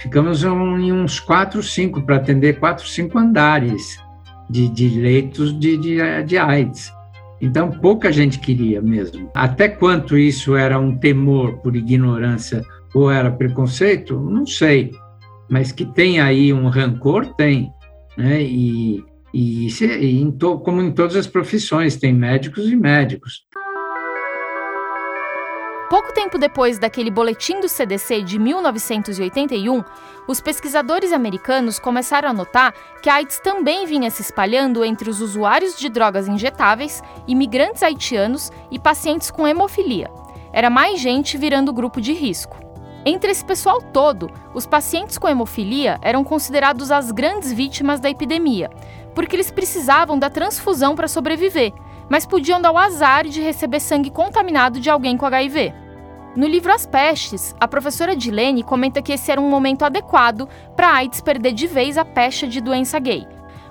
Ficamos 0.00 0.44
em 0.44 0.92
uns 0.92 1.18
quatro, 1.18 1.62
cinco, 1.62 2.02
para 2.02 2.16
atender 2.16 2.58
quatro, 2.58 2.86
cinco 2.86 3.18
andares 3.18 3.98
de, 4.50 4.68
de 4.68 4.88
leitos 4.88 5.58
de, 5.58 5.76
de, 5.76 6.22
de 6.24 6.38
AIDS. 6.38 6.92
Então, 7.40 7.70
pouca 7.70 8.12
gente 8.12 8.38
queria 8.38 8.80
mesmo. 8.80 9.30
Até 9.34 9.68
quanto 9.68 10.16
isso 10.16 10.54
era 10.56 10.78
um 10.78 10.96
temor 10.96 11.58
por 11.58 11.74
ignorância 11.76 12.64
ou 12.94 13.10
era 13.10 13.30
preconceito, 13.30 14.18
não 14.18 14.46
sei. 14.46 14.92
Mas 15.50 15.72
que 15.72 15.84
tem 15.84 16.20
aí 16.20 16.52
um 16.52 16.68
rancor, 16.68 17.34
tem. 17.34 17.70
Né? 18.16 18.42
E, 18.42 19.04
e, 19.32 19.66
e 19.68 20.20
em 20.20 20.30
to, 20.30 20.58
como 20.60 20.80
em 20.80 20.92
todas 20.92 21.16
as 21.16 21.26
profissões, 21.26 21.96
tem 21.96 22.12
médicos 22.12 22.70
e 22.70 22.76
médicos. 22.76 23.42
Pouco 25.90 26.14
tempo 26.14 26.38
depois 26.38 26.78
daquele 26.78 27.10
boletim 27.10 27.60
do 27.60 27.68
CDC 27.68 28.22
de 28.22 28.38
1981, 28.38 29.84
os 30.26 30.40
pesquisadores 30.40 31.12
americanos 31.12 31.78
começaram 31.78 32.30
a 32.30 32.32
notar 32.32 32.72
que 33.02 33.10
a 33.10 33.16
AIDS 33.16 33.38
também 33.38 33.84
vinha 33.84 34.10
se 34.10 34.22
espalhando 34.22 34.82
entre 34.82 35.10
os 35.10 35.20
usuários 35.20 35.78
de 35.78 35.90
drogas 35.90 36.26
injetáveis, 36.26 37.02
imigrantes 37.28 37.82
haitianos 37.82 38.50
e 38.70 38.78
pacientes 38.78 39.30
com 39.30 39.46
hemofilia. 39.46 40.10
Era 40.52 40.70
mais 40.70 41.00
gente 41.00 41.36
virando 41.36 41.72
grupo 41.72 42.00
de 42.00 42.14
risco. 42.14 42.56
Entre 43.04 43.30
esse 43.30 43.44
pessoal 43.44 43.82
todo, 43.82 44.30
os 44.54 44.64
pacientes 44.64 45.18
com 45.18 45.28
hemofilia 45.28 45.98
eram 46.00 46.24
considerados 46.24 46.90
as 46.90 47.10
grandes 47.12 47.52
vítimas 47.52 48.00
da 48.00 48.08
epidemia, 48.08 48.70
porque 49.14 49.36
eles 49.36 49.50
precisavam 49.50 50.18
da 50.18 50.30
transfusão 50.30 50.96
para 50.96 51.06
sobreviver, 51.06 51.74
mas 52.08 52.26
podiam 52.26 52.60
dar 52.60 52.72
o 52.72 52.78
azar 52.78 53.26
de 53.26 53.40
receber 53.40 53.80
sangue 53.80 54.10
contaminado 54.10 54.80
de 54.80 54.90
alguém 54.90 55.16
com 55.16 55.26
HIV. 55.26 55.74
No 56.36 56.48
livro 56.48 56.72
As 56.72 56.84
Pestes, 56.84 57.54
a 57.60 57.68
professora 57.68 58.16
Dilene 58.16 58.64
comenta 58.64 59.00
que 59.00 59.12
esse 59.12 59.30
era 59.30 59.40
um 59.40 59.48
momento 59.48 59.84
adequado 59.84 60.48
para 60.74 60.88
a 60.88 60.94
AIDS 60.94 61.20
perder 61.20 61.52
de 61.52 61.68
vez 61.68 61.96
a 61.96 62.04
pecha 62.04 62.48
de 62.48 62.60
doença 62.60 62.98
gay. 62.98 63.24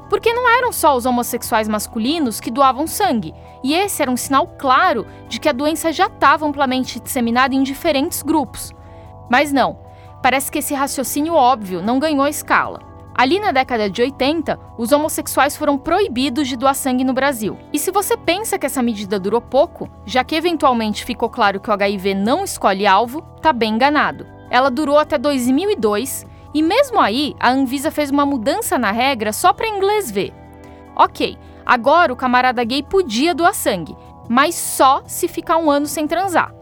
Porque 0.09 0.31
não 0.31 0.49
eram 0.49 0.71
só 0.71 0.95
os 0.95 1.05
homossexuais 1.05 1.67
masculinos 1.67 2.39
que 2.39 2.51
doavam 2.51 2.87
sangue, 2.87 3.33
e 3.63 3.73
esse 3.73 4.01
era 4.01 4.11
um 4.11 4.15
sinal 4.15 4.47
claro 4.57 5.05
de 5.27 5.39
que 5.39 5.49
a 5.49 5.53
doença 5.53 5.91
já 5.91 6.07
estava 6.07 6.45
amplamente 6.45 6.99
disseminada 7.01 7.53
em 7.53 7.63
diferentes 7.63 8.21
grupos. 8.21 8.71
Mas 9.29 9.51
não, 9.51 9.79
parece 10.21 10.49
que 10.49 10.59
esse 10.59 10.73
raciocínio 10.73 11.33
óbvio 11.33 11.81
não 11.81 11.99
ganhou 11.99 12.27
escala. 12.27 12.92
Ali 13.15 13.39
na 13.39 13.51
década 13.51 13.89
de 13.89 14.01
80, 14.01 14.59
os 14.77 14.91
homossexuais 14.91 15.55
foram 15.55 15.77
proibidos 15.77 16.47
de 16.47 16.57
doar 16.57 16.73
sangue 16.73 17.03
no 17.03 17.13
Brasil. 17.13 17.57
E 17.71 17.77
se 17.77 17.91
você 17.91 18.17
pensa 18.17 18.57
que 18.57 18.65
essa 18.65 18.81
medida 18.81 19.19
durou 19.19 19.39
pouco, 19.39 19.87
já 20.05 20.23
que 20.23 20.35
eventualmente 20.35 21.05
ficou 21.05 21.29
claro 21.29 21.59
que 21.59 21.69
o 21.69 21.73
HIV 21.73 22.15
não 22.15 22.43
escolhe 22.43 22.87
alvo, 22.87 23.21
tá 23.41 23.53
bem 23.53 23.75
enganado. 23.75 24.25
Ela 24.49 24.71
durou 24.71 24.97
até 24.97 25.17
2002 25.17 26.25
e 26.53 26.61
mesmo 26.61 26.99
aí 26.99 27.35
a 27.39 27.51
Anvisa 27.51 27.91
fez 27.91 28.09
uma 28.09 28.25
mudança 28.25 28.77
na 28.77 28.91
regra 28.91 29.31
só 29.31 29.53
para 29.53 29.67
inglês 29.67 30.09
ver. 30.09 30.33
Ok, 30.95 31.37
agora 31.65 32.13
o 32.13 32.15
camarada 32.15 32.63
gay 32.63 32.81
podia 32.81 33.33
doar 33.33 33.53
sangue, 33.53 33.95
mas 34.27 34.55
só 34.55 35.03
se 35.05 35.27
ficar 35.27 35.57
um 35.57 35.69
ano 35.69 35.85
sem 35.85 36.07
transar. 36.07 36.53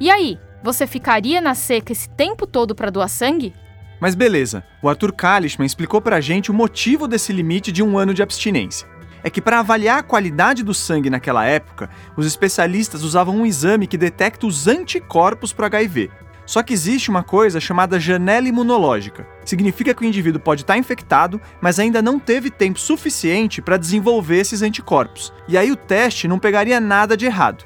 E 0.00 0.10
aí, 0.10 0.38
você 0.62 0.86
ficaria 0.86 1.40
na 1.40 1.54
seca 1.54 1.92
esse 1.92 2.08
tempo 2.08 2.46
todo 2.46 2.74
para 2.74 2.90
doar 2.90 3.08
sangue? 3.08 3.54
Mas 4.00 4.14
beleza, 4.14 4.64
o 4.80 4.88
Arthur 4.88 5.12
Kalishman 5.12 5.66
explicou 5.66 6.00
pra 6.00 6.20
gente 6.20 6.50
o 6.50 6.54
motivo 6.54 7.06
desse 7.06 7.32
limite 7.32 7.70
de 7.70 7.82
um 7.82 7.98
ano 7.98 8.14
de 8.14 8.22
abstinência. 8.22 8.88
É 9.22 9.28
que 9.28 9.42
para 9.42 9.58
avaliar 9.58 9.98
a 9.98 10.02
qualidade 10.02 10.62
do 10.62 10.72
sangue 10.72 11.10
naquela 11.10 11.44
época, 11.44 11.90
os 12.16 12.26
especialistas 12.26 13.02
usavam 13.02 13.36
um 13.36 13.44
exame 13.44 13.86
que 13.86 13.98
detecta 13.98 14.46
os 14.46 14.66
anticorpos 14.66 15.52
para 15.52 15.66
HIV. 15.66 16.10
Só 16.46 16.62
que 16.62 16.72
existe 16.72 17.10
uma 17.10 17.22
coisa 17.22 17.60
chamada 17.60 18.00
janela 18.00 18.48
imunológica. 18.48 19.26
Significa 19.44 19.94
que 19.94 20.02
o 20.02 20.06
indivíduo 20.06 20.40
pode 20.40 20.62
estar 20.62 20.72
tá 20.72 20.78
infectado, 20.78 21.40
mas 21.60 21.78
ainda 21.78 22.00
não 22.00 22.18
teve 22.18 22.50
tempo 22.50 22.80
suficiente 22.80 23.60
para 23.60 23.76
desenvolver 23.76 24.38
esses 24.38 24.62
anticorpos. 24.62 25.32
E 25.46 25.56
aí 25.56 25.70
o 25.70 25.76
teste 25.76 26.26
não 26.26 26.38
pegaria 26.38 26.80
nada 26.80 27.16
de 27.16 27.26
errado. 27.26 27.64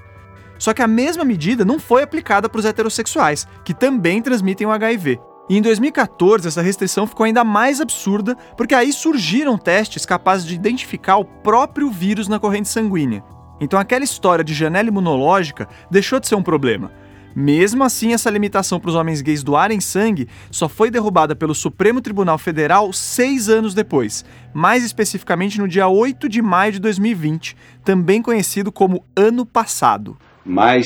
Só 0.59 0.75
que 0.75 0.83
a 0.83 0.89
mesma 0.89 1.25
medida 1.25 1.65
não 1.65 1.79
foi 1.79 2.03
aplicada 2.03 2.49
para 2.49 2.59
os 2.59 2.65
heterossexuais, 2.65 3.47
que 3.65 3.73
também 3.73 4.21
transmitem 4.21 4.67
o 4.67 4.71
HIV. 4.71 5.19
E 5.49 5.59
em 5.59 5.63
2014, 5.63 6.49
essa 6.49 6.63
restrição 6.63 7.07
ficou 7.07 7.25
ainda 7.25 7.45
mais 7.45 7.81
absurda, 7.81 8.35
porque 8.57 8.75
aí 8.75 8.93
surgiram 8.93 9.59
testes 9.59 10.07
capazes 10.07 10.47
de 10.47 10.55
identificar 10.55 11.19
o 11.19 11.25
próprio 11.25 11.91
vírus 11.91 12.29
na 12.29 12.41
corrente 12.41 12.69
sanguínea. 12.69 13.23
Então 13.61 13.79
aquela 13.79 14.05
história 14.05 14.43
de 14.43 14.55
janela 14.55 14.89
imunológica 14.89 15.69
deixou 15.91 16.19
de 16.19 16.29
ser 16.29 16.35
um 16.35 16.43
problema. 16.43 16.91
Mesmo 17.37 17.83
assim, 17.83 18.13
essa 18.13 18.31
limitação 18.31 18.79
para 18.79 18.89
os 18.89 18.95
homens 18.95 19.21
gays 19.21 19.43
doarem 19.43 19.81
sangue 19.81 20.29
só 20.51 20.69
foi 20.69 20.91
derrubada 20.91 21.35
pelo 21.35 21.55
Supremo 21.55 22.01
Tribunal 22.01 22.39
Federal 22.39 22.93
seis 22.93 23.49
anos 23.49 23.75
depois, 23.75 24.25
mais 24.55 24.85
especificamente 24.85 25.59
no 25.59 25.67
dia 25.67 25.89
8 25.89 26.29
de 26.29 26.41
maio 26.41 26.73
de 26.73 26.79
2020, 26.79 27.57
também 27.85 28.23
conhecido 28.23 28.71
como 28.71 29.05
Ano 29.17 29.45
Passado. 29.45 30.17
Mas 30.45 30.85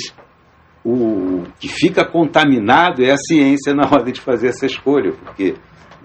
o 0.90 1.44
que 1.58 1.68
fica 1.68 2.04
contaminado 2.04 3.04
é 3.04 3.10
a 3.10 3.16
ciência 3.16 3.74
na 3.74 3.84
hora 3.92 4.10
de 4.10 4.20
fazer 4.20 4.48
essa 4.48 4.66
escolha, 4.66 5.12
porque 5.12 5.54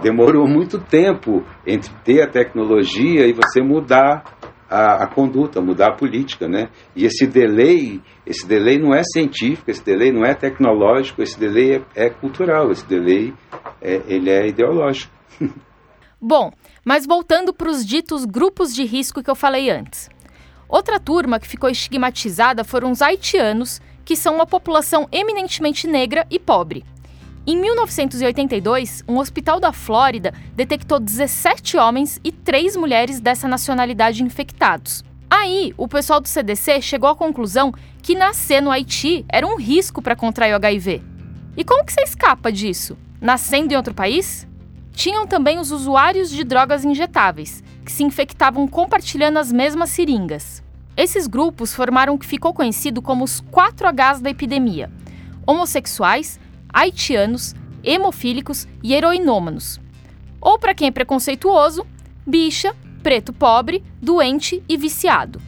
demorou 0.02 0.48
muito 0.48 0.80
tempo 0.80 1.44
entre 1.66 1.92
ter 2.04 2.22
a 2.22 2.28
tecnologia 2.30 3.26
e 3.26 3.34
você 3.34 3.62
mudar 3.62 4.24
a, 4.70 5.04
a, 5.04 5.08
conduta, 5.08 5.62
mudar 5.62 5.90
a 5.90 5.96
política, 5.96 6.48
né? 6.48 6.70
E 6.96 7.06
esse 7.06 7.28
delay, 7.28 8.02
esse 8.26 8.46
delay 8.46 8.80
não 8.80 8.94
é 8.94 9.04
científico, 9.04 9.70
esse 9.70 9.84
delay 9.84 10.12
não 10.12 10.26
é 10.26 10.34
tecnológico, 10.34 11.22
esse 11.22 11.40
delay 11.40 11.76
é, 11.76 12.08
é 12.08 12.10
cultural, 12.10 12.72
esse 12.72 12.86
delay 12.86 13.34
é, 13.82 14.02
ele 14.08 14.30
é 14.30 14.48
ideológico. 14.48 15.14
Bom, 16.20 16.52
mas 16.84 17.06
voltando 17.06 17.54
para 17.54 17.70
os 17.70 17.86
ditos 17.86 18.26
grupos 18.26 18.74
de 18.74 18.84
risco 18.84 19.22
que 19.22 19.30
eu 19.30 19.36
falei 19.36 19.70
antes. 19.70 20.10
Outra 20.68 21.00
turma 21.00 21.40
que 21.40 21.48
ficou 21.48 21.70
estigmatizada 21.70 22.64
foram 22.64 22.92
os 22.92 23.02
haitianos, 23.02 23.80
que 24.06 24.16
são 24.16 24.36
uma 24.36 24.46
população 24.46 25.08
eminentemente 25.12 25.88
negra 25.88 26.26
e 26.30 26.40
pobre. 26.40 26.86
Em 27.46 27.58
1982, 27.58 29.04
um 29.08 29.18
hospital 29.18 29.60
da 29.60 29.74
Flórida 29.74 30.34
detectou 30.56 31.00
17 31.00 31.76
homens 31.76 32.20
e 32.24 32.32
3 32.32 32.78
mulheres 32.78 33.20
dessa 33.20 33.48
nacionalidade 33.48 34.24
infectados. 34.24 35.04
Aí, 35.30 35.74
o 35.76 35.88
pessoal 35.88 36.22
do 36.22 36.28
CDC 36.28 36.82
chegou 36.82 37.10
à 37.10 37.16
conclusão 37.16 37.74
que 38.02 38.16
nascer 38.16 38.62
no 38.62 38.72
Haiti 38.72 39.26
era 39.28 39.46
um 39.46 39.58
risco 39.58 40.02
para 40.02 40.16
contrair 40.16 40.54
o 40.54 40.56
HIV. 40.56 41.02
E 41.58 41.64
como 41.64 41.84
que 41.84 41.92
você 41.92 42.02
escapa 42.04 42.52
disso? 42.52 42.98
Nascendo 43.20 43.74
em 43.74 43.78
outro 43.78 43.94
país? 43.94 44.48
Tinham 44.94 45.28
também 45.28 45.60
os 45.60 45.72
usuários 45.72 46.30
de 46.30 46.44
drogas 46.44 46.86
injetáveis, 46.86 47.64
que 47.84 47.92
se 47.92 48.04
infectavam 48.04 48.68
compartilhando 48.68 49.38
as 49.38 49.52
mesmas 49.52 49.90
seringas. 49.90 50.64
Esses 50.96 51.26
grupos 51.26 51.74
formaram 51.74 52.14
o 52.14 52.20
que 52.20 52.26
ficou 52.26 52.54
conhecido 52.54 53.02
como 53.02 53.24
os 53.24 53.40
4 53.52 53.88
Hs 53.88 54.22
da 54.22 54.30
epidemia: 54.30 54.92
homossexuais, 55.46 56.40
haitianos, 56.72 57.56
hemofílicos 57.84 58.68
e 58.84 58.94
heroinômanos. 58.94 59.80
Ou, 60.40 60.60
para 60.60 60.76
quem 60.76 60.88
é 60.88 60.92
preconceituoso, 60.92 61.86
bicha, 62.26 62.76
preto 63.02 63.34
pobre, 63.34 63.84
doente 64.02 64.64
e 64.70 64.78
viciado. 64.78 65.42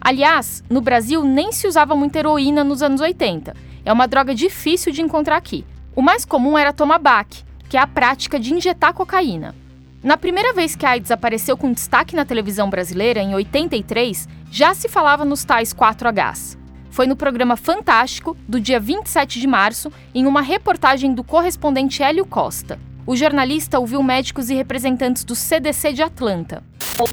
Aliás, 0.00 0.62
no 0.68 0.80
Brasil 0.80 1.22
nem 1.24 1.52
se 1.52 1.66
usava 1.66 1.94
muita 1.94 2.18
heroína 2.18 2.64
nos 2.64 2.82
anos 2.82 3.00
80. 3.00 3.54
É 3.84 3.92
uma 3.92 4.08
droga 4.08 4.34
difícil 4.34 4.92
de 4.92 5.02
encontrar 5.02 5.36
aqui. 5.36 5.64
O 5.94 6.02
mais 6.02 6.24
comum 6.24 6.56
era 6.56 6.72
tomar 6.72 6.98
BAC, 6.98 7.44
que 7.68 7.76
é 7.76 7.80
a 7.80 7.86
prática 7.86 8.38
de 8.38 8.52
injetar 8.52 8.94
cocaína. 8.94 9.54
Na 10.02 10.16
primeira 10.16 10.54
vez 10.54 10.74
que 10.74 10.86
a 10.86 10.90
AIDS 10.90 11.10
apareceu 11.10 11.58
com 11.58 11.70
destaque 11.70 12.16
na 12.16 12.24
televisão 12.24 12.70
brasileira, 12.70 13.20
em 13.20 13.34
83, 13.34 14.26
já 14.50 14.72
se 14.72 14.88
falava 14.88 15.26
nos 15.26 15.44
tais 15.44 15.74
4Hs. 15.74 16.56
Foi 16.90 17.06
no 17.06 17.14
programa 17.14 17.54
Fantástico, 17.54 18.34
do 18.48 18.58
dia 18.58 18.80
27 18.80 19.38
de 19.38 19.46
março, 19.46 19.92
em 20.14 20.24
uma 20.24 20.40
reportagem 20.40 21.12
do 21.14 21.22
correspondente 21.22 22.02
Hélio 22.02 22.24
Costa. 22.24 22.80
O 23.06 23.14
jornalista 23.14 23.78
ouviu 23.78 24.02
médicos 24.02 24.48
e 24.48 24.54
representantes 24.54 25.22
do 25.22 25.34
CDC 25.34 25.92
de 25.92 26.02
Atlanta. 26.02 26.64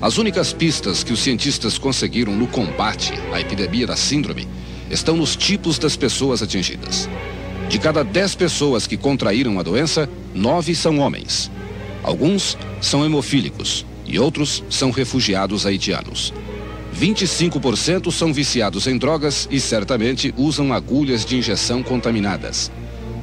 As 0.02 0.17
únicas 0.17 0.54
pistas 0.54 1.04
que 1.04 1.12
os 1.12 1.19
cientistas 1.19 1.78
conseguiram 1.78 2.34
no 2.34 2.47
combate 2.47 3.13
à 3.34 3.41
epidemia 3.41 3.86
da 3.86 3.97
síndrome 3.97 4.47
estão 4.89 5.17
nos 5.17 5.36
tipos 5.36 5.78
das 5.78 5.97
pessoas 5.97 6.41
atingidas. 6.41 7.10
De 7.67 7.80
cada 7.80 8.02
10 8.02 8.36
pessoas 8.36 8.88
que 8.88 8.95
contraíram 8.95 9.60
a 9.60 9.63
doença, 9.63 10.10
9 10.34 10.73
são 10.73 11.00
homens. 11.00 11.52
Alguns 12.03 12.57
são 12.81 13.05
hemofílicos 13.05 13.86
e 14.05 14.17
outros 14.19 14.63
são 14.69 14.91
refugiados 14.91 15.65
haitianos. 15.65 16.33
25% 16.95 18.12
são 18.12 18.33
viciados 18.33 18.88
em 18.88 18.97
drogas 18.97 19.47
e 19.51 19.60
certamente 19.60 20.33
usam 20.38 20.73
agulhas 20.73 21.23
de 21.23 21.38
injeção 21.38 21.83
contaminadas. 21.83 22.71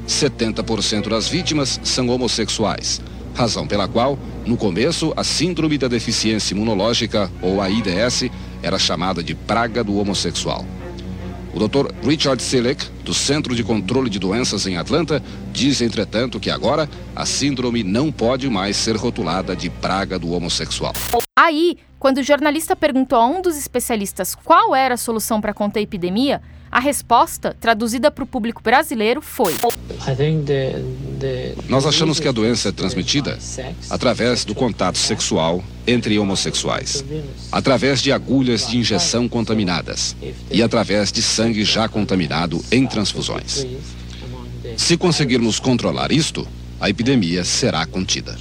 70% 0.07 1.09
das 1.09 1.29
vítimas 1.29 1.81
são 1.83 2.09
homossexuais, 2.09 3.01
razão 3.35 3.67
pela 3.67 3.89
qual, 3.89 4.19
no 4.47 4.57
começo, 4.57 5.13
a 5.17 5.25
Síndrome 5.25 5.79
da 5.79 5.89
Deficiência 5.89 6.55
Imunológica, 6.55 7.31
ou 7.43 7.61
AIDS, 7.61 8.31
era 8.63 8.79
chamada 8.79 9.23
de 9.23 9.35
praga 9.35 9.83
do 9.83 9.99
homossexual. 9.99 10.65
O 11.55 11.69
Dr. 11.69 11.93
Richard 12.05 12.43
Selleck, 12.43 12.85
do 13.05 13.15
Centro 13.15 13.55
de 13.55 13.63
Controle 13.63 14.11
de 14.11 14.19
Doenças 14.19 14.67
em 14.67 14.77
Atlanta, 14.77 15.23
diz, 15.53 15.81
entretanto, 15.81 16.41
que 16.41 16.51
agora 16.51 16.91
a 17.15 17.25
síndrome 17.25 17.85
não 17.85 18.11
pode 18.11 18.51
mais 18.51 18.77
ser 18.77 18.97
rotulada 18.97 19.55
de 19.55 19.71
praga 19.71 20.19
do 20.19 20.33
homossexual. 20.33 20.93
Aí, 21.39 21.79
quando 21.97 22.19
o 22.19 22.23
jornalista 22.25 22.75
perguntou 22.75 23.17
a 23.21 23.27
um 23.27 23.41
dos 23.41 23.57
especialistas 23.57 24.35
qual 24.35 24.75
era 24.75 24.95
a 24.95 24.97
solução 24.97 25.41
para 25.41 25.55
conter 25.55 25.79
a 25.79 25.83
epidemia, 25.83 26.43
a 26.75 26.81
resposta, 26.81 27.57
traduzida 27.61 28.11
para 28.11 28.25
o 28.25 28.27
público 28.27 28.61
brasileiro, 28.61 29.21
foi: 29.21 29.55
Nós 31.69 31.87
achamos 31.87 32.19
que 32.19 32.27
a 32.27 32.33
doença 32.33 32.71
é 32.71 32.73
transmitida 32.73 33.39
através 33.89 34.45
do 34.45 34.57
contato 34.57 34.99
sexual 34.99 35.63
entre 35.87 36.19
homossexuais, 36.19 37.05
através 37.53 38.03
de 38.03 38.11
agulhas 38.11 38.67
de 38.67 38.77
injeção 38.77 39.29
contaminadas 39.29 40.17
e 40.51 40.65
através 40.65 41.13
de 41.13 41.23
sangue 41.23 41.63
já 41.63 41.89
contaminado 41.89 42.61
em 42.73 42.85
transfusões. 42.89 43.65
Se 44.77 44.97
conseguirmos 44.97 45.61
controlar 45.61 46.11
isto, 46.11 46.45
a 46.81 46.91
epidemia 46.91 47.45
será 47.45 47.87
contida. 47.87 48.37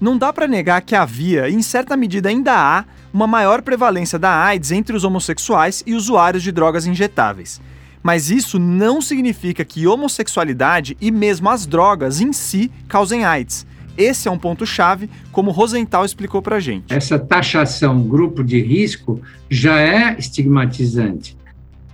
Não 0.00 0.16
dá 0.16 0.32
para 0.32 0.48
negar 0.48 0.80
que 0.80 0.94
havia, 0.94 1.46
e 1.46 1.54
em 1.54 1.62
certa 1.62 1.94
medida 1.94 2.30
ainda 2.30 2.54
há, 2.54 2.84
uma 3.14 3.28
maior 3.28 3.62
prevalência 3.62 4.18
da 4.18 4.42
AIDS 4.42 4.72
entre 4.72 4.96
os 4.96 5.04
homossexuais 5.04 5.84
e 5.86 5.94
usuários 5.94 6.42
de 6.42 6.50
drogas 6.50 6.84
injetáveis. 6.84 7.60
Mas 8.02 8.28
isso 8.28 8.58
não 8.58 9.00
significa 9.00 9.64
que 9.64 9.86
homossexualidade 9.86 10.96
e 11.00 11.12
mesmo 11.12 11.48
as 11.48 11.64
drogas 11.64 12.20
em 12.20 12.32
si 12.32 12.72
causem 12.88 13.24
AIDS. 13.24 13.64
Esse 13.96 14.26
é 14.26 14.30
um 14.30 14.36
ponto-chave, 14.36 15.08
como 15.30 15.52
Rosenthal 15.52 16.04
explicou 16.04 16.42
para 16.42 16.58
gente. 16.58 16.92
Essa 16.92 17.16
taxação 17.16 18.02
grupo 18.02 18.42
de 18.42 18.60
risco 18.60 19.22
já 19.48 19.80
é 19.80 20.18
estigmatizante. 20.18 21.36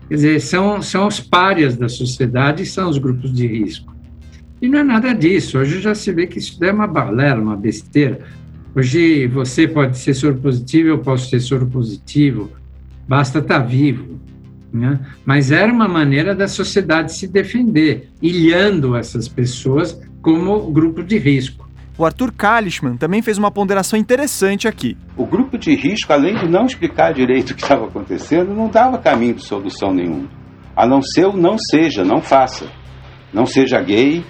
Quer 0.08 0.14
dizer, 0.14 0.40
são, 0.40 0.80
são 0.80 1.06
os 1.06 1.20
párias 1.20 1.76
da 1.76 1.88
sociedade, 1.88 2.64
são 2.64 2.88
os 2.88 2.96
grupos 2.96 3.30
de 3.32 3.46
risco. 3.46 3.94
E 4.60 4.68
não 4.68 4.78
é 4.78 4.82
nada 4.82 5.12
disso. 5.12 5.58
Hoje 5.58 5.80
já 5.80 5.94
se 5.94 6.10
vê 6.12 6.26
que 6.26 6.38
isso 6.38 6.62
é 6.64 6.72
uma 6.72 6.86
balela, 6.86 7.40
uma 7.40 7.56
besteira. 7.56 8.20
Hoje 8.74 9.26
você 9.26 9.66
pode 9.66 9.98
ser 9.98 10.14
soro 10.14 10.36
positivo, 10.36 10.88
eu 10.88 10.98
posso 10.98 11.28
ser 11.28 11.40
soro 11.40 11.66
positivo, 11.66 12.50
basta 13.08 13.40
estar 13.40 13.60
tá 13.60 13.66
vivo. 13.66 14.20
Né? 14.72 15.00
Mas 15.24 15.50
era 15.50 15.72
uma 15.72 15.88
maneira 15.88 16.34
da 16.34 16.46
sociedade 16.46 17.12
se 17.12 17.26
defender, 17.26 18.08
ilhando 18.22 18.96
essas 18.96 19.26
pessoas 19.26 20.00
como 20.22 20.70
grupo 20.70 21.02
de 21.02 21.18
risco. 21.18 21.68
O 21.98 22.04
Arthur 22.04 22.32
Kalishman 22.32 22.96
também 22.96 23.20
fez 23.20 23.36
uma 23.36 23.50
ponderação 23.50 23.98
interessante 23.98 24.68
aqui. 24.68 24.96
O 25.16 25.26
grupo 25.26 25.58
de 25.58 25.74
risco, 25.74 26.12
além 26.12 26.34
de 26.36 26.48
não 26.48 26.64
explicar 26.64 27.12
direito 27.12 27.50
o 27.50 27.54
que 27.54 27.62
estava 27.62 27.86
acontecendo, 27.86 28.54
não 28.54 28.68
dava 28.68 28.96
caminho 28.96 29.34
de 29.34 29.44
solução 29.44 29.92
nenhum. 29.92 30.26
A 30.74 30.86
não 30.86 31.02
ser 31.02 31.26
o 31.26 31.36
não 31.36 31.58
seja, 31.58 32.04
não 32.04 32.22
faça. 32.22 32.70
Não 33.34 33.44
seja 33.44 33.82
gay, 33.82 34.24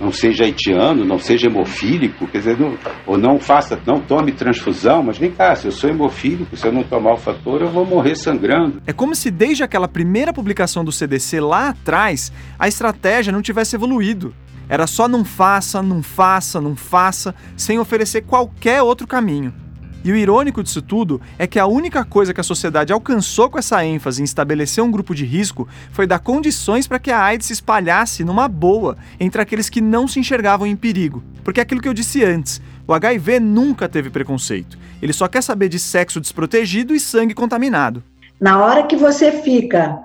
não 0.00 0.12
seja 0.12 0.44
haitiano, 0.44 1.04
não 1.04 1.18
seja 1.18 1.46
hemofílico, 1.46 2.26
quer 2.26 2.38
dizer, 2.38 2.58
não, 2.58 2.76
ou 3.06 3.16
não 3.16 3.38
faça, 3.38 3.80
não 3.86 4.00
tome 4.00 4.32
transfusão, 4.32 5.02
mas 5.02 5.18
vem 5.18 5.30
cá, 5.30 5.54
se 5.54 5.66
eu 5.66 5.72
sou 5.72 5.90
hemofílico, 5.90 6.56
se 6.56 6.66
eu 6.66 6.72
não 6.72 6.82
tomar 6.82 7.14
o 7.14 7.16
fator, 7.16 7.62
eu 7.62 7.70
vou 7.70 7.84
morrer 7.84 8.14
sangrando. 8.14 8.82
É 8.86 8.92
como 8.92 9.14
se 9.14 9.30
desde 9.30 9.62
aquela 9.62 9.88
primeira 9.88 10.32
publicação 10.32 10.84
do 10.84 10.92
CDC 10.92 11.40
lá 11.40 11.70
atrás, 11.70 12.32
a 12.58 12.68
estratégia 12.68 13.32
não 13.32 13.42
tivesse 13.42 13.76
evoluído. 13.76 14.34
Era 14.68 14.86
só 14.86 15.06
não 15.06 15.24
faça, 15.24 15.80
não 15.80 16.02
faça, 16.02 16.60
não 16.60 16.74
faça, 16.74 17.34
sem 17.56 17.78
oferecer 17.78 18.22
qualquer 18.22 18.82
outro 18.82 19.06
caminho. 19.06 19.65
E 20.04 20.12
o 20.12 20.16
irônico 20.16 20.62
disso 20.62 20.80
tudo 20.80 21.20
é 21.38 21.46
que 21.46 21.58
a 21.58 21.66
única 21.66 22.04
coisa 22.04 22.32
que 22.32 22.40
a 22.40 22.44
sociedade 22.44 22.92
alcançou 22.92 23.50
com 23.50 23.58
essa 23.58 23.84
ênfase 23.84 24.22
em 24.22 24.24
estabelecer 24.24 24.82
um 24.82 24.90
grupo 24.90 25.14
de 25.14 25.24
risco 25.24 25.66
foi 25.90 26.06
dar 26.06 26.20
condições 26.20 26.86
para 26.86 26.98
que 26.98 27.10
a 27.10 27.20
AIDS 27.20 27.48
se 27.48 27.52
espalhasse 27.52 28.24
numa 28.24 28.46
boa 28.48 28.96
entre 29.18 29.42
aqueles 29.42 29.68
que 29.68 29.80
não 29.80 30.06
se 30.06 30.20
enxergavam 30.20 30.66
em 30.66 30.76
perigo. 30.76 31.22
Porque 31.42 31.60
é 31.60 31.62
aquilo 31.62 31.80
que 31.80 31.88
eu 31.88 31.94
disse 31.94 32.24
antes, 32.24 32.60
o 32.86 32.94
HIV 32.94 33.40
nunca 33.40 33.88
teve 33.88 34.10
preconceito. 34.10 34.78
Ele 35.02 35.12
só 35.12 35.26
quer 35.26 35.42
saber 35.42 35.68
de 35.68 35.78
sexo 35.78 36.20
desprotegido 36.20 36.94
e 36.94 37.00
sangue 37.00 37.34
contaminado. 37.34 38.02
Na 38.40 38.64
hora 38.64 38.86
que 38.86 38.96
você 38.96 39.32
fica 39.32 39.98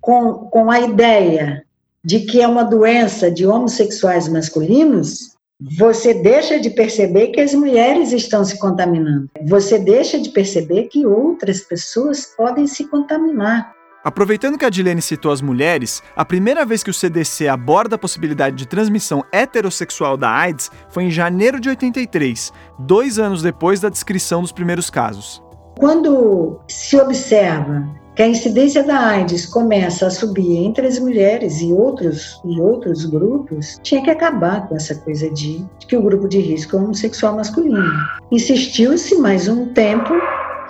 com, 0.00 0.34
com 0.34 0.70
a 0.70 0.80
ideia 0.80 1.64
de 2.04 2.20
que 2.20 2.40
é 2.40 2.46
uma 2.46 2.64
doença 2.64 3.30
de 3.30 3.46
homossexuais 3.46 4.28
masculinos, 4.28 5.36
você 5.60 6.14
deixa 6.14 6.58
de 6.58 6.70
perceber 6.70 7.28
que 7.28 7.40
as 7.40 7.52
mulheres 7.52 8.12
estão 8.12 8.42
se 8.44 8.58
contaminando. 8.58 9.28
Você 9.46 9.78
deixa 9.78 10.18
de 10.18 10.30
perceber 10.30 10.84
que 10.84 11.04
outras 11.04 11.60
pessoas 11.60 12.24
podem 12.34 12.66
se 12.66 12.88
contaminar. 12.88 13.70
Aproveitando 14.02 14.56
que 14.56 14.64
a 14.64 14.70
Dilene 14.70 15.02
citou 15.02 15.30
as 15.30 15.42
mulheres, 15.42 16.02
a 16.16 16.24
primeira 16.24 16.64
vez 16.64 16.82
que 16.82 16.88
o 16.88 16.94
CDC 16.94 17.46
aborda 17.46 17.96
a 17.96 17.98
possibilidade 17.98 18.56
de 18.56 18.66
transmissão 18.66 19.22
heterossexual 19.30 20.16
da 20.16 20.30
AIDS 20.30 20.70
foi 20.88 21.04
em 21.04 21.10
janeiro 21.10 21.60
de 21.60 21.68
83, 21.68 22.50
dois 22.78 23.18
anos 23.18 23.42
depois 23.42 23.78
da 23.80 23.90
descrição 23.90 24.40
dos 24.40 24.52
primeiros 24.52 24.88
casos. 24.88 25.42
Quando 25.78 26.58
se 26.66 26.98
observa 26.98 27.86
que 28.14 28.22
a 28.22 28.28
incidência 28.28 28.82
da 28.82 28.98
AIDS 28.98 29.46
começa 29.46 30.06
a 30.06 30.10
subir 30.10 30.56
entre 30.56 30.86
as 30.86 30.98
mulheres 30.98 31.60
e 31.60 31.72
outros, 31.72 32.40
e 32.44 32.60
outros 32.60 33.04
grupos, 33.04 33.78
tinha 33.82 34.02
que 34.02 34.10
acabar 34.10 34.68
com 34.68 34.76
essa 34.76 34.94
coisa 34.94 35.30
de, 35.30 35.64
de 35.78 35.86
que 35.86 35.96
o 35.96 36.02
grupo 36.02 36.28
de 36.28 36.40
risco 36.40 36.76
é 36.76 36.80
homossexual 36.80 37.36
masculino. 37.36 37.92
Insistiu-se 38.30 39.16
mais 39.16 39.48
um 39.48 39.72
tempo, 39.72 40.12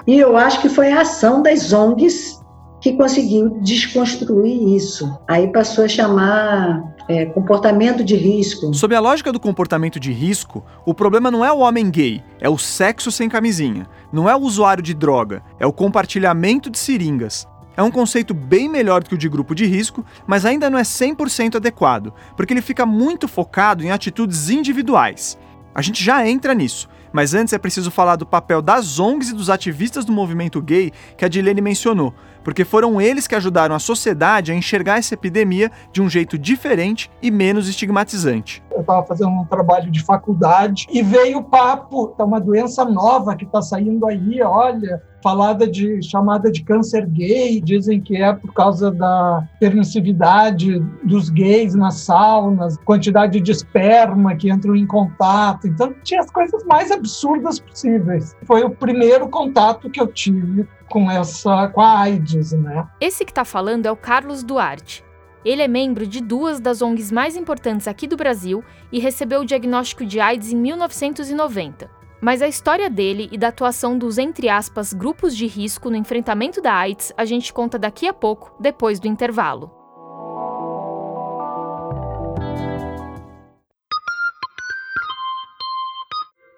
e 0.07 0.18
eu 0.18 0.37
acho 0.37 0.61
que 0.61 0.68
foi 0.68 0.92
a 0.92 1.00
ação 1.00 1.42
das 1.42 1.72
ONGs 1.72 2.40
que 2.81 2.94
conseguiu 2.94 3.50
desconstruir 3.61 4.74
isso. 4.74 5.12
Aí 5.29 5.48
passou 5.53 5.85
a 5.85 5.88
chamar 5.88 6.83
é, 7.11 7.27
comportamento 7.27 8.05
de 8.05 8.14
risco. 8.14 8.73
Sob 8.73 8.94
a 8.94 9.01
lógica 9.01 9.33
do 9.33 9.40
comportamento 9.40 9.99
de 9.99 10.12
risco, 10.12 10.64
o 10.87 10.94
problema 10.94 11.29
não 11.29 11.44
é 11.44 11.53
o 11.53 11.59
homem 11.59 11.90
gay, 11.90 12.23
é 12.40 12.49
o 12.49 12.57
sexo 12.57 13.11
sem 13.11 13.29
camisinha. 13.29 13.88
Não 14.12 14.31
é 14.31 14.37
o 14.37 14.40
usuário 14.40 14.83
de 14.83 14.94
droga, 14.94 15.42
é 15.59 15.66
o 15.66 15.73
compartilhamento 15.73 16.70
de 16.70 16.79
seringas. 16.79 17.49
É 17.77 17.83
um 17.83 17.90
conceito 17.90 18.33
bem 18.33 18.68
melhor 18.68 19.03
do 19.03 19.09
que 19.09 19.14
o 19.14 19.18
de 19.18 19.29
grupo 19.29 19.55
de 19.55 19.66
risco, 19.66 20.05
mas 20.25 20.44
ainda 20.44 20.70
não 20.70 20.79
é 20.79 20.83
100% 20.83 21.57
adequado, 21.57 22.12
porque 22.37 22.53
ele 22.53 22.62
fica 22.62 22.87
muito 22.87 23.27
focado 23.27 23.83
em 23.83 23.90
atitudes 23.90 24.49
individuais. 24.49 25.37
A 25.75 25.83
gente 25.83 26.03
já 26.03 26.27
entra 26.27 26.55
nisso, 26.55 26.88
Mas 27.12 27.35
antes 27.35 27.53
é 27.53 27.59
preciso 27.59 27.90
falar 27.90 28.14
do 28.14 28.25
papel 28.25 28.62
das 28.62 29.01
ONGs 29.01 29.31
e 29.31 29.35
dos 29.35 29.51
ativistas 29.51 30.05
do 30.05 30.12
movimento 30.12 30.62
gay 30.62 30.92
que 31.16 31.25
a 31.25 31.29
Dilene 31.29 31.61
mencionou, 31.61 32.14
porque 32.42 32.64
foram 32.64 33.00
eles 33.00 33.26
que 33.26 33.35
ajudaram 33.35 33.74
a 33.74 33.79
sociedade 33.79 34.53
a 34.53 34.55
enxergar 34.55 34.98
essa 34.98 35.14
epidemia 35.14 35.70
de 35.92 36.00
um 36.00 36.09
jeito 36.09 36.38
diferente 36.38 37.11
e 37.22 37.31
menos 37.31 37.68
estigmatizante. 37.68 38.62
Eu 38.70 38.80
estava 38.80 39.04
fazendo 39.04 39.30
um 39.30 39.44
trabalho 39.44 39.90
de 39.90 40.02
faculdade 40.02 40.87
e 40.90 41.02
veio 41.02 41.38
o 41.38 41.44
papo, 41.44 42.14
é 42.18 42.22
uma 42.22 42.40
doença 42.40 42.85
nova 42.85 43.35
que 43.35 43.44
está 43.44 43.61
saindo 43.61 44.06
aí, 44.06 44.40
olha, 44.42 45.02
falada 45.22 45.66
de 45.66 46.02
chamada 46.02 46.50
de 46.50 46.62
câncer 46.62 47.06
gay, 47.06 47.61
dizem 47.61 48.00
que 48.00 48.16
é 48.16 48.33
por 48.33 48.52
causa 48.52 48.90
da 48.90 49.46
permissividade 49.59 50.78
dos 51.04 51.28
gays 51.28 51.74
nas 51.74 51.96
saunas, 51.96 52.76
quantidade 52.85 53.40
de 53.40 53.50
esperma 53.50 54.35
que 54.35 54.50
entram 54.50 54.74
em 54.74 54.87
contato. 54.87 55.66
Então 55.66 55.94
tinha 56.02 56.20
as 56.20 56.30
coisas 56.30 56.64
mais 56.64 56.90
absurdas 56.90 57.61
possíveis. 57.61 58.35
Foi 58.44 58.62
o 58.62 58.70
primeiro 58.70 59.28
contato 59.28 59.90
que 59.90 60.00
eu 60.00 60.06
tive 60.06 60.66
com 60.88 61.11
essa 61.11 61.68
com 61.68 61.80
a 61.80 62.00
AIDS, 62.00 62.52
né? 62.52 62.87
Esse 63.00 63.24
que 63.24 63.30
está 63.30 63.44
falando 63.44 63.87
é 63.87 63.90
o 63.90 63.96
Carlos 63.96 64.42
Duarte. 64.42 65.04
Ele 65.44 65.62
é 65.62 65.68
membro 65.68 66.07
de 66.07 66.20
duas 66.20 66.61
das 66.61 66.83
ONGs 66.83 67.11
mais 67.11 67.37
importantes 67.37 67.88
aqui 67.88 68.07
do 68.07 68.16
Brasil 68.16 68.62
e 68.92 68.98
recebeu 68.98 69.40
o 69.40 69.44
diagnóstico 69.44 70.05
de 70.05 70.20
AIDS 70.20 70.53
em 70.53 70.57
1990. 70.57 71.90
Mas 72.20 72.42
a 72.42 72.48
história 72.48 72.90
dele 72.90 73.29
e 73.33 73.38
da 73.38 73.48
atuação 73.48 73.96
dos, 73.96 74.18
entre 74.18 74.48
aspas, 74.50 74.92
grupos 74.92 75.35
de 75.35 75.46
risco 75.46 75.88
no 75.88 75.96
enfrentamento 75.96 76.61
da 76.61 76.74
AIDS 76.74 77.12
a 77.16 77.24
gente 77.24 77.53
conta 77.53 77.79
daqui 77.79 78.07
a 78.07 78.12
pouco, 78.12 78.55
depois 78.61 79.00
do 79.00 79.09
intervalo. 79.09 79.70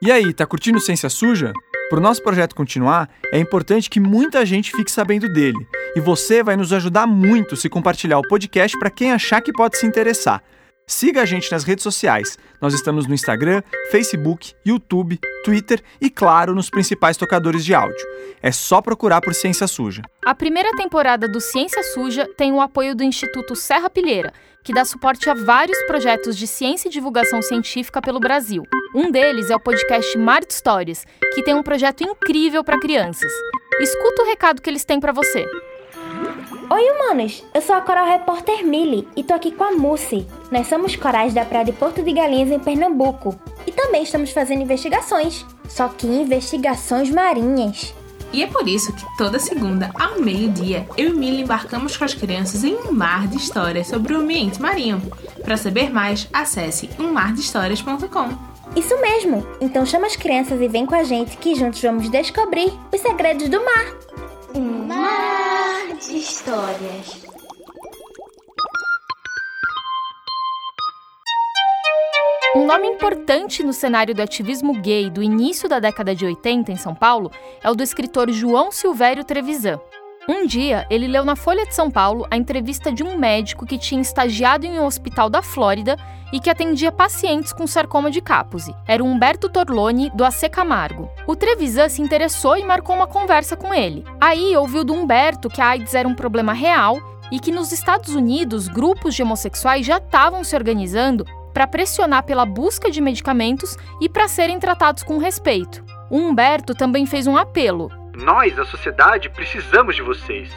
E 0.05 0.11
aí, 0.11 0.35
tá 0.35 0.45
curtindo 0.45 0.81
Ciência 0.81 1.09
Suja? 1.09 1.53
Para 1.92 1.98
o 1.98 2.02
nosso 2.02 2.22
projeto 2.22 2.55
continuar, 2.55 3.07
é 3.31 3.38
importante 3.38 3.90
que 3.90 4.00
muita 4.00 4.46
gente 4.46 4.72
fique 4.72 4.90
sabendo 4.90 5.31
dele. 5.31 5.59
E 5.94 6.00
você 6.00 6.42
vai 6.42 6.57
nos 6.57 6.72
ajudar 6.72 7.07
muito 7.07 7.55
se 7.55 7.68
compartilhar 7.68 8.18
o 8.18 8.26
podcast 8.26 8.78
para 8.78 8.88
quem 8.88 9.12
achar 9.12 9.42
que 9.42 9.52
pode 9.52 9.76
se 9.76 9.85
interessar. 9.85 10.42
Siga 10.87 11.23
a 11.23 11.25
gente 11.25 11.51
nas 11.51 11.64
redes 11.64 11.83
sociais. 11.83 12.38
Nós 12.61 12.75
estamos 12.75 13.07
no 13.07 13.14
Instagram, 13.14 13.62
Facebook, 13.90 14.53
YouTube, 14.66 15.18
Twitter 15.45 15.83
e, 16.01 16.11
claro, 16.11 16.55
nos 16.55 16.68
principais 16.68 17.16
tocadores 17.16 17.64
de 17.64 17.75
áudio. 17.75 18.07
É 18.42 18.51
só 18.51 18.83
procurar 18.83 19.21
por 19.21 19.35
Ciência 19.35 19.66
Suja. 19.66 20.03
A 20.25 20.35
primeira 20.35 20.71
temporada 20.77 21.29
do 21.29 21.40
Ciência 21.40 21.83
Suja 21.83 22.29
tem 22.37 22.53
o 22.53 22.61
apoio 22.61 22.95
do 22.95 23.05
Instituto 23.05 23.55
Serra 23.55 23.88
Pilheira, 23.88 24.33
que 24.64 24.73
dá 24.73 24.85
suporte 24.85 25.29
a 25.31 25.35
vários 25.35 25.81
projetos 25.85 26.37
de 26.37 26.47
ciência 26.47 26.88
e 26.88 26.92
divulgação 26.92 27.42
científica 27.42 28.01
pelo 28.01 28.21
Brasil. 28.21 28.64
Um 28.95 29.11
deles 29.11 29.51
é 29.51 29.57
o 29.57 29.61
podcast 29.61 30.16
Mar 30.18 30.45
de 30.45 30.53
Histórias, 30.53 31.05
que 31.35 31.42
tem 31.42 31.55
um 31.55 31.62
projeto 31.62 32.03
incrível 32.03 32.62
para 32.62 32.79
crianças. 32.79 33.33
Escuta 33.81 34.23
o 34.23 34.27
recado 34.27 34.61
que 34.61 34.71
eles 34.71 34.85
têm 34.85 35.01
para 35.01 35.12
você. 35.12 35.47
Oi, 36.74 36.90
humanos! 36.90 37.44
Eu 37.52 37.61
sou 37.61 37.74
a 37.74 37.82
coral 37.82 38.06
repórter 38.06 38.64
Millie 38.64 39.06
e 39.14 39.22
tô 39.22 39.35
aqui 39.35 39.50
com 39.50 39.62
a 39.62 39.72
Mussi. 39.72 40.26
Nós 40.50 40.68
somos 40.68 40.96
corais 40.96 41.35
da 41.35 41.44
Praia 41.44 41.66
de 41.66 41.72
Porto 41.72 42.02
de 42.02 42.11
Galinhas, 42.14 42.50
em 42.50 42.58
Pernambuco. 42.58 43.38
E 43.66 43.72
também 43.72 44.02
estamos 44.02 44.30
fazendo 44.30 44.62
investigações, 44.62 45.44
só 45.68 45.87
que 45.88 46.06
investigações 46.06 47.11
marinhas. 47.11 47.94
E 48.32 48.42
é 48.42 48.46
por 48.46 48.66
isso 48.66 48.90
que 48.94 49.04
toda 49.18 49.38
segunda, 49.38 49.90
ao 50.00 50.18
meio-dia, 50.18 50.88
eu 50.96 51.11
e 51.11 51.12
Millie 51.12 51.42
embarcamos 51.42 51.94
com 51.94 52.06
as 52.06 52.14
crianças 52.14 52.64
em 52.64 52.74
um 52.74 52.90
mar 52.90 53.28
de 53.28 53.37
histórias 53.37 53.88
sobre 53.88 54.14
o 54.14 54.20
ambiente 54.20 54.58
marinho. 54.58 55.02
Para 55.44 55.58
saber 55.58 55.92
mais, 55.92 56.26
acesse 56.32 56.88
ummardhistorias.com. 56.98 58.30
Isso 58.74 58.98
mesmo! 58.98 59.46
Então 59.61 59.85
chama 59.85 60.06
as 60.06 60.16
crianças 60.16 60.58
e 60.58 60.68
vem 60.68 60.87
com 60.87 60.94
a 60.94 61.04
gente 61.04 61.37
que 61.37 61.54
juntos 61.54 61.82
vamos 61.82 62.08
descobrir 62.08 62.72
os 62.90 62.98
segredos 62.98 63.50
do 63.50 63.62
mar. 63.62 63.92
Um 64.55 64.87
mar 64.87 65.97
de 65.99 66.19
histórias. 66.19 67.23
Um 72.55 72.67
nome 72.67 72.87
importante 72.87 73.62
no 73.62 73.73
cenário 73.73 74.15
do 74.15 74.21
ativismo 74.21 74.75
gay 74.75 75.09
do 75.09 75.23
início 75.23 75.69
da 75.69 75.81
década 75.81 76.15
de 76.15 76.27
80 76.27 76.71
em 76.71 76.77
São 76.77 76.95
Paulo 76.95 77.31
é 77.62 77.71
o 77.71 77.75
do 77.75 77.83
escritor 77.83 78.31
João 78.31 78.71
Silvério 78.71 79.25
Trevisan. 79.25 79.81
Um 80.29 80.47
dia, 80.47 80.87
ele 80.91 81.09
leu 81.09 81.25
na 81.25 81.35
Folha 81.35 81.65
de 81.65 81.75
São 81.75 81.91
Paulo 81.91 82.27
a 82.31 82.37
entrevista 82.37 82.93
de 82.93 83.03
um 83.03 83.19
médico 83.19 83.67
que 83.67 83.79
tinha 83.79 84.03
estagiado 84.03 84.67
em 84.67 84.79
um 84.79 84.85
hospital 84.85 85.31
da 85.31 85.43
Flórida 85.43 85.97
e 86.33 86.40
que 86.40 86.51
atendia 86.51 86.90
pacientes 86.90 87.53
com 87.53 87.66
sarcoma 87.66 88.11
de 88.11 88.21
Kaposi. 88.21 88.75
Era 88.87 89.05
o 89.05 89.07
Humberto 89.07 89.49
Torloni, 89.49 90.11
do 90.14 90.25
AC 90.25 90.49
Camargo. 90.51 91.11
O 91.27 91.37
Trevisan 91.37 91.88
se 91.88 92.01
interessou 92.01 92.57
e 92.57 92.64
marcou 92.64 92.97
uma 92.97 93.07
conversa 93.07 93.57
com 93.57 93.75
ele. 93.75 94.05
Aí 94.21 94.57
ouviu 94.57 94.83
do 94.83 94.95
Humberto 94.95 95.49
que 95.49 95.61
a 95.61 95.68
AIDS 95.68 95.95
era 95.95 96.09
um 96.09 96.14
problema 96.14 96.53
real 96.53 96.99
e 97.31 97.38
que 97.38 97.53
nos 97.53 97.73
Estados 97.73 98.14
Unidos 98.14 98.68
grupos 98.68 99.14
de 99.14 99.23
homossexuais 99.23 99.85
já 99.87 99.99
estavam 99.99 100.42
se 100.45 100.55
organizando 100.57 101.25
para 101.53 101.66
pressionar 101.66 102.25
pela 102.25 102.47
busca 102.47 102.90
de 102.90 103.01
medicamentos 103.01 103.77
e 104.01 104.09
para 104.09 104.29
serem 104.29 104.59
tratados 104.59 105.03
com 105.03 105.18
respeito. 105.18 105.85
O 106.11 106.16
Humberto 106.18 106.75
também 106.75 107.07
fez 107.07 107.27
um 107.27 107.37
apelo. 107.37 107.90
Nós, 108.14 108.59
a 108.59 108.64
sociedade, 108.64 109.31
precisamos 109.31 109.97
de 109.97 110.03
vocês. 110.03 110.51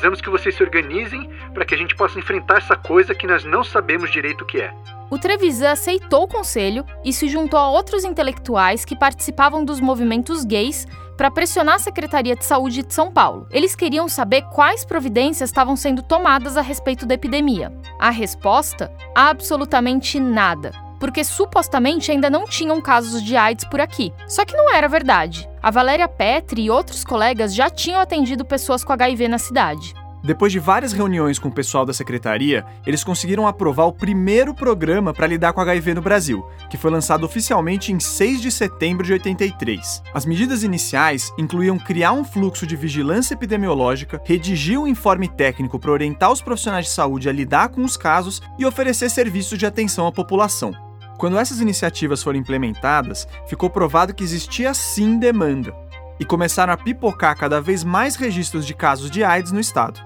Precisamos 0.00 0.22
que 0.22 0.30
vocês 0.30 0.54
se 0.54 0.62
organizem 0.62 1.28
para 1.52 1.62
que 1.62 1.74
a 1.74 1.76
gente 1.76 1.94
possa 1.94 2.18
enfrentar 2.18 2.56
essa 2.56 2.74
coisa 2.74 3.14
que 3.14 3.26
nós 3.26 3.44
não 3.44 3.62
sabemos 3.62 4.10
direito 4.10 4.44
o 4.44 4.46
que 4.46 4.58
é. 4.58 4.72
O 5.10 5.18
Trevisan 5.18 5.72
aceitou 5.72 6.22
o 6.22 6.26
conselho 6.26 6.86
e 7.04 7.12
se 7.12 7.28
juntou 7.28 7.58
a 7.58 7.68
outros 7.68 8.02
intelectuais 8.02 8.82
que 8.82 8.96
participavam 8.96 9.62
dos 9.62 9.78
movimentos 9.78 10.42
gays 10.42 10.86
para 11.18 11.30
pressionar 11.30 11.74
a 11.74 11.78
Secretaria 11.78 12.34
de 12.34 12.46
Saúde 12.46 12.82
de 12.82 12.94
São 12.94 13.12
Paulo. 13.12 13.46
Eles 13.50 13.76
queriam 13.76 14.08
saber 14.08 14.40
quais 14.54 14.86
providências 14.86 15.50
estavam 15.50 15.76
sendo 15.76 16.02
tomadas 16.02 16.56
a 16.56 16.62
respeito 16.62 17.04
da 17.04 17.12
epidemia. 17.12 17.70
A 17.98 18.08
resposta? 18.08 18.90
Absolutamente 19.14 20.18
nada. 20.18 20.72
Porque 21.00 21.24
supostamente 21.24 22.12
ainda 22.12 22.30
não 22.30 22.46
tinham 22.46 22.80
casos 22.80 23.24
de 23.24 23.34
AIDS 23.34 23.64
por 23.64 23.80
aqui. 23.80 24.12
Só 24.28 24.44
que 24.44 24.56
não 24.56 24.72
era 24.72 24.86
verdade. 24.86 25.48
A 25.60 25.70
Valéria 25.70 26.06
Petri 26.06 26.62
e 26.62 26.70
outros 26.70 27.02
colegas 27.02 27.52
já 27.52 27.68
tinham 27.68 28.00
atendido 28.00 28.44
pessoas 28.44 28.84
com 28.84 28.92
HIV 28.92 29.26
na 29.26 29.38
cidade. 29.38 29.94
Depois 30.22 30.52
de 30.52 30.58
várias 30.58 30.92
reuniões 30.92 31.38
com 31.38 31.48
o 31.48 31.52
pessoal 31.52 31.86
da 31.86 31.94
secretaria, 31.94 32.64
eles 32.86 33.02
conseguiram 33.02 33.46
aprovar 33.46 33.86
o 33.86 33.92
primeiro 33.92 34.54
programa 34.54 35.14
para 35.14 35.26
lidar 35.26 35.54
com 35.54 35.62
HIV 35.62 35.94
no 35.94 36.02
Brasil, 36.02 36.46
que 36.68 36.76
foi 36.76 36.90
lançado 36.90 37.24
oficialmente 37.24 37.90
em 37.90 37.98
6 37.98 38.42
de 38.42 38.50
setembro 38.50 39.04
de 39.04 39.14
83. 39.14 40.02
As 40.12 40.26
medidas 40.26 40.62
iniciais 40.62 41.32
incluíam 41.38 41.78
criar 41.78 42.12
um 42.12 42.24
fluxo 42.24 42.66
de 42.66 42.76
vigilância 42.76 43.32
epidemiológica, 43.32 44.20
redigir 44.24 44.78
um 44.78 44.86
informe 44.86 45.26
técnico 45.26 45.78
para 45.78 45.92
orientar 45.92 46.30
os 46.30 46.42
profissionais 46.42 46.84
de 46.84 46.92
saúde 46.92 47.28
a 47.28 47.32
lidar 47.32 47.70
com 47.70 47.82
os 47.82 47.96
casos 47.96 48.42
e 48.58 48.66
oferecer 48.66 49.08
serviços 49.08 49.58
de 49.58 49.64
atenção 49.64 50.06
à 50.06 50.12
população. 50.12 50.89
Quando 51.20 51.38
essas 51.38 51.60
iniciativas 51.60 52.22
foram 52.22 52.38
implementadas, 52.38 53.28
ficou 53.46 53.68
provado 53.68 54.14
que 54.14 54.24
existia 54.24 54.72
sim 54.72 55.18
demanda, 55.18 55.70
e 56.18 56.24
começaram 56.24 56.72
a 56.72 56.78
pipocar 56.78 57.36
cada 57.36 57.60
vez 57.60 57.84
mais 57.84 58.16
registros 58.16 58.66
de 58.66 58.72
casos 58.72 59.10
de 59.10 59.22
AIDS 59.22 59.52
no 59.52 59.60
estado. 59.60 60.00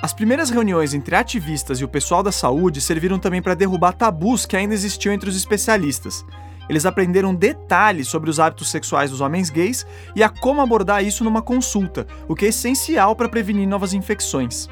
As 0.00 0.14
primeiras 0.14 0.48
reuniões 0.48 0.94
entre 0.94 1.16
ativistas 1.16 1.80
e 1.80 1.84
o 1.84 1.88
pessoal 1.88 2.22
da 2.22 2.32
saúde 2.32 2.80
serviram 2.80 3.18
também 3.18 3.42
para 3.42 3.52
derrubar 3.52 3.92
tabus 3.92 4.46
que 4.46 4.56
ainda 4.56 4.72
existiam 4.72 5.12
entre 5.12 5.28
os 5.28 5.36
especialistas. 5.36 6.24
Eles 6.66 6.86
aprenderam 6.86 7.34
detalhes 7.34 8.08
sobre 8.08 8.30
os 8.30 8.40
hábitos 8.40 8.70
sexuais 8.70 9.10
dos 9.10 9.20
homens 9.20 9.50
gays 9.50 9.86
e 10.16 10.22
a 10.22 10.30
como 10.30 10.62
abordar 10.62 11.04
isso 11.04 11.24
numa 11.24 11.42
consulta, 11.42 12.06
o 12.26 12.34
que 12.34 12.46
é 12.46 12.48
essencial 12.48 13.14
para 13.14 13.28
prevenir 13.28 13.68
novas 13.68 13.92
infecções. 13.92 14.66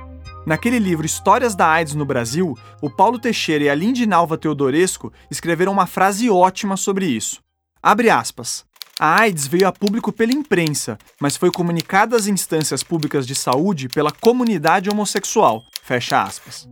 Naquele 0.45 0.81
livro 0.81 1.07
Histórias 1.07 1.55
da 1.55 1.69
AIDS 1.69 1.95
no 1.95 2.05
Brasil, 2.05 2.59
o 2.81 2.91
Paulo 2.91 3.17
Teixeira 3.19 3.65
e 3.65 3.71
a 3.71 3.75
Lindinalva 3.75 4.37
Teodoresco 4.37 5.13
escreveram 5.31 5.71
uma 5.71 5.87
frase 5.87 6.29
ótima 6.29 6.77
sobre 6.77 7.07
isso. 7.07 7.41
Abre 7.81 8.11
aspas. 8.11 8.65
A 8.99 9.21
AIDS 9.21 9.47
veio 9.47 9.69
a 9.69 9.73
público 9.73 10.13
pela 10.13 10.33
imprensa, 10.33 10.99
mas 11.21 11.37
foi 11.37 11.51
comunicada 11.51 12.17
às 12.17 12.27
instâncias 12.27 12.83
públicas 12.83 13.25
de 13.27 13.37
saúde 13.37 13.89
pela 13.89 14.11
comunidade 14.11 14.91
homossexual. 14.91 15.63
Fecha 15.83 16.23
aspas. 16.23 16.69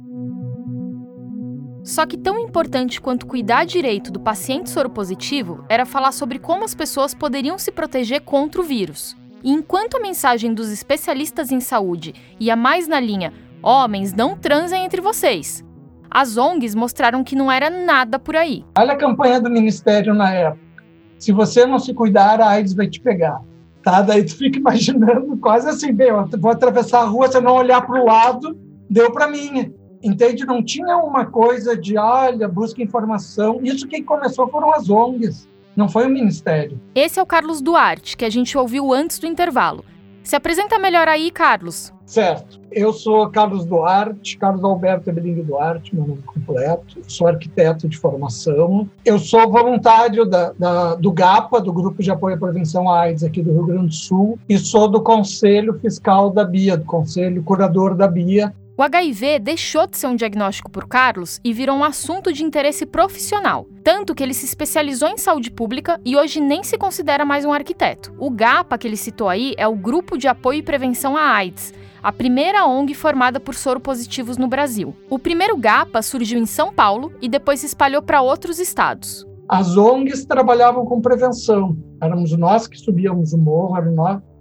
Só 1.84 2.04
que 2.06 2.18
tão 2.18 2.38
importante 2.38 3.00
quanto 3.00 3.26
cuidar 3.26 3.64
direito 3.64 4.10
do 4.10 4.20
paciente 4.20 4.68
soropositivo 4.68 5.64
era 5.68 5.86
falar 5.86 6.12
sobre 6.12 6.38
como 6.38 6.64
as 6.64 6.74
pessoas 6.74 7.14
poderiam 7.14 7.56
se 7.56 7.70
proteger 7.70 8.20
contra 8.22 8.60
o 8.60 8.64
vírus. 8.64 9.16
E 9.42 9.50
enquanto 9.50 9.96
a 9.96 10.00
mensagem 10.00 10.52
dos 10.52 10.70
especialistas 10.70 11.50
em 11.50 11.60
saúde 11.60 12.14
ia 12.38 12.54
mais 12.54 12.86
na 12.86 13.00
linha 13.00 13.32
homens 13.62 14.12
não 14.12 14.36
transem 14.36 14.84
entre 14.84 15.00
vocês, 15.00 15.64
as 16.10 16.36
ONGs 16.36 16.74
mostraram 16.74 17.22
que 17.22 17.36
não 17.36 17.50
era 17.50 17.70
nada 17.70 18.18
por 18.18 18.36
aí. 18.36 18.64
Olha 18.76 18.92
a 18.92 18.96
campanha 18.96 19.40
do 19.40 19.48
Ministério 19.48 20.12
na 20.14 20.32
época 20.32 20.70
se 21.20 21.32
você 21.32 21.66
não 21.66 21.78
se 21.78 21.92
cuidar, 21.92 22.40
a 22.40 22.48
AIDS 22.48 22.72
vai 22.72 22.88
te 22.88 22.98
pegar. 22.98 23.42
Tá? 23.82 24.00
Daí 24.00 24.24
tu 24.24 24.36
fica 24.36 24.58
imaginando 24.58 25.36
quase 25.36 25.68
assim, 25.68 25.92
bem, 25.92 26.08
eu 26.08 26.26
vou 26.38 26.50
atravessar 26.50 27.02
a 27.02 27.04
rua, 27.04 27.30
se 27.30 27.36
eu 27.36 27.42
não 27.42 27.54
olhar 27.54 27.86
para 27.86 28.00
o 28.00 28.06
lado, 28.06 28.58
deu 28.88 29.12
para 29.12 29.28
mim. 29.28 29.72
Entende? 30.02 30.46
Não 30.46 30.64
tinha 30.64 30.96
uma 30.96 31.26
coisa 31.26 31.76
de, 31.76 31.98
olha, 31.98 32.48
busca 32.48 32.82
informação. 32.82 33.60
Isso 33.62 33.86
quem 33.86 34.02
começou 34.02 34.48
foram 34.48 34.72
as 34.72 34.88
ONGs. 34.88 35.46
não 35.76 35.90
foi 35.90 36.06
o 36.06 36.10
Ministério. 36.10 36.80
Esse 36.94 37.20
é 37.20 37.22
o 37.22 37.26
Carlos 37.26 37.60
Duarte, 37.60 38.16
que 38.16 38.24
a 38.24 38.30
gente 38.30 38.56
ouviu 38.56 38.92
antes 38.92 39.18
do 39.18 39.26
intervalo. 39.26 39.84
Se 40.24 40.34
apresenta 40.34 40.78
melhor 40.78 41.06
aí, 41.06 41.30
Carlos. 41.30 41.92
Certo. 42.10 42.58
Eu 42.72 42.92
sou 42.92 43.30
Carlos 43.30 43.64
Duarte, 43.64 44.36
Carlos 44.36 44.64
Alberto 44.64 45.08
Ebelinho 45.08 45.44
Duarte, 45.44 45.94
meu 45.94 46.04
nome 46.04 46.22
completo. 46.22 47.00
Sou 47.06 47.28
arquiteto 47.28 47.88
de 47.88 47.96
formação. 47.96 48.88
Eu 49.04 49.16
sou 49.16 49.48
voluntário 49.48 50.26
da, 50.26 50.52
da, 50.58 50.96
do 50.96 51.12
GAPA, 51.12 51.60
do 51.60 51.72
Grupo 51.72 52.02
de 52.02 52.10
Apoio 52.10 52.34
à 52.34 52.38
Prevenção 52.38 52.90
à 52.90 53.02
AIDS 53.02 53.22
aqui 53.22 53.40
do 53.40 53.52
Rio 53.52 53.64
Grande 53.64 53.86
do 53.86 53.94
Sul, 53.94 54.36
e 54.48 54.58
sou 54.58 54.88
do 54.88 55.00
Conselho 55.00 55.78
Fiscal 55.78 56.30
da 56.30 56.42
BIA, 56.42 56.76
do 56.76 56.84
Conselho 56.84 57.44
Curador 57.44 57.94
da 57.94 58.08
BIA, 58.08 58.52
o 58.80 58.82
HIV 58.82 59.40
deixou 59.40 59.86
de 59.86 59.98
ser 59.98 60.06
um 60.06 60.16
diagnóstico 60.16 60.70
por 60.70 60.88
Carlos 60.88 61.38
e 61.44 61.52
virou 61.52 61.76
um 61.76 61.84
assunto 61.84 62.32
de 62.32 62.42
interesse 62.42 62.86
profissional, 62.86 63.66
tanto 63.84 64.14
que 64.14 64.22
ele 64.22 64.32
se 64.32 64.46
especializou 64.46 65.10
em 65.10 65.18
saúde 65.18 65.50
pública 65.50 66.00
e 66.02 66.16
hoje 66.16 66.40
nem 66.40 66.62
se 66.62 66.78
considera 66.78 67.22
mais 67.22 67.44
um 67.44 67.52
arquiteto. 67.52 68.10
O 68.18 68.30
GAPA 68.30 68.78
que 68.78 68.88
ele 68.88 68.96
citou 68.96 69.28
aí 69.28 69.52
é 69.58 69.68
o 69.68 69.76
Grupo 69.76 70.16
de 70.16 70.28
Apoio 70.28 70.60
e 70.60 70.62
Prevenção 70.62 71.14
à 71.14 71.24
AIDS, 71.24 71.74
a 72.02 72.12
primeira 72.12 72.66
ONG 72.66 72.94
formada 72.94 73.38
por 73.38 73.54
soropositivos 73.54 74.36
no 74.36 74.48
Brasil. 74.48 74.94
O 75.08 75.18
primeiro 75.18 75.56
GAPA 75.56 76.02
surgiu 76.02 76.38
em 76.38 76.46
São 76.46 76.72
Paulo 76.72 77.12
e 77.20 77.28
depois 77.28 77.60
se 77.60 77.66
espalhou 77.66 78.02
para 78.02 78.22
outros 78.22 78.58
estados. 78.58 79.26
As 79.48 79.76
ONGs 79.76 80.24
trabalhavam 80.24 80.86
com 80.86 81.00
prevenção. 81.00 81.76
Éramos 82.00 82.36
nós 82.36 82.66
que 82.66 82.78
subíamos 82.78 83.32
o 83.32 83.38
morro, 83.38 83.76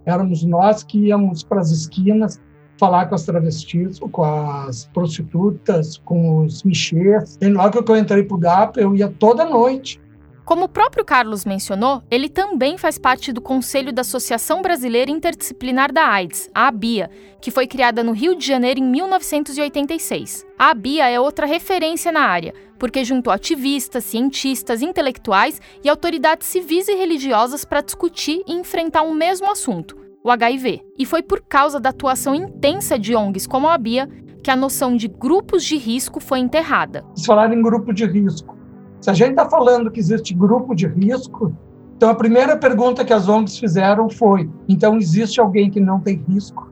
éramos 0.05 0.43
nós 0.43 0.83
que 0.83 1.07
íamos 1.07 1.43
para 1.43 1.61
as 1.61 1.71
esquinas 1.71 2.39
falar 2.79 3.07
com 3.07 3.15
as 3.15 3.23
travestis, 3.23 3.99
com 3.99 4.23
as 4.23 4.85
prostitutas, 4.93 5.97
com 6.05 6.45
os 6.45 6.63
michês. 6.63 7.37
E 7.41 7.49
logo 7.49 7.83
que 7.83 7.91
eu 7.91 7.97
entrei 7.97 8.23
pro 8.23 8.37
GAP, 8.37 8.77
eu 8.77 8.95
ia 8.95 9.09
toda 9.09 9.43
noite. 9.43 9.99
Como 10.49 10.65
o 10.65 10.67
próprio 10.67 11.05
Carlos 11.05 11.45
mencionou, 11.45 12.01
ele 12.09 12.27
também 12.27 12.75
faz 12.75 12.97
parte 12.97 13.31
do 13.31 13.39
Conselho 13.39 13.93
da 13.93 14.01
Associação 14.01 14.63
Brasileira 14.63 15.11
Interdisciplinar 15.11 15.93
da 15.93 16.07
AIDS, 16.07 16.49
a 16.55 16.67
ABIA, 16.67 17.11
que 17.39 17.51
foi 17.51 17.67
criada 17.67 18.03
no 18.03 18.13
Rio 18.13 18.33
de 18.33 18.47
Janeiro 18.47 18.79
em 18.79 18.83
1986. 18.83 20.47
A 20.57 20.71
ABIA 20.71 21.07
é 21.07 21.19
outra 21.19 21.45
referência 21.45 22.11
na 22.11 22.21
área, 22.21 22.55
porque 22.79 23.05
juntou 23.05 23.31
ativistas, 23.31 24.05
cientistas, 24.05 24.81
intelectuais 24.81 25.61
e 25.83 25.87
autoridades 25.87 26.47
civis 26.47 26.87
e 26.87 26.95
religiosas 26.95 27.63
para 27.63 27.81
discutir 27.81 28.41
e 28.47 28.53
enfrentar 28.53 29.03
um 29.03 29.13
mesmo 29.13 29.51
assunto, 29.51 29.95
o 30.23 30.31
HIV. 30.31 30.81
E 30.97 31.05
foi 31.05 31.21
por 31.21 31.41
causa 31.41 31.79
da 31.79 31.89
atuação 31.89 32.33
intensa 32.33 32.97
de 32.97 33.15
ONGs 33.15 33.45
como 33.45 33.67
a 33.67 33.77
BIA 33.77 34.09
que 34.43 34.49
a 34.49 34.55
noção 34.55 34.97
de 34.97 35.07
grupos 35.07 35.63
de 35.63 35.77
risco 35.77 36.19
foi 36.19 36.39
enterrada. 36.39 37.05
Vocês 37.13 37.27
falaram 37.27 37.53
em 37.53 37.61
grupo 37.61 37.93
de 37.93 38.07
risco. 38.07 38.58
Se 39.01 39.09
a 39.09 39.13
gente 39.13 39.31
está 39.31 39.49
falando 39.49 39.89
que 39.89 39.99
existe 39.99 40.33
grupo 40.33 40.75
de 40.75 40.87
risco, 40.87 41.53
então 41.95 42.09
a 42.09 42.15
primeira 42.15 42.57
pergunta 42.57 43.05
que 43.05 43.13
as 43.13 43.27
ONGs 43.27 43.57
fizeram 43.57 44.09
foi: 44.09 44.49
então 44.67 44.97
existe 44.97 45.39
alguém 45.39 45.69
que 45.69 45.79
não 45.79 45.99
tem 45.99 46.23
risco 46.27 46.69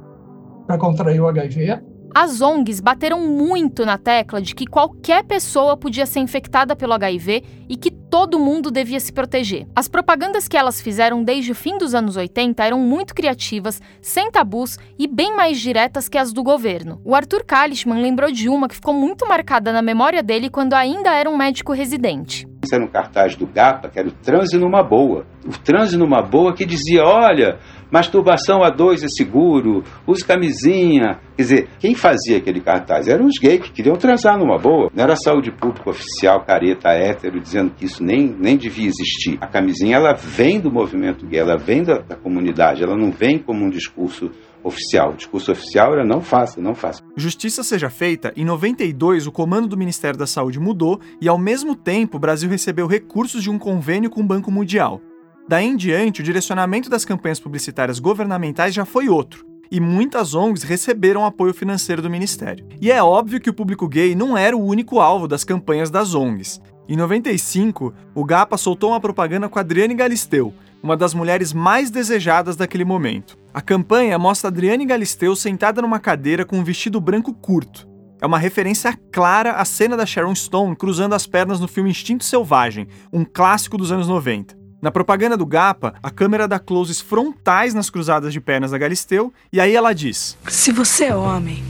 para 0.65 0.77
contrair 0.77 1.21
o 1.21 1.27
HIV? 1.27 1.81
As 2.13 2.41
ONGs 2.41 2.79
bateram 2.79 3.27
muito 3.27 3.85
na 3.85 3.97
tecla 3.97 4.41
de 4.41 4.55
que 4.55 4.65
qualquer 4.65 5.23
pessoa 5.23 5.77
podia 5.77 6.05
ser 6.05 6.19
infectada 6.19 6.75
pelo 6.75 6.93
HIV 6.93 7.43
e 7.69 7.75
que 7.75 7.91
todo 7.91 8.39
mundo 8.39 8.71
devia 8.71 8.99
se 8.99 9.13
proteger. 9.13 9.67
As 9.75 9.87
propagandas 9.87 10.47
que 10.47 10.57
elas 10.57 10.81
fizeram 10.81 11.23
desde 11.23 11.51
o 11.51 11.55
fim 11.55 11.77
dos 11.77 11.93
anos 11.93 12.15
80 12.15 12.63
eram 12.63 12.79
muito 12.79 13.13
criativas, 13.13 13.81
sem 14.01 14.31
tabus 14.31 14.77
e 14.97 15.07
bem 15.07 15.35
mais 15.35 15.59
diretas 15.59 16.09
que 16.09 16.17
as 16.17 16.33
do 16.33 16.41
governo. 16.41 16.99
O 17.03 17.13
Arthur 17.13 17.43
Kalischman 17.45 18.01
lembrou 18.01 18.31
de 18.31 18.49
uma 18.49 18.67
que 18.67 18.75
ficou 18.75 18.93
muito 18.93 19.27
marcada 19.27 19.71
na 19.71 19.81
memória 19.81 20.23
dele 20.23 20.49
quando 20.49 20.73
ainda 20.73 21.13
era 21.13 21.29
um 21.29 21.37
médico 21.37 21.73
residente. 21.73 22.47
Isso 22.63 22.73
era 22.73 22.83
um 22.83 22.87
cartaz 22.87 23.35
do 23.35 23.45
GAPA, 23.45 23.89
que 23.89 23.99
era 23.99 24.07
o 24.07 24.11
transe 24.11 24.57
numa 24.57 24.81
boa. 24.81 25.25
O 25.45 25.57
transe 25.59 25.95
numa 25.95 26.21
boa 26.21 26.53
que 26.53 26.65
dizia, 26.65 27.03
olha, 27.03 27.59
masturbação 27.91 28.63
a 28.63 28.69
dois 28.69 29.03
é 29.03 29.07
seguro, 29.07 29.83
use 30.05 30.23
camisinha. 30.23 31.19
Quer 31.35 31.41
dizer, 31.41 31.69
quem 31.79 31.95
fazia 31.95 32.37
aquele 32.37 32.61
cartaz 32.61 33.07
eram 33.07 33.25
os 33.25 33.37
gays 33.37 33.61
que 33.61 33.71
queriam 33.71 33.95
transar 33.95 34.37
numa 34.37 34.57
boa. 34.57 34.89
Não 34.93 35.03
era 35.03 35.15
saúde 35.15 35.51
pública 35.51 35.89
oficial, 35.89 36.43
careta, 36.43 36.89
hétero, 36.89 37.39
dizendo 37.39 37.71
que 37.71 37.85
isso 37.85 38.03
nem, 38.03 38.35
nem 38.39 38.57
devia 38.57 38.87
existir. 38.87 39.37
A 39.39 39.47
camisinha, 39.47 39.95
ela 39.95 40.13
vem 40.13 40.59
do 40.59 40.71
movimento 40.71 41.25
gay, 41.25 41.39
ela 41.39 41.57
vem 41.57 41.83
da, 41.83 41.99
da 41.99 42.15
comunidade, 42.15 42.83
ela 42.83 42.97
não 42.97 43.11
vem 43.11 43.37
como 43.37 43.63
um 43.63 43.69
discurso 43.69 44.31
oficial. 44.63 45.11
O 45.11 45.15
discurso 45.15 45.51
oficial 45.51 45.93
era 45.93 46.05
não 46.05 46.21
faça, 46.21 46.59
não 46.61 46.75
faça. 46.75 47.01
Justiça 47.15 47.63
seja 47.63 47.89
feita, 47.89 48.33
em 48.35 48.45
92 48.45 49.27
o 49.27 49.31
comando 49.31 49.67
do 49.67 49.77
Ministério 49.77 50.17
da 50.17 50.27
Saúde 50.27 50.59
mudou 50.59 50.99
e 51.21 51.27
ao 51.27 51.37
mesmo 51.37 51.75
tempo 51.75 52.17
o 52.17 52.19
Brasil 52.19 52.49
recebeu 52.49 52.87
recursos 52.87 53.43
de 53.43 53.49
um 53.49 53.57
convênio 53.57 54.09
com 54.09 54.21
o 54.21 54.27
Banco 54.27 54.51
Mundial. 54.51 55.01
Daí 55.47 55.65
em 55.65 55.77
diante, 55.77 56.19
o 56.19 56.23
direcionamento 56.23 56.89
das 56.89 57.05
campanhas 57.05 57.39
publicitárias 57.39 57.99
governamentais 57.99 58.73
já 58.73 58.83
foi 58.83 59.07
outro, 59.07 59.45
e 59.71 59.79
muitas 59.79 60.35
ONGs 60.35 60.63
receberam 60.63 61.25
apoio 61.25 61.53
financeiro 61.53 62.01
do 62.01 62.09
Ministério. 62.09 62.65
E 62.81 62.91
é 62.91 63.01
óbvio 63.01 63.39
que 63.39 63.49
o 63.49 63.53
público 63.53 63.87
gay 63.87 64.13
não 64.13 64.37
era 64.37 64.57
o 64.57 64.65
único 64.65 64.99
alvo 64.99 65.25
das 65.25 65.45
campanhas 65.45 65.89
das 65.89 66.13
ONGs. 66.13 66.59
Em 66.89 66.97
95, 66.97 67.93
o 68.13 68.25
GAPA 68.25 68.57
soltou 68.57 68.89
uma 68.91 68.99
propaganda 68.99 69.47
com 69.47 69.57
Adriane 69.57 69.93
Galisteu, 69.93 70.53
uma 70.83 70.97
das 70.97 71.13
mulheres 71.13 71.53
mais 71.53 71.89
desejadas 71.89 72.55
daquele 72.55 72.85
momento. 72.85 73.37
A 73.53 73.61
campanha 73.61 74.19
mostra 74.19 74.49
Adriane 74.49 74.85
Galisteu 74.85 75.35
sentada 75.35 75.81
numa 75.81 75.99
cadeira 75.99 76.45
com 76.45 76.57
um 76.57 76.63
vestido 76.63 76.99
branco 76.99 77.33
curto. 77.33 77.87
É 78.21 78.25
uma 78.25 78.39
referência 78.39 78.97
clara 79.11 79.53
à 79.53 79.63
cena 79.63 79.95
da 79.95 80.05
Sharon 80.05 80.33
Stone 80.33 80.75
cruzando 80.75 81.13
as 81.13 81.27
pernas 81.27 81.59
no 81.59 81.67
filme 81.67 81.89
Instinto 81.89 82.25
Selvagem, 82.25 82.87
um 83.13 83.23
clássico 83.23 83.77
dos 83.77 83.91
anos 83.91 84.07
90. 84.07 84.56
Na 84.79 84.91
propaganda 84.91 85.35
do 85.35 85.45
GAPA, 85.45 85.95
a 86.03 86.11
câmera 86.11 86.47
dá 86.47 86.59
closes 86.59 87.01
frontais 87.01 87.73
nas 87.73 87.89
cruzadas 87.89 88.31
de 88.31 88.39
pernas 88.39 88.71
da 88.71 88.77
Galisteu 88.77 89.33
e 89.51 89.59
aí 89.59 89.75
ela 89.75 89.93
diz: 89.93 90.37
Se 90.47 90.71
você 90.71 91.05
é 91.05 91.15
homem, 91.15 91.63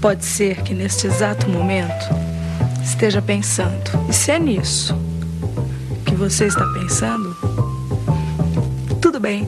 pode 0.00 0.24
ser 0.24 0.62
que 0.62 0.72
neste 0.72 1.06
exato 1.06 1.48
momento 1.50 2.06
esteja 2.82 3.20
pensando. 3.20 3.90
E 4.08 4.12
se 4.14 4.30
é 4.30 4.38
nisso 4.38 4.96
que 6.06 6.14
você 6.14 6.46
está 6.46 6.66
pensando, 6.72 7.36
tudo 9.02 9.20
bem. 9.20 9.46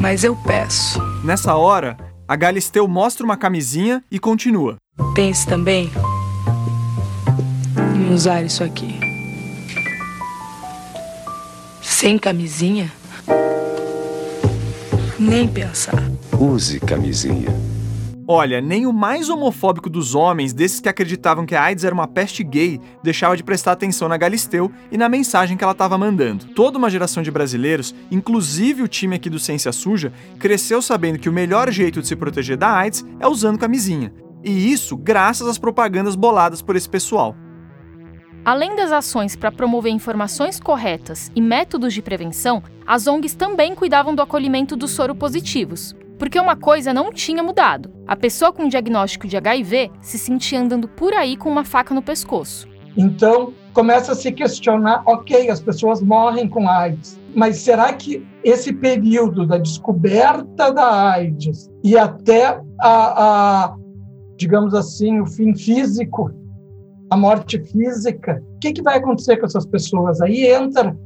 Mas 0.00 0.24
eu 0.24 0.34
peço. 0.34 0.98
Nessa 1.22 1.54
hora, 1.56 1.96
a 2.26 2.36
Galisteu 2.36 2.88
mostra 2.88 3.24
uma 3.24 3.36
camisinha 3.36 4.02
e 4.10 4.18
continua. 4.18 4.76
Pense 5.14 5.46
também 5.46 5.90
em 7.94 8.14
usar 8.14 8.42
isso 8.42 8.64
aqui. 8.64 9.05
Sem 11.98 12.18
camisinha? 12.18 12.92
Nem 15.18 15.48
pensar. 15.48 15.94
Use 16.38 16.78
camisinha. 16.78 17.48
Olha, 18.28 18.60
nem 18.60 18.84
o 18.84 18.92
mais 18.92 19.30
homofóbico 19.30 19.88
dos 19.88 20.14
homens, 20.14 20.52
desses 20.52 20.78
que 20.78 20.90
acreditavam 20.90 21.46
que 21.46 21.54
a 21.54 21.62
AIDS 21.62 21.84
era 21.84 21.94
uma 21.94 22.06
peste 22.06 22.44
gay, 22.44 22.78
deixava 23.02 23.34
de 23.34 23.42
prestar 23.42 23.72
atenção 23.72 24.10
na 24.10 24.18
Galisteu 24.18 24.70
e 24.92 24.98
na 24.98 25.08
mensagem 25.08 25.56
que 25.56 25.64
ela 25.64 25.72
estava 25.72 25.96
mandando. 25.96 26.44
Toda 26.48 26.76
uma 26.76 26.90
geração 26.90 27.22
de 27.22 27.30
brasileiros, 27.30 27.94
inclusive 28.10 28.82
o 28.82 28.88
time 28.88 29.16
aqui 29.16 29.30
do 29.30 29.38
Ciência 29.38 29.72
Suja, 29.72 30.12
cresceu 30.38 30.82
sabendo 30.82 31.18
que 31.18 31.30
o 31.30 31.32
melhor 31.32 31.70
jeito 31.70 32.02
de 32.02 32.08
se 32.08 32.14
proteger 32.14 32.58
da 32.58 32.76
AIDS 32.76 33.06
é 33.18 33.26
usando 33.26 33.58
camisinha. 33.58 34.12
E 34.44 34.70
isso 34.70 34.98
graças 34.98 35.48
às 35.48 35.56
propagandas 35.56 36.14
boladas 36.14 36.60
por 36.60 36.76
esse 36.76 36.90
pessoal. 36.90 37.34
Além 38.46 38.76
das 38.76 38.92
ações 38.92 39.34
para 39.34 39.50
promover 39.50 39.90
informações 39.90 40.60
corretas 40.60 41.32
e 41.34 41.40
métodos 41.40 41.92
de 41.92 42.00
prevenção, 42.00 42.62
as 42.86 43.08
ONGs 43.08 43.34
também 43.34 43.74
cuidavam 43.74 44.14
do 44.14 44.22
acolhimento 44.22 44.76
dos 44.76 44.92
soropositivos. 44.92 45.96
Porque 46.16 46.38
uma 46.38 46.54
coisa 46.54 46.94
não 46.94 47.12
tinha 47.12 47.42
mudado: 47.42 47.90
a 48.06 48.14
pessoa 48.14 48.52
com 48.52 48.68
diagnóstico 48.68 49.26
de 49.26 49.36
HIV 49.36 49.90
se 50.00 50.16
sentia 50.16 50.60
andando 50.60 50.86
por 50.86 51.12
aí 51.12 51.36
com 51.36 51.50
uma 51.50 51.64
faca 51.64 51.92
no 51.92 52.00
pescoço. 52.00 52.68
Então, 52.96 53.52
começa 53.72 54.12
a 54.12 54.14
se 54.14 54.30
questionar: 54.30 55.02
ok, 55.06 55.50
as 55.50 55.58
pessoas 55.58 56.00
morrem 56.00 56.48
com 56.48 56.68
AIDS, 56.68 57.18
mas 57.34 57.56
será 57.56 57.92
que 57.94 58.24
esse 58.44 58.72
período 58.72 59.44
da 59.44 59.58
descoberta 59.58 60.72
da 60.72 61.14
AIDS 61.14 61.68
e 61.82 61.98
até 61.98 62.60
a, 62.80 63.64
a 63.64 63.76
digamos 64.36 64.72
assim, 64.72 65.18
o 65.18 65.26
fim 65.26 65.52
físico 65.52 66.30
a 67.10 67.16
morte 67.16 67.58
física, 67.58 68.42
o 68.56 68.58
que, 68.60 68.72
que 68.72 68.82
vai 68.82 68.98
acontecer 68.98 69.36
com 69.36 69.46
essas 69.46 69.66
pessoas? 69.66 70.20
Aí 70.20 70.46
entra 70.46 70.96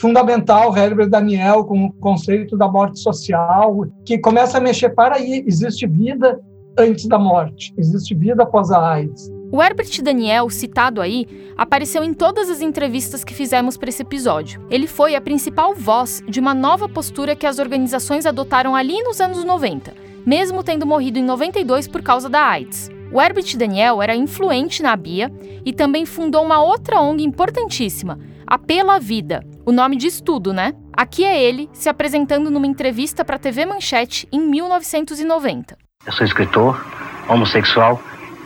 fundamental 0.00 0.76
Herbert 0.76 1.08
Daniel 1.08 1.64
com 1.64 1.86
o 1.86 1.92
conceito 1.94 2.56
da 2.56 2.68
morte 2.68 3.00
social, 3.00 3.86
que 4.04 4.18
começa 4.18 4.58
a 4.58 4.60
mexer 4.60 4.90
para 4.90 5.16
aí, 5.16 5.42
existe 5.46 5.86
vida 5.86 6.40
antes 6.78 7.06
da 7.06 7.18
morte, 7.18 7.72
existe 7.78 8.14
vida 8.14 8.42
após 8.42 8.70
a 8.70 8.92
AIDS. 8.92 9.30
O 9.50 9.62
Herbert 9.62 10.02
Daniel, 10.02 10.50
citado 10.50 11.00
aí, 11.00 11.26
apareceu 11.56 12.02
em 12.02 12.12
todas 12.12 12.50
as 12.50 12.60
entrevistas 12.60 13.24
que 13.24 13.32
fizemos 13.32 13.76
para 13.76 13.88
esse 13.88 14.02
episódio. 14.02 14.60
Ele 14.68 14.86
foi 14.86 15.14
a 15.14 15.20
principal 15.20 15.74
voz 15.74 16.22
de 16.28 16.40
uma 16.40 16.52
nova 16.52 16.88
postura 16.88 17.36
que 17.36 17.46
as 17.46 17.58
organizações 17.58 18.26
adotaram 18.26 18.74
ali 18.74 19.00
nos 19.02 19.20
anos 19.20 19.44
90, 19.44 19.94
mesmo 20.26 20.62
tendo 20.62 20.84
morrido 20.84 21.18
em 21.18 21.24
92 21.24 21.88
por 21.88 22.02
causa 22.02 22.28
da 22.28 22.40
AIDS. 22.40 22.90
O 23.12 23.20
Herbert 23.20 23.56
Daniel 23.56 24.02
era 24.02 24.16
influente 24.16 24.82
na 24.82 24.96
BIA 24.96 25.30
e 25.64 25.72
também 25.72 26.04
fundou 26.04 26.44
uma 26.44 26.60
outra 26.60 27.00
ONG 27.00 27.22
importantíssima, 27.22 28.18
A 28.46 28.58
Pela 28.58 28.98
Vida, 28.98 29.44
o 29.64 29.72
nome 29.72 29.96
de 29.96 30.08
estudo, 30.08 30.52
né? 30.52 30.74
Aqui 30.92 31.24
é 31.24 31.40
ele 31.40 31.70
se 31.72 31.88
apresentando 31.88 32.50
numa 32.50 32.66
entrevista 32.66 33.24
para 33.24 33.36
a 33.36 33.38
TV 33.38 33.64
Manchete 33.64 34.28
em 34.32 34.40
1990. 34.40 35.76
Eu 36.04 36.12
sou 36.12 36.26
escritor, 36.26 36.84
homossexual 37.28 38.00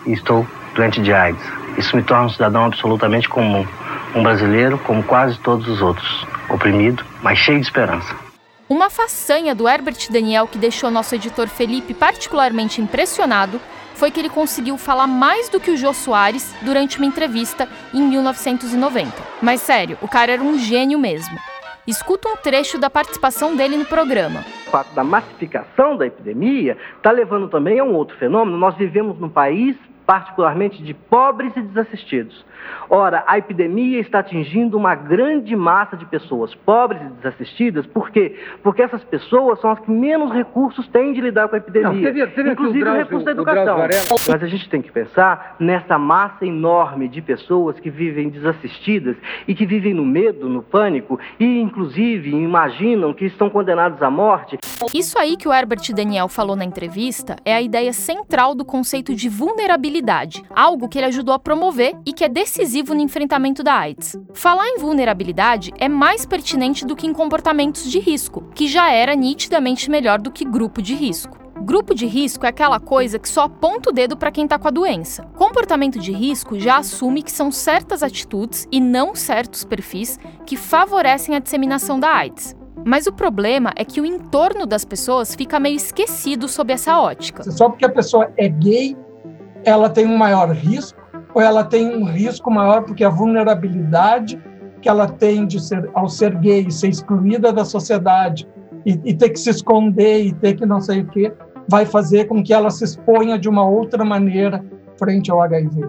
e 0.06 0.12
estou 0.12 0.46
doente 0.74 1.00
de 1.00 1.12
AIDS. 1.12 1.42
Isso 1.78 1.96
me 1.96 2.02
torna 2.02 2.26
um 2.26 2.30
cidadão 2.30 2.64
absolutamente 2.64 3.28
comum, 3.28 3.66
um 4.14 4.22
brasileiro 4.22 4.78
como 4.78 5.02
quase 5.02 5.38
todos 5.38 5.66
os 5.68 5.80
outros, 5.80 6.26
oprimido, 6.48 7.04
mas 7.22 7.38
cheio 7.38 7.58
de 7.58 7.66
esperança. 7.66 8.14
Uma 8.68 8.88
façanha 8.88 9.54
do 9.54 9.68
Herbert 9.68 10.10
Daniel 10.10 10.46
que 10.46 10.58
deixou 10.58 10.90
nosso 10.90 11.14
editor 11.14 11.48
Felipe 11.48 11.92
particularmente 11.92 12.80
impressionado 12.80 13.60
foi 14.00 14.10
que 14.10 14.18
ele 14.18 14.30
conseguiu 14.30 14.78
falar 14.78 15.06
mais 15.06 15.50
do 15.50 15.60
que 15.60 15.70
o 15.70 15.76
Jô 15.76 15.92
Soares 15.92 16.56
durante 16.62 16.96
uma 16.96 17.04
entrevista 17.04 17.68
em 17.92 18.00
1990. 18.00 19.12
Mas 19.42 19.60
sério, 19.60 19.98
o 20.00 20.08
cara 20.08 20.32
era 20.32 20.42
um 20.42 20.58
gênio 20.58 20.98
mesmo. 20.98 21.36
Escuta 21.86 22.26
um 22.26 22.36
trecho 22.36 22.78
da 22.78 22.88
participação 22.88 23.54
dele 23.54 23.76
no 23.76 23.84
programa. 23.84 24.40
O 24.66 24.70
fato 24.70 24.94
da 24.94 25.04
massificação 25.04 25.98
da 25.98 26.06
epidemia 26.06 26.78
está 26.96 27.10
levando 27.10 27.46
também 27.48 27.78
a 27.78 27.84
um 27.84 27.92
outro 27.92 28.16
fenômeno. 28.16 28.56
Nós 28.56 28.74
vivemos 28.74 29.18
num 29.18 29.28
país 29.28 29.76
particularmente 30.10 30.82
de 30.82 30.92
pobres 30.92 31.56
e 31.56 31.62
desassistidos. 31.62 32.44
Ora, 32.88 33.22
a 33.28 33.38
epidemia 33.38 34.00
está 34.00 34.18
atingindo 34.18 34.76
uma 34.76 34.96
grande 34.96 35.54
massa 35.54 35.96
de 35.96 36.04
pessoas 36.04 36.52
pobres 36.52 37.00
e 37.00 37.04
desassistidas, 37.22 37.86
por 37.86 38.10
quê? 38.10 38.36
Porque 38.60 38.82
essas 38.82 39.04
pessoas 39.04 39.60
são 39.60 39.70
as 39.70 39.78
que 39.78 39.88
menos 39.88 40.32
recursos 40.32 40.88
têm 40.88 41.12
de 41.12 41.20
lidar 41.20 41.48
com 41.48 41.54
a 41.54 41.58
epidemia, 41.58 41.92
Não, 41.92 42.02
teve, 42.02 42.26
teve 42.26 42.50
inclusive 42.50 42.88
o, 42.88 42.92
o 42.92 42.96
recurso 42.96 43.24
da 43.24 43.30
educação. 43.30 43.78
Mas 44.28 44.42
a 44.42 44.46
gente 44.48 44.68
tem 44.68 44.82
que 44.82 44.90
pensar 44.90 45.54
nessa 45.60 45.96
massa 45.96 46.44
enorme 46.44 47.08
de 47.08 47.22
pessoas 47.22 47.78
que 47.78 47.88
vivem 47.88 48.28
desassistidas 48.30 49.16
e 49.46 49.54
que 49.54 49.64
vivem 49.64 49.94
no 49.94 50.04
medo, 50.04 50.48
no 50.48 50.60
pânico 50.60 51.20
e, 51.38 51.60
inclusive, 51.60 52.30
imaginam 52.30 53.14
que 53.14 53.26
estão 53.26 53.48
condenados 53.48 54.02
à 54.02 54.10
morte. 54.10 54.58
Isso 54.92 55.16
aí 55.18 55.36
que 55.36 55.46
o 55.46 55.52
Herbert 55.52 55.82
Daniel 55.94 56.28
falou 56.28 56.56
na 56.56 56.64
entrevista 56.64 57.36
é 57.44 57.54
a 57.54 57.62
ideia 57.62 57.92
central 57.92 58.56
do 58.56 58.64
conceito 58.64 59.14
de 59.14 59.28
vulnerabilidade, 59.28 59.99
algo 60.50 60.88
que 60.88 60.98
ele 60.98 61.06
ajudou 61.06 61.34
a 61.34 61.38
promover 61.38 61.96
e 62.06 62.12
que 62.12 62.24
é 62.24 62.28
decisivo 62.28 62.94
no 62.94 63.00
enfrentamento 63.00 63.62
da 63.62 63.74
AIDS. 63.74 64.16
Falar 64.34 64.68
em 64.68 64.78
vulnerabilidade 64.78 65.72
é 65.78 65.88
mais 65.88 66.24
pertinente 66.24 66.84
do 66.86 66.96
que 66.96 67.06
em 67.06 67.12
comportamentos 67.12 67.90
de 67.90 67.98
risco, 67.98 68.44
que 68.54 68.66
já 68.66 68.90
era 68.90 69.14
nitidamente 69.14 69.90
melhor 69.90 70.20
do 70.20 70.30
que 70.30 70.44
grupo 70.44 70.80
de 70.80 70.94
risco. 70.94 71.38
Grupo 71.62 71.94
de 71.94 72.06
risco 72.06 72.46
é 72.46 72.48
aquela 72.48 72.80
coisa 72.80 73.18
que 73.18 73.28
só 73.28 73.42
aponta 73.42 73.90
o 73.90 73.92
dedo 73.92 74.16
para 74.16 74.30
quem 74.30 74.44
está 74.44 74.58
com 74.58 74.66
a 74.66 74.70
doença. 74.70 75.24
Comportamento 75.36 75.98
de 75.98 76.10
risco 76.10 76.58
já 76.58 76.78
assume 76.78 77.22
que 77.22 77.30
são 77.30 77.52
certas 77.52 78.02
atitudes 78.02 78.66
e 78.72 78.80
não 78.80 79.14
certos 79.14 79.62
perfis 79.62 80.18
que 80.46 80.56
favorecem 80.56 81.36
a 81.36 81.38
disseminação 81.38 82.00
da 82.00 82.08
AIDS. 82.08 82.56
Mas 82.84 83.06
o 83.06 83.12
problema 83.12 83.72
é 83.76 83.84
que 83.84 84.00
o 84.00 84.06
entorno 84.06 84.66
das 84.66 84.84
pessoas 84.84 85.34
fica 85.34 85.60
meio 85.60 85.76
esquecido 85.76 86.48
sob 86.48 86.72
essa 86.72 86.98
ótica. 86.98 87.42
Só 87.50 87.68
porque 87.68 87.84
a 87.84 87.90
pessoa 87.90 88.32
é 88.38 88.48
gay, 88.48 88.96
ela 89.64 89.88
tem 89.88 90.06
um 90.06 90.16
maior 90.16 90.50
risco 90.50 91.00
ou 91.34 91.40
ela 91.40 91.64
tem 91.64 91.94
um 91.94 92.04
risco 92.04 92.50
maior 92.50 92.82
porque 92.82 93.04
a 93.04 93.08
vulnerabilidade 93.08 94.40
que 94.80 94.88
ela 94.88 95.06
tem 95.06 95.46
de 95.46 95.60
ser, 95.60 95.90
ao 95.94 96.08
ser 96.08 96.34
gay, 96.36 96.70
ser 96.70 96.88
excluída 96.88 97.52
da 97.52 97.64
sociedade 97.64 98.48
e, 98.86 98.98
e 99.04 99.14
ter 99.14 99.30
que 99.30 99.38
se 99.38 99.50
esconder 99.50 100.24
e 100.24 100.32
ter 100.32 100.54
que 100.56 100.64
não 100.64 100.80
sei 100.80 101.02
o 101.02 101.06
quê, 101.06 101.32
vai 101.68 101.84
fazer 101.84 102.26
com 102.26 102.42
que 102.42 102.52
ela 102.52 102.70
se 102.70 102.84
exponha 102.84 103.38
de 103.38 103.48
uma 103.48 103.66
outra 103.66 104.04
maneira 104.04 104.64
frente 104.98 105.30
ao 105.30 105.40
HIV. 105.42 105.88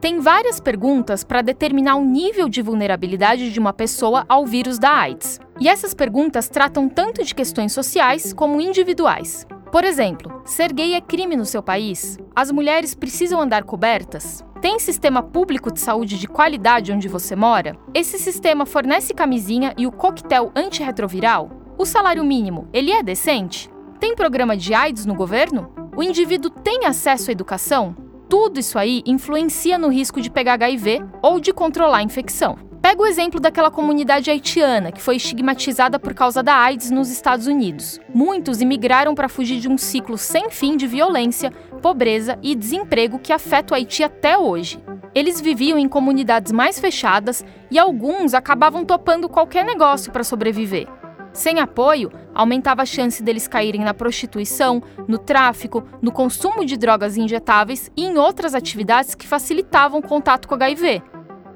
Tem 0.00 0.20
várias 0.20 0.60
perguntas 0.60 1.24
para 1.24 1.42
determinar 1.42 1.96
o 1.96 2.04
nível 2.04 2.48
de 2.48 2.62
vulnerabilidade 2.62 3.52
de 3.52 3.58
uma 3.58 3.72
pessoa 3.72 4.24
ao 4.28 4.46
vírus 4.46 4.78
da 4.78 4.90
AIDS. 4.90 5.40
E 5.60 5.68
essas 5.68 5.92
perguntas 5.92 6.48
tratam 6.48 6.88
tanto 6.88 7.24
de 7.24 7.34
questões 7.34 7.72
sociais 7.72 8.32
como 8.32 8.60
individuais. 8.60 9.44
Por 9.70 9.84
exemplo, 9.84 10.40
ser 10.46 10.72
gay 10.72 10.94
é 10.94 11.00
crime 11.00 11.36
no 11.36 11.44
seu 11.44 11.62
país? 11.62 12.18
As 12.34 12.50
mulheres 12.50 12.94
precisam 12.94 13.40
andar 13.40 13.64
cobertas? 13.64 14.42
Tem 14.62 14.78
sistema 14.78 15.22
público 15.22 15.70
de 15.70 15.78
saúde 15.78 16.18
de 16.18 16.26
qualidade 16.26 16.90
onde 16.90 17.06
você 17.06 17.36
mora? 17.36 17.76
Esse 17.92 18.18
sistema 18.18 18.64
fornece 18.64 19.12
camisinha 19.12 19.74
e 19.76 19.86
o 19.86 19.92
coquetel 19.92 20.50
antirretroviral? 20.56 21.50
O 21.76 21.84
salário 21.84 22.24
mínimo, 22.24 22.66
ele 22.72 22.90
é 22.90 23.02
decente? 23.02 23.70
Tem 24.00 24.16
programa 24.16 24.56
de 24.56 24.72
AIDS 24.72 25.04
no 25.04 25.14
governo? 25.14 25.70
O 25.94 26.02
indivíduo 26.02 26.50
tem 26.50 26.86
acesso 26.86 27.30
à 27.30 27.32
educação? 27.32 27.94
Tudo 28.26 28.58
isso 28.58 28.78
aí 28.78 29.02
influencia 29.04 29.76
no 29.76 29.88
risco 29.88 30.20
de 30.20 30.30
pegar 30.30 30.54
HIV 30.54 31.04
ou 31.22 31.38
de 31.38 31.52
controlar 31.52 31.98
a 31.98 32.02
infecção. 32.02 32.67
Pega 32.88 33.02
o 33.02 33.06
exemplo 33.06 33.38
daquela 33.38 33.70
comunidade 33.70 34.30
haitiana 34.30 34.90
que 34.90 35.02
foi 35.02 35.16
estigmatizada 35.16 35.98
por 35.98 36.14
causa 36.14 36.42
da 36.42 36.54
AIDS 36.54 36.90
nos 36.90 37.10
Estados 37.10 37.46
Unidos. 37.46 38.00
Muitos 38.14 38.62
imigraram 38.62 39.14
para 39.14 39.28
fugir 39.28 39.60
de 39.60 39.68
um 39.68 39.76
ciclo 39.76 40.16
sem 40.16 40.48
fim 40.48 40.74
de 40.74 40.86
violência, 40.86 41.50
pobreza 41.82 42.38
e 42.42 42.54
desemprego 42.54 43.18
que 43.18 43.30
afeta 43.30 43.74
o 43.74 43.76
Haiti 43.76 44.02
até 44.02 44.38
hoje. 44.38 44.82
Eles 45.14 45.38
viviam 45.38 45.78
em 45.78 45.86
comunidades 45.86 46.50
mais 46.50 46.80
fechadas 46.80 47.44
e 47.70 47.78
alguns 47.78 48.32
acabavam 48.32 48.86
topando 48.86 49.28
qualquer 49.28 49.66
negócio 49.66 50.10
para 50.10 50.24
sobreviver. 50.24 50.88
Sem 51.34 51.60
apoio, 51.60 52.10
aumentava 52.34 52.80
a 52.80 52.86
chance 52.86 53.22
deles 53.22 53.46
caírem 53.46 53.82
na 53.82 53.92
prostituição, 53.92 54.82
no 55.06 55.18
tráfico, 55.18 55.86
no 56.00 56.10
consumo 56.10 56.64
de 56.64 56.78
drogas 56.78 57.18
injetáveis 57.18 57.92
e 57.94 58.06
em 58.06 58.16
outras 58.16 58.54
atividades 58.54 59.14
que 59.14 59.28
facilitavam 59.28 60.00
o 60.00 60.02
contato 60.02 60.48
com 60.48 60.54
HIV. 60.54 61.02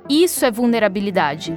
Isso 0.09 0.45
é 0.45 0.51
vulnerabilidade. 0.51 1.57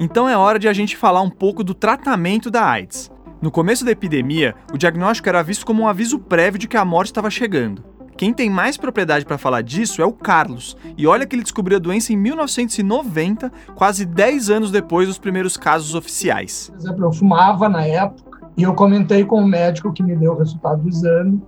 Então 0.00 0.28
é 0.28 0.36
hora 0.36 0.58
de 0.58 0.68
a 0.68 0.72
gente 0.72 0.96
falar 0.96 1.20
um 1.20 1.30
pouco 1.30 1.62
do 1.62 1.74
tratamento 1.74 2.50
da 2.50 2.64
AIDS. 2.64 3.10
No 3.40 3.50
começo 3.50 3.84
da 3.84 3.90
epidemia, 3.90 4.54
o 4.72 4.78
diagnóstico 4.78 5.28
era 5.28 5.42
visto 5.42 5.66
como 5.66 5.82
um 5.82 5.88
aviso 5.88 6.18
prévio 6.18 6.58
de 6.58 6.68
que 6.68 6.76
a 6.76 6.84
morte 6.84 7.08
estava 7.08 7.30
chegando. 7.30 7.84
Quem 8.16 8.32
tem 8.32 8.48
mais 8.48 8.76
propriedade 8.76 9.24
para 9.24 9.38
falar 9.38 9.62
disso 9.62 10.00
é 10.00 10.04
o 10.04 10.12
Carlos. 10.12 10.76
E 10.96 11.06
olha 11.06 11.26
que 11.26 11.34
ele 11.34 11.42
descobriu 11.42 11.78
a 11.78 11.80
doença 11.80 12.12
em 12.12 12.16
1990, 12.16 13.50
quase 13.74 14.04
10 14.04 14.50
anos 14.50 14.70
depois 14.70 15.08
dos 15.08 15.18
primeiros 15.18 15.56
casos 15.56 15.94
oficiais. 15.94 16.70
Por 16.70 16.78
exemplo, 16.78 17.04
eu 17.04 17.12
fumava 17.12 17.68
na 17.68 17.84
época 17.84 18.40
e 18.56 18.62
eu 18.62 18.74
comentei 18.74 19.24
com 19.24 19.40
o 19.40 19.46
médico 19.46 19.92
que 19.92 20.02
me 20.02 20.14
deu 20.14 20.32
o 20.32 20.38
resultado 20.38 20.82
do 20.82 20.88
exame 20.88 21.42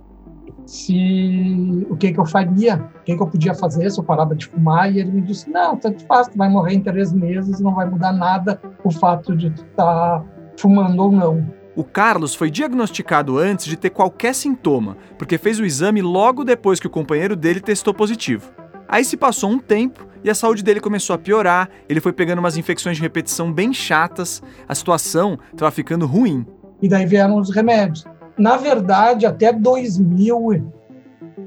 se 0.65 1.85
o 1.89 1.95
que 1.95 2.11
que 2.11 2.19
eu 2.19 2.25
faria, 2.25 2.77
o 3.01 3.03
que 3.03 3.15
que 3.15 3.21
eu 3.21 3.27
podia 3.27 3.53
fazer 3.53 3.89
se 3.89 3.99
eu 3.99 4.03
parava 4.03 4.35
de 4.35 4.47
fumar 4.47 4.91
e 4.91 4.99
ele 4.99 5.11
me 5.11 5.21
disse 5.21 5.49
não, 5.49 5.77
tanto 5.77 6.03
faz, 6.05 6.27
tu 6.27 6.37
vai 6.37 6.49
morrer 6.49 6.73
em 6.73 6.81
três 6.81 7.13
meses, 7.13 7.59
não 7.59 7.75
vai 7.75 7.89
mudar 7.89 8.11
nada 8.11 8.59
o 8.83 8.91
fato 8.91 9.35
de 9.35 9.51
tu 9.51 9.63
estar 9.63 10.19
tá 10.19 10.25
fumando 10.57 11.03
ou 11.03 11.11
não. 11.11 11.45
O 11.75 11.83
Carlos 11.83 12.33
foi 12.33 12.49
diagnosticado 12.49 13.37
antes 13.37 13.65
de 13.65 13.75
ter 13.75 13.89
qualquer 13.89 14.33
sintoma, 14.33 14.97
porque 15.17 15.37
fez 15.37 15.59
o 15.59 15.65
exame 15.65 16.01
logo 16.01 16.43
depois 16.45 16.79
que 16.79 16.87
o 16.87 16.89
companheiro 16.89 17.35
dele 17.35 17.59
testou 17.59 17.93
positivo. 17.93 18.49
Aí 18.87 19.03
se 19.03 19.17
passou 19.17 19.49
um 19.49 19.59
tempo 19.59 20.07
e 20.23 20.29
a 20.29 20.35
saúde 20.35 20.63
dele 20.63 20.79
começou 20.79 21.13
a 21.13 21.19
piorar, 21.19 21.69
ele 21.89 21.99
foi 21.99 22.13
pegando 22.13 22.39
umas 22.39 22.55
infecções 22.55 22.95
de 22.95 23.03
repetição 23.03 23.51
bem 23.51 23.73
chatas, 23.73 24.41
a 24.67 24.73
situação 24.73 25.37
estava 25.51 25.69
ficando 25.69 26.05
ruim. 26.05 26.45
E 26.81 26.87
daí 26.87 27.05
vieram 27.05 27.37
os 27.37 27.53
remédios. 27.53 28.05
Na 28.37 28.57
verdade, 28.57 29.25
até 29.25 29.53
2000, 29.53 30.71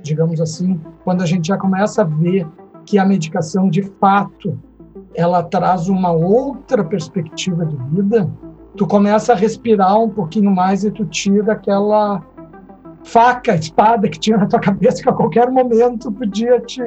digamos 0.03 0.41
assim, 0.41 0.81
quando 1.05 1.23
a 1.23 1.27
gente 1.27 1.49
já 1.49 1.57
começa 1.57 2.03
a 2.03 2.05
ver 2.05 2.47
que 2.85 2.99
a 2.99 3.05
medicação 3.05 3.69
de 3.69 3.83
fato 3.83 4.59
ela 5.15 5.43
traz 5.43 5.89
uma 5.89 6.13
outra 6.13 6.83
perspectiva 6.83 7.67
de 7.67 7.77
vida, 7.91 8.31
tu 8.77 8.87
começa 8.87 9.33
a 9.33 9.37
respirar 9.37 10.01
um 10.01 10.09
pouquinho 10.09 10.51
mais 10.51 10.85
e 10.85 10.91
tu 10.91 11.05
tira 11.05 11.53
aquela 11.53 12.23
faca, 13.05 13.55
espada 13.55 14.09
que 14.09 14.19
tinha 14.19 14.39
na 14.39 14.47
tua 14.47 14.61
cabeça 14.61 15.03
que 15.03 15.09
a 15.09 15.13
qualquer 15.13 15.51
momento 15.51 16.11
podia 16.13 16.61
te 16.61 16.83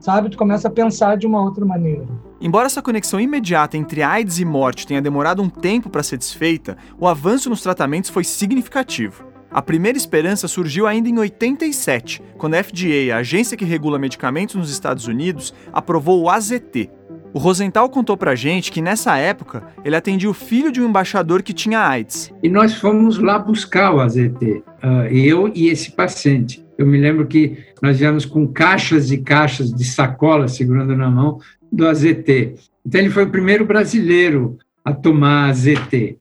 sabe? 0.00 0.30
Tu 0.30 0.38
começa 0.38 0.68
a 0.68 0.70
pensar 0.70 1.16
de 1.16 1.26
uma 1.26 1.42
outra 1.42 1.64
maneira. 1.64 2.06
Embora 2.40 2.66
essa 2.66 2.82
conexão 2.82 3.20
imediata 3.20 3.76
entre 3.76 4.02
AIDS 4.02 4.38
e 4.38 4.44
morte 4.44 4.86
tenha 4.86 5.00
demorado 5.00 5.42
um 5.42 5.48
tempo 5.48 5.88
para 5.88 6.02
ser 6.02 6.18
desfeita, 6.18 6.76
o 6.98 7.06
avanço 7.08 7.48
nos 7.48 7.62
tratamentos 7.62 8.10
foi 8.10 8.24
significativo. 8.24 9.24
A 9.50 9.62
primeira 9.62 9.96
esperança 9.96 10.46
surgiu 10.46 10.86
ainda 10.86 11.08
em 11.08 11.18
87, 11.18 12.22
quando 12.36 12.54
a 12.54 12.62
FDA, 12.62 13.14
a 13.14 13.18
agência 13.18 13.56
que 13.56 13.64
regula 13.64 13.98
medicamentos 13.98 14.54
nos 14.54 14.70
Estados 14.70 15.06
Unidos, 15.06 15.54
aprovou 15.72 16.22
o 16.22 16.28
AZT. 16.28 16.90
O 17.32 17.38
Rosenthal 17.38 17.88
contou 17.88 18.16
pra 18.16 18.34
gente 18.34 18.72
que 18.72 18.82
nessa 18.82 19.16
época 19.16 19.62
ele 19.84 19.94
atendia 19.96 20.28
o 20.28 20.34
filho 20.34 20.72
de 20.72 20.80
um 20.80 20.88
embaixador 20.88 21.42
que 21.42 21.52
tinha 21.52 21.80
AIDS. 21.80 22.32
E 22.42 22.48
nós 22.48 22.74
fomos 22.74 23.18
lá 23.18 23.38
buscar 23.38 23.94
o 23.94 24.00
AZT, 24.00 24.62
uh, 24.82 25.06
eu 25.10 25.50
e 25.54 25.68
esse 25.68 25.92
paciente. 25.92 26.65
Eu 26.78 26.86
me 26.86 26.98
lembro 26.98 27.26
que 27.26 27.58
nós 27.80 27.98
viemos 27.98 28.24
com 28.24 28.46
caixas 28.46 29.10
e 29.10 29.18
caixas 29.18 29.72
de 29.72 29.84
sacola 29.84 30.48
segurando 30.48 30.96
na 30.96 31.10
mão 31.10 31.40
do 31.72 31.86
AZT. 31.86 32.54
Então, 32.84 33.00
ele 33.00 33.10
foi 33.10 33.24
o 33.24 33.30
primeiro 33.30 33.64
brasileiro 33.64 34.58
a 34.84 34.92
tomar 34.92 35.48
AZT. 35.50 36.18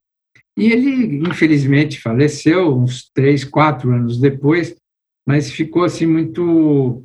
E 0.58 0.72
ele, 0.72 1.28
infelizmente, 1.28 2.01
faleceu 2.01 2.76
uns 2.78 3.10
três, 3.14 3.43
quatro 3.43 3.91
anos 3.91 4.18
depois, 4.18 4.76
mas 5.28 5.51
ficou 5.51 5.84
assim 5.84 6.06
muito, 6.06 7.03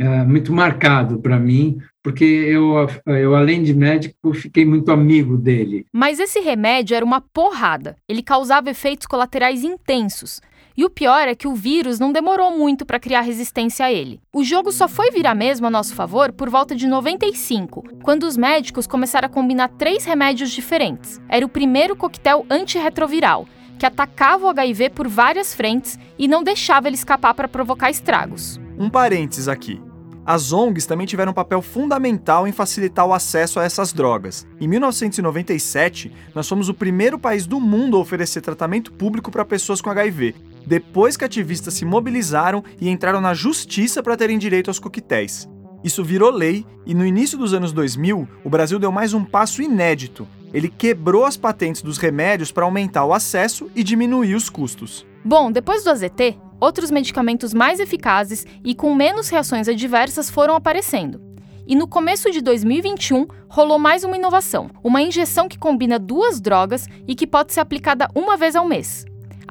uh, 0.00 0.26
muito 0.26 0.52
marcado 0.52 1.18
para 1.18 1.38
mim, 1.38 1.78
porque 2.02 2.24
eu, 2.24 2.86
eu, 3.06 3.34
além 3.34 3.62
de 3.62 3.74
médico, 3.74 4.32
fiquei 4.32 4.64
muito 4.64 4.92
amigo 4.92 5.36
dele. 5.36 5.86
Mas 5.92 6.20
esse 6.20 6.38
remédio 6.38 6.94
era 6.94 7.04
uma 7.04 7.20
porrada. 7.20 7.96
Ele 8.08 8.22
causava 8.22 8.70
efeitos 8.70 9.06
colaterais 9.06 9.64
intensos. 9.64 10.40
E 10.76 10.84
o 10.84 10.90
pior 10.90 11.28
é 11.28 11.36
que 11.36 11.46
o 11.46 11.54
vírus 11.54 12.00
não 12.00 12.10
demorou 12.10 12.50
muito 12.50 12.84
para 12.84 12.98
criar 12.98 13.20
resistência 13.20 13.86
a 13.86 13.92
ele. 13.92 14.20
O 14.32 14.42
jogo 14.42 14.72
só 14.72 14.88
foi 14.88 15.12
virar 15.12 15.34
mesmo 15.34 15.68
a 15.68 15.70
nosso 15.70 15.94
favor 15.94 16.32
por 16.32 16.50
volta 16.50 16.74
de 16.74 16.88
95, 16.88 17.84
quando 18.02 18.24
os 18.24 18.36
médicos 18.36 18.84
começaram 18.84 19.26
a 19.26 19.30
combinar 19.30 19.68
três 19.68 20.04
remédios 20.04 20.50
diferentes. 20.50 21.20
Era 21.28 21.46
o 21.46 21.48
primeiro 21.48 21.94
coquetel 21.94 22.44
antirretroviral, 22.50 23.46
que 23.78 23.86
atacava 23.86 24.46
o 24.46 24.48
HIV 24.48 24.90
por 24.90 25.06
várias 25.06 25.54
frentes 25.54 25.96
e 26.18 26.26
não 26.26 26.42
deixava 26.42 26.88
ele 26.88 26.96
escapar 26.96 27.34
para 27.34 27.46
provocar 27.46 27.88
estragos. 27.88 28.58
Um 28.76 28.90
parênteses 28.90 29.46
aqui. 29.46 29.80
As 30.26 30.52
ONGs 30.52 30.86
também 30.86 31.06
tiveram 31.06 31.30
um 31.30 31.34
papel 31.34 31.62
fundamental 31.62 32.48
em 32.48 32.52
facilitar 32.52 33.06
o 33.06 33.12
acesso 33.12 33.60
a 33.60 33.64
essas 33.64 33.92
drogas. 33.92 34.44
Em 34.58 34.66
1997, 34.66 36.10
nós 36.34 36.48
fomos 36.48 36.68
o 36.68 36.74
primeiro 36.74 37.16
país 37.18 37.46
do 37.46 37.60
mundo 37.60 37.96
a 37.96 38.00
oferecer 38.00 38.40
tratamento 38.40 38.90
público 38.90 39.30
para 39.30 39.44
pessoas 39.44 39.82
com 39.82 39.90
HIV, 39.90 40.34
depois 40.66 41.16
que 41.16 41.24
ativistas 41.24 41.74
se 41.74 41.84
mobilizaram 41.84 42.62
e 42.80 42.88
entraram 42.88 43.20
na 43.20 43.34
justiça 43.34 44.02
para 44.02 44.16
terem 44.16 44.38
direito 44.38 44.68
aos 44.68 44.78
coquetéis. 44.78 45.48
Isso 45.82 46.02
virou 46.02 46.30
lei 46.30 46.64
e 46.86 46.94
no 46.94 47.04
início 47.04 47.36
dos 47.36 47.52
anos 47.52 47.72
2000, 47.72 48.26
o 48.42 48.50
Brasil 48.50 48.78
deu 48.78 48.90
mais 48.90 49.12
um 49.12 49.22
passo 49.24 49.60
inédito. 49.60 50.26
Ele 50.52 50.68
quebrou 50.68 51.24
as 51.24 51.36
patentes 51.36 51.82
dos 51.82 51.98
remédios 51.98 52.50
para 52.50 52.64
aumentar 52.64 53.04
o 53.04 53.12
acesso 53.12 53.70
e 53.74 53.82
diminuir 53.82 54.34
os 54.34 54.48
custos. 54.48 55.06
Bom, 55.24 55.52
depois 55.52 55.84
do 55.84 55.90
AZT, 55.90 56.38
outros 56.60 56.90
medicamentos 56.90 57.52
mais 57.52 57.80
eficazes 57.80 58.46
e 58.64 58.74
com 58.74 58.94
menos 58.94 59.28
reações 59.28 59.68
adversas 59.68 60.30
foram 60.30 60.54
aparecendo. 60.54 61.20
E 61.66 61.74
no 61.74 61.88
começo 61.88 62.30
de 62.30 62.40
2021 62.40 63.26
rolou 63.48 63.78
mais 63.78 64.04
uma 64.04 64.16
inovação: 64.16 64.70
uma 64.82 65.02
injeção 65.02 65.48
que 65.48 65.58
combina 65.58 65.98
duas 65.98 66.40
drogas 66.40 66.86
e 67.06 67.14
que 67.14 67.26
pode 67.26 67.52
ser 67.52 67.60
aplicada 67.60 68.08
uma 68.14 68.36
vez 68.36 68.54
ao 68.54 68.66
mês. 68.66 69.04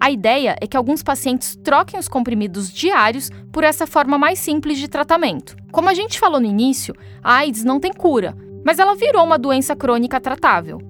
A 0.04 0.12
ideia 0.12 0.58
é 0.60 0.68
que 0.68 0.76
alguns 0.76 1.02
pacientes 1.02 1.56
troquem 1.64 1.98
os 1.98 2.10
comprimidos 2.10 2.70
diários 2.70 3.30
por 3.54 3.64
essa 3.64 3.88
forma 3.88 4.18
mais 4.18 4.38
simples 4.38 4.78
de 4.78 4.90
tratamento. 4.90 5.56
Como 5.72 5.88
a 5.88 5.94
gente 5.94 6.20
falou 6.20 6.42
no 6.42 6.46
início, 6.46 6.94
a 7.24 7.36
AIDS 7.36 7.64
não 7.64 7.80
tem 7.80 7.94
cura, 7.94 8.36
mas 8.66 8.80
ela 8.80 8.96
virou 8.96 9.24
uma 9.24 9.40
doença 9.40 9.78
crônica 9.78 10.20
tratável. 10.20 10.82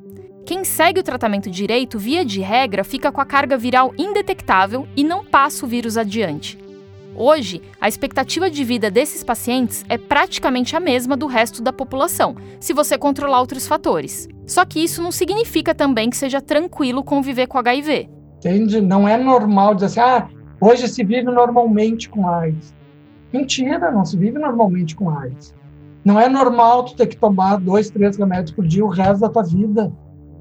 Quem 0.48 0.64
segue 0.64 1.00
o 1.00 1.04
tratamento 1.04 1.52
direito, 1.52 2.00
via 2.00 2.26
de 2.26 2.42
regra, 2.42 2.84
fica 2.84 3.12
com 3.12 3.22
a 3.22 3.26
carga 3.26 3.56
viral 3.56 3.94
indetectável 4.00 4.88
e 4.98 5.04
não 5.04 5.24
passa 5.24 5.64
o 5.64 5.70
vírus 5.70 5.96
adiante. 5.96 6.58
Hoje, 7.16 7.62
a 7.80 7.88
expectativa 7.88 8.50
de 8.50 8.64
vida 8.64 8.90
desses 8.90 9.24
pacientes 9.24 9.86
é 9.90 9.96
praticamente 9.96 10.76
a 10.76 10.80
mesma 10.80 11.16
do 11.16 11.28
resto 11.28 11.62
da 11.62 11.72
população, 11.72 12.36
se 12.60 12.74
você 12.74 12.98
controlar 12.98 13.42
outros 13.42 13.68
fatores. 13.68 14.28
Só 14.48 14.66
que 14.66 14.84
isso 14.84 15.04
não 15.04 15.12
significa 15.12 15.76
também 15.76 16.10
que 16.10 16.18
seja 16.18 16.42
tranquilo 16.42 17.04
conviver 17.04 17.46
com 17.46 17.60
HIV. 17.60 18.23
Entende? 18.44 18.82
Não 18.82 19.08
é 19.08 19.18
normal 19.18 19.74
dizer 19.74 19.86
assim, 19.86 20.00
ah, 20.02 20.28
hoje 20.60 20.90
se 20.90 21.02
vive 21.02 21.32
normalmente 21.32 22.10
com 22.10 22.28
AIDS. 22.28 22.76
Mentira, 23.32 23.90
não 23.90 24.04
se 24.04 24.18
vive 24.18 24.38
normalmente 24.38 24.98
com 24.98 25.10
AIDS. 25.10 25.56
Não 26.04 26.20
é 26.20 26.28
normal 26.28 26.84
tu 26.84 26.96
ter 26.96 27.08
que 27.08 27.16
tomar 27.16 27.56
dois, 27.56 27.90
três 27.90 28.18
remédios 28.18 28.52
por 28.52 28.68
dia 28.68 28.84
o 28.84 28.90
resto 28.90 29.22
da 29.22 29.30
tua 29.30 29.44
vida. 29.44 29.94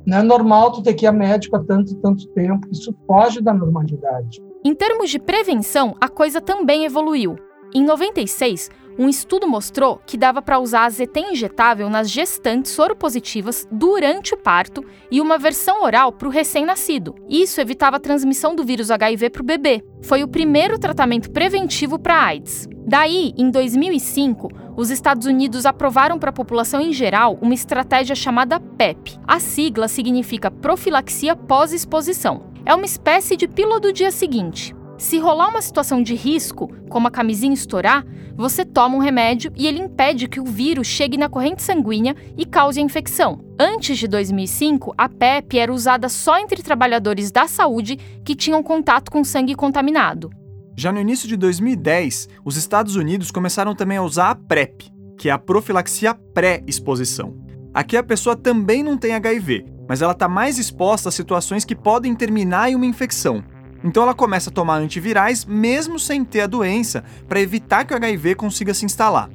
Não 0.05 0.19
é 0.19 0.23
normal 0.25 0.73
tu 0.73 0.83
ter 0.83 0.95
que 0.95 1.07
ir 1.07 1.09
a 1.09 1.13
médico 1.13 1.55
há 1.55 1.63
tanto 1.63 1.95
tanto 1.97 2.27
tempo. 2.31 2.67
Isso 2.73 2.93
foge 3.07 3.41
da 3.41 3.55
normalidade. 3.55 4.43
Em 4.65 4.75
termos 4.75 5.09
de 5.09 5.21
prevenção, 5.21 5.95
a 6.01 6.09
coisa 6.09 6.41
também 6.41 6.85
evoluiu. 6.85 7.37
Em 7.73 7.85
96, 7.85 8.69
um 8.99 9.09
estudo 9.09 9.47
mostrou 9.47 10.01
que 10.07 10.17
dava 10.17 10.43
para 10.43 10.59
usar 10.59 10.85
a 10.85 10.91
ZT 10.91 11.21
injetável 11.33 11.89
nas 11.89 12.11
gestantes 12.11 12.73
soropositivas 12.73 13.67
durante 13.71 14.35
o 14.35 14.37
parto 14.37 14.85
e 15.11 15.21
uma 15.21 15.39
versão 15.39 15.83
oral 15.83 16.13
para 16.13 16.29
o 16.29 16.31
recém-nascido. 16.31 17.15
Isso 17.29 17.61
evitava 17.61 17.97
a 17.97 18.01
transmissão 18.01 18.55
do 18.55 18.65
vírus 18.65 18.91
HIV 18.91 19.31
para 19.31 19.43
o 19.43 19.47
bebê. 19.47 19.83
Foi 20.03 20.23
o 20.23 20.29
primeiro 20.29 20.79
tratamento 20.79 21.31
preventivo 21.31 21.99
para 21.99 22.23
AIDS. 22.23 22.69
Daí, 22.85 23.33
em 23.39 23.51
2005, 23.51 24.49
os 24.77 24.91
Estados 24.91 25.27
Unidos 25.27 25.65
aprovaram 25.67 26.19
para 26.19 26.31
a 26.31 26.33
população 26.33 26.81
em 26.81 26.93
geral 26.93 27.39
uma 27.41 27.55
estratégia 27.55 28.17
chamada 28.17 28.59
PEP. 28.59 29.19
A 29.27 29.39
sigla 29.39 29.87
significa 29.87 30.51
profilaxia 30.51 31.37
pós-exposição. 31.37 32.51
É 32.65 32.75
uma 32.75 32.85
espécie 32.85 33.37
de 33.37 33.47
pílula 33.47 33.81
do 33.81 33.93
dia 33.93 34.11
seguinte. 34.11 34.75
Se 35.03 35.19
rolar 35.19 35.49
uma 35.49 35.61
situação 35.61 36.01
de 36.01 36.15
risco, 36.15 36.73
como 36.89 37.09
a 37.09 37.11
camisinha 37.11 37.53
estourar, 37.53 38.07
você 38.37 38.65
toma 38.65 38.95
um 38.95 39.01
remédio 39.01 39.53
e 39.57 39.67
ele 39.67 39.81
impede 39.81 40.29
que 40.29 40.39
o 40.39 40.45
vírus 40.45 40.87
chegue 40.87 41.17
na 41.17 41.29
corrente 41.29 41.61
sanguínea 41.61 42.15
e 42.39 42.47
cause 42.47 42.79
a 42.79 42.83
infecção. 42.85 43.45
Antes 43.59 43.99
de 43.99 44.07
2005, 44.07 44.95
a 44.97 45.09
PEP 45.09 45.59
era 45.59 45.73
usada 45.73 46.09
só 46.09 46.39
entre 46.39 46.63
trabalhadores 46.63 47.33
da 47.33 47.49
saúde 47.49 47.97
que 48.25 48.37
tinham 48.37 48.63
contato 48.63 49.11
com 49.11 49.25
sangue 49.25 49.57
contaminado. 49.57 50.31
Já 50.77 50.93
no 50.93 51.01
início 51.01 51.27
de 51.27 51.37
2010, 51.37 52.29
os 52.45 52.57
Estados 52.57 52.95
Unidos 52.95 53.33
começaram 53.33 53.75
também 53.75 53.99
a 53.99 54.05
usar 54.05 54.31
a 54.31 54.37
PrEP, 54.37 54.85
que 55.19 55.29
é 55.29 55.33
a 55.33 55.39
profilaxia 55.39 56.15
pré-exposição. 56.15 57.35
Aqui 57.75 57.97
a 57.97 58.05
pessoa 58.05 58.37
também 58.37 58.85
não 58.85 58.97
tem 58.97 59.15
HIV, 59.15 59.67
mas 59.89 60.01
ela 60.01 60.13
está 60.13 60.29
mais 60.29 60.59
exposta 60.59 61.09
a 61.09 61.13
situações 61.13 61.65
que 61.65 61.75
podem 61.75 62.15
terminar 62.15 62.71
em 62.71 62.77
uma 62.77 62.87
infecção, 62.87 63.43
então 63.85 64.03
ela 64.03 64.15
começa 64.15 64.51
a 64.51 64.53
tomar 64.53 64.77
antivirais 64.77 65.45
mesmo 65.45 65.99
sem 65.99 66.25
ter 66.25 66.43
a 66.43 66.47
doença, 66.47 67.05
para 67.29 67.41
evitar 67.41 67.85
que 67.85 67.93
o 67.93 67.97
HIV 67.97 68.35
consiga 68.35 68.75
se 68.75 68.85
instalar. 68.85 69.29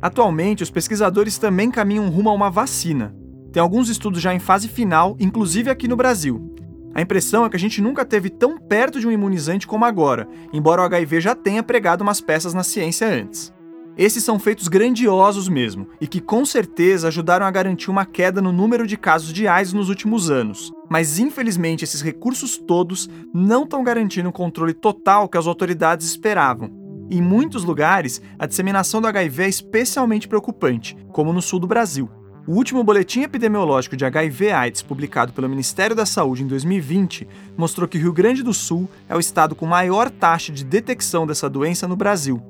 Atualmente, 0.00 0.62
os 0.62 0.70
pesquisadores 0.70 1.38
também 1.38 1.70
caminham 1.70 2.08
rumo 2.08 2.28
a 2.28 2.32
uma 2.32 2.50
vacina. 2.50 3.14
Tem 3.52 3.62
alguns 3.62 3.88
estudos 3.88 4.20
já 4.20 4.34
em 4.34 4.40
fase 4.40 4.66
final, 4.66 5.16
inclusive 5.20 5.70
aqui 5.70 5.86
no 5.86 5.96
Brasil. 5.96 6.52
A 6.94 7.00
impressão 7.00 7.44
é 7.44 7.48
que 7.48 7.56
a 7.56 7.58
gente 7.58 7.80
nunca 7.80 8.04
teve 8.04 8.28
tão 8.28 8.58
perto 8.58 9.00
de 9.00 9.06
um 9.06 9.10
imunizante 9.12 9.66
como 9.66 9.84
agora, 9.84 10.28
embora 10.52 10.82
o 10.82 10.84
HIV 10.84 11.20
já 11.20 11.34
tenha 11.34 11.62
pregado 11.62 12.02
umas 12.02 12.20
peças 12.20 12.52
na 12.52 12.62
ciência 12.62 13.06
antes. 13.06 13.52
Esses 13.96 14.24
são 14.24 14.38
feitos 14.38 14.68
grandiosos 14.68 15.48
mesmo, 15.48 15.86
e 16.00 16.06
que 16.06 16.20
com 16.20 16.46
certeza 16.46 17.08
ajudaram 17.08 17.44
a 17.44 17.50
garantir 17.50 17.90
uma 17.90 18.06
queda 18.06 18.40
no 18.40 18.50
número 18.50 18.86
de 18.86 18.96
casos 18.96 19.32
de 19.32 19.46
AIDS 19.46 19.74
nos 19.74 19.90
últimos 19.90 20.30
anos. 20.30 20.72
Mas 20.88 21.18
infelizmente 21.18 21.84
esses 21.84 22.00
recursos 22.00 22.56
todos 22.56 23.08
não 23.34 23.64
estão 23.64 23.84
garantindo 23.84 24.30
o 24.30 24.32
controle 24.32 24.72
total 24.72 25.28
que 25.28 25.36
as 25.36 25.46
autoridades 25.46 26.06
esperavam. 26.06 26.70
Em 27.10 27.20
muitos 27.20 27.64
lugares, 27.64 28.22
a 28.38 28.46
disseminação 28.46 29.02
do 29.02 29.08
HIV 29.08 29.42
é 29.42 29.48
especialmente 29.48 30.26
preocupante, 30.26 30.96
como 31.12 31.32
no 31.32 31.42
sul 31.42 31.58
do 31.58 31.66
Brasil. 31.66 32.08
O 32.46 32.54
último 32.54 32.82
boletim 32.82 33.20
epidemiológico 33.20 33.96
de 33.96 34.04
HIV/AIDS 34.06 34.82
publicado 34.82 35.32
pelo 35.32 35.48
Ministério 35.48 35.94
da 35.94 36.06
Saúde 36.06 36.42
em 36.42 36.46
2020 36.46 37.28
mostrou 37.56 37.86
que 37.86 37.98
o 37.98 38.00
Rio 38.00 38.12
Grande 38.12 38.42
do 38.42 38.54
Sul 38.54 38.88
é 39.08 39.14
o 39.14 39.20
estado 39.20 39.54
com 39.54 39.66
maior 39.66 40.10
taxa 40.10 40.50
de 40.50 40.64
detecção 40.64 41.26
dessa 41.26 41.48
doença 41.48 41.86
no 41.86 41.94
Brasil, 41.94 42.42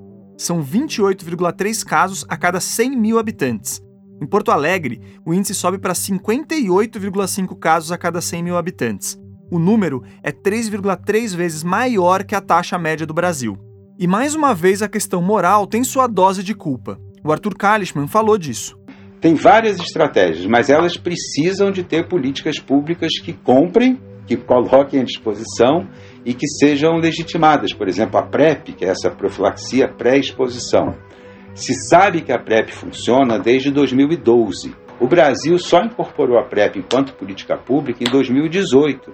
são 0.43 0.62
28,3 0.62 1.84
casos 1.84 2.24
a 2.28 2.36
cada 2.36 2.61
100 2.61 2.97
mil 2.97 3.18
habitantes. 3.18 3.80
Em 4.20 4.26
Porto 4.26 4.51
Alegre, 4.51 5.01
o 5.24 5.34
índice 5.34 5.55
sobe 5.55 5.78
para 5.78 5.95
58,5 5.95 7.59
casos 7.59 7.90
a 7.90 7.99
cada 7.99 8.20
100 8.20 8.43
mil 8.43 8.57
habitantes. 8.57 9.18
O 9.51 9.59
número 9.59 10.03
é 10.22 10.30
3,3 10.30 11.34
vezes 11.34 11.62
maior 11.64 12.24
que 12.24 12.34
a 12.34 12.40
taxa 12.40 12.78
média 12.78 13.07
do 13.07 13.12
Brasil. 13.12 13.59
E 13.99 14.07
mais 14.07 14.34
uma 14.34 14.55
vez 14.55 14.82
a 14.82 14.88
questão 14.88 15.20
moral 15.20 15.66
tem 15.66 15.84
sua 15.84 16.07
dose 16.07 16.43
de 16.43 16.55
culpa. 16.55 16.99
O 17.24 17.30
Arthur 17.30 17.57
Kalischmann 17.57 18.09
falou 18.09 18.38
disso. 18.38 18.78
Tem 19.20 19.34
várias 19.34 19.78
estratégias, 19.78 20.47
mas 20.47 20.68
elas 20.68 20.97
precisam 20.97 21.70
de 21.70 21.84
ter 21.84 22.09
políticas 22.09 22.59
públicas 22.59 23.18
que 23.20 23.32
comprem, 23.32 24.01
que 24.26 24.36
coloquem 24.36 25.01
à 25.01 25.05
disposição 25.05 25.86
e 26.24 26.34
que 26.34 26.46
sejam 26.46 26.96
legitimadas. 26.96 27.72
Por 27.72 27.88
exemplo, 27.88 28.18
a 28.18 28.22
PrEP, 28.22 28.72
que 28.72 28.84
é 28.84 28.88
essa 28.88 29.10
profilaxia 29.10 29.88
pré-exposição. 29.88 30.94
Se 31.54 31.74
sabe 31.74 32.22
que 32.22 32.32
a 32.32 32.38
PrEP 32.38 32.70
funciona 32.70 33.38
desde 33.38 33.70
2012. 33.70 34.74
O 35.00 35.06
Brasil 35.06 35.58
só 35.58 35.80
incorporou 35.80 36.38
a 36.38 36.44
PrEP 36.44 36.76
enquanto 36.78 37.14
política 37.14 37.56
pública 37.56 38.02
em 38.02 38.10
2018. 38.10 39.12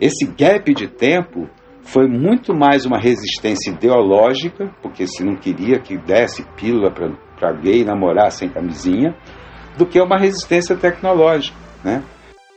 Esse 0.00 0.26
gap 0.26 0.72
de 0.74 0.88
tempo 0.88 1.48
foi 1.82 2.08
muito 2.08 2.52
mais 2.52 2.84
uma 2.84 2.98
resistência 2.98 3.70
ideológica, 3.70 4.70
porque 4.82 5.06
se 5.06 5.22
não 5.22 5.36
queria 5.36 5.78
que 5.78 5.96
desse 5.96 6.44
pílula 6.56 6.90
para 6.90 7.52
gay 7.52 7.84
namorar 7.84 8.32
sem 8.32 8.48
camisinha, 8.48 9.14
do 9.78 9.86
que 9.86 10.00
uma 10.00 10.18
resistência 10.18 10.76
tecnológica. 10.76 11.56
Né? 11.84 12.02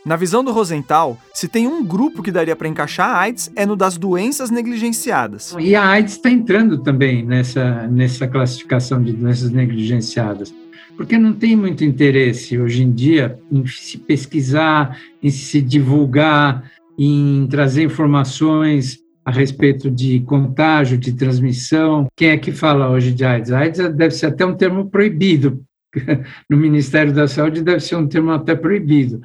Na 0.04 0.16
visão 0.16 0.42
do 0.42 0.50
Rosenthal, 0.50 1.18
se 1.34 1.46
tem 1.46 1.66
um 1.66 1.84
grupo 1.84 2.22
que 2.22 2.32
daria 2.32 2.56
para 2.56 2.68
encaixar 2.68 3.10
a 3.10 3.18
AIDS, 3.20 3.52
é 3.54 3.66
no 3.66 3.76
das 3.76 3.98
doenças 3.98 4.50
negligenciadas. 4.50 5.54
E 5.58 5.74
a 5.74 5.86
AIDS 5.86 6.14
está 6.14 6.30
entrando 6.30 6.78
também 6.78 7.22
nessa, 7.22 7.86
nessa 7.86 8.26
classificação 8.26 9.02
de 9.02 9.12
doenças 9.12 9.50
negligenciadas, 9.50 10.54
porque 10.96 11.18
não 11.18 11.34
tem 11.34 11.54
muito 11.54 11.84
interesse 11.84 12.58
hoje 12.58 12.82
em 12.82 12.90
dia 12.90 13.38
em 13.52 13.66
se 13.66 13.98
pesquisar, 13.98 14.98
em 15.22 15.28
se 15.28 15.60
divulgar, 15.60 16.64
em 16.98 17.46
trazer 17.50 17.82
informações 17.82 18.98
a 19.22 19.30
respeito 19.30 19.90
de 19.90 20.20
contágio, 20.20 20.96
de 20.96 21.12
transmissão. 21.12 22.06
Quem 22.16 22.30
é 22.30 22.38
que 22.38 22.52
fala 22.52 22.88
hoje 22.88 23.12
de 23.12 23.22
AIDS? 23.22 23.52
AIDS 23.52 23.94
deve 23.94 24.12
ser 24.12 24.26
até 24.26 24.46
um 24.46 24.54
termo 24.54 24.88
proibido 24.88 25.62
no 26.48 26.56
Ministério 26.56 27.12
da 27.12 27.26
Saúde 27.26 27.62
deve 27.62 27.80
ser 27.80 27.96
um 27.96 28.06
termo 28.06 28.30
até 28.30 28.54
proibido. 28.54 29.20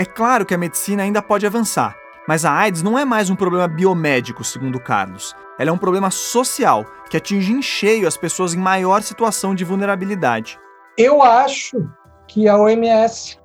É 0.00 0.04
claro 0.04 0.46
que 0.46 0.54
a 0.54 0.58
medicina 0.58 1.02
ainda 1.02 1.20
pode 1.20 1.44
avançar, 1.44 1.98
mas 2.28 2.44
a 2.44 2.52
AIDS 2.52 2.84
não 2.84 2.96
é 2.96 3.04
mais 3.04 3.30
um 3.30 3.34
problema 3.34 3.66
biomédico, 3.66 4.44
segundo 4.44 4.78
Carlos. 4.78 5.34
Ela 5.58 5.70
é 5.70 5.72
um 5.72 5.76
problema 5.76 6.08
social 6.08 6.84
que 7.10 7.16
atinge 7.16 7.52
em 7.52 7.60
cheio 7.60 8.06
as 8.06 8.16
pessoas 8.16 8.54
em 8.54 8.58
maior 8.58 9.02
situação 9.02 9.56
de 9.56 9.64
vulnerabilidade. 9.64 10.56
Eu 10.96 11.20
acho 11.20 11.84
que 12.28 12.46
a 12.46 12.56
OMS 12.56 13.40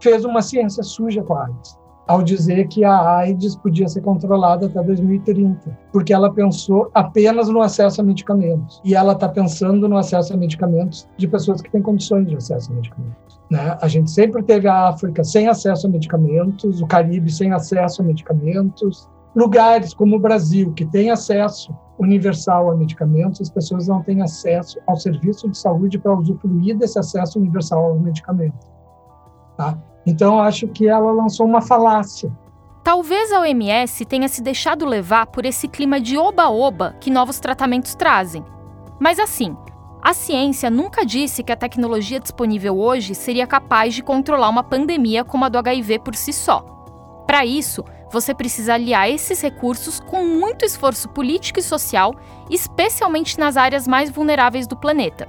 fez 0.00 0.24
uma 0.24 0.40
ciência 0.40 0.82
suja 0.82 1.22
com 1.22 1.34
a 1.34 1.44
AIDS 1.44 1.79
ao 2.10 2.24
dizer 2.24 2.66
que 2.66 2.84
a 2.84 3.18
AIDS 3.18 3.54
podia 3.54 3.86
ser 3.86 4.00
controlada 4.00 4.66
até 4.66 4.82
2030, 4.82 5.78
porque 5.92 6.12
ela 6.12 6.32
pensou 6.32 6.90
apenas 6.92 7.48
no 7.48 7.60
acesso 7.60 8.00
a 8.00 8.04
medicamentos. 8.04 8.80
E 8.84 8.96
ela 8.96 9.12
está 9.12 9.28
pensando 9.28 9.88
no 9.88 9.96
acesso 9.96 10.34
a 10.34 10.36
medicamentos 10.36 11.08
de 11.16 11.28
pessoas 11.28 11.62
que 11.62 11.70
têm 11.70 11.80
condições 11.80 12.26
de 12.26 12.34
acesso 12.34 12.72
a 12.72 12.74
medicamentos. 12.74 13.40
Né? 13.48 13.78
A 13.80 13.86
gente 13.86 14.10
sempre 14.10 14.42
teve 14.42 14.66
a 14.66 14.88
África 14.88 15.22
sem 15.22 15.46
acesso 15.46 15.86
a 15.86 15.90
medicamentos, 15.90 16.82
o 16.82 16.86
Caribe 16.88 17.30
sem 17.30 17.52
acesso 17.52 18.02
a 18.02 18.04
medicamentos, 18.04 19.08
lugares 19.36 19.94
como 19.94 20.16
o 20.16 20.20
Brasil, 20.20 20.72
que 20.72 20.84
tem 20.84 21.12
acesso 21.12 21.72
universal 21.96 22.72
a 22.72 22.76
medicamentos, 22.76 23.40
as 23.40 23.50
pessoas 23.50 23.86
não 23.86 24.02
têm 24.02 24.20
acesso 24.20 24.80
ao 24.88 24.96
serviço 24.96 25.48
de 25.48 25.56
saúde 25.56 25.96
para 25.96 26.18
usufruir 26.18 26.76
desse 26.76 26.98
acesso 26.98 27.38
universal 27.38 27.84
ao 27.84 28.00
medicamento. 28.00 28.66
Tá? 29.56 29.78
Então, 30.06 30.40
acho 30.40 30.66
que 30.68 30.88
ela 30.88 31.12
lançou 31.12 31.46
uma 31.46 31.60
falácia. 31.60 32.30
Talvez 32.82 33.30
a 33.30 33.40
OMS 33.40 34.04
tenha 34.06 34.28
se 34.28 34.42
deixado 34.42 34.86
levar 34.86 35.26
por 35.26 35.44
esse 35.44 35.68
clima 35.68 36.00
de 36.00 36.16
oba-oba 36.16 36.96
que 36.98 37.10
novos 37.10 37.38
tratamentos 37.38 37.94
trazem. 37.94 38.42
Mas 38.98 39.18
assim, 39.18 39.54
a 40.02 40.14
ciência 40.14 40.70
nunca 40.70 41.04
disse 41.04 41.42
que 41.42 41.52
a 41.52 41.56
tecnologia 41.56 42.18
disponível 42.18 42.78
hoje 42.78 43.14
seria 43.14 43.46
capaz 43.46 43.94
de 43.94 44.02
controlar 44.02 44.48
uma 44.48 44.62
pandemia 44.62 45.24
como 45.24 45.44
a 45.44 45.48
do 45.50 45.58
HIV 45.58 45.98
por 45.98 46.14
si 46.14 46.32
só. 46.32 46.64
Para 47.26 47.44
isso, 47.44 47.84
você 48.10 48.34
precisa 48.34 48.74
aliar 48.74 49.10
esses 49.10 49.40
recursos 49.40 50.00
com 50.00 50.24
muito 50.24 50.64
esforço 50.64 51.08
político 51.10 51.60
e 51.60 51.62
social, 51.62 52.14
especialmente 52.48 53.38
nas 53.38 53.56
áreas 53.56 53.86
mais 53.86 54.10
vulneráveis 54.10 54.66
do 54.66 54.76
planeta. 54.76 55.28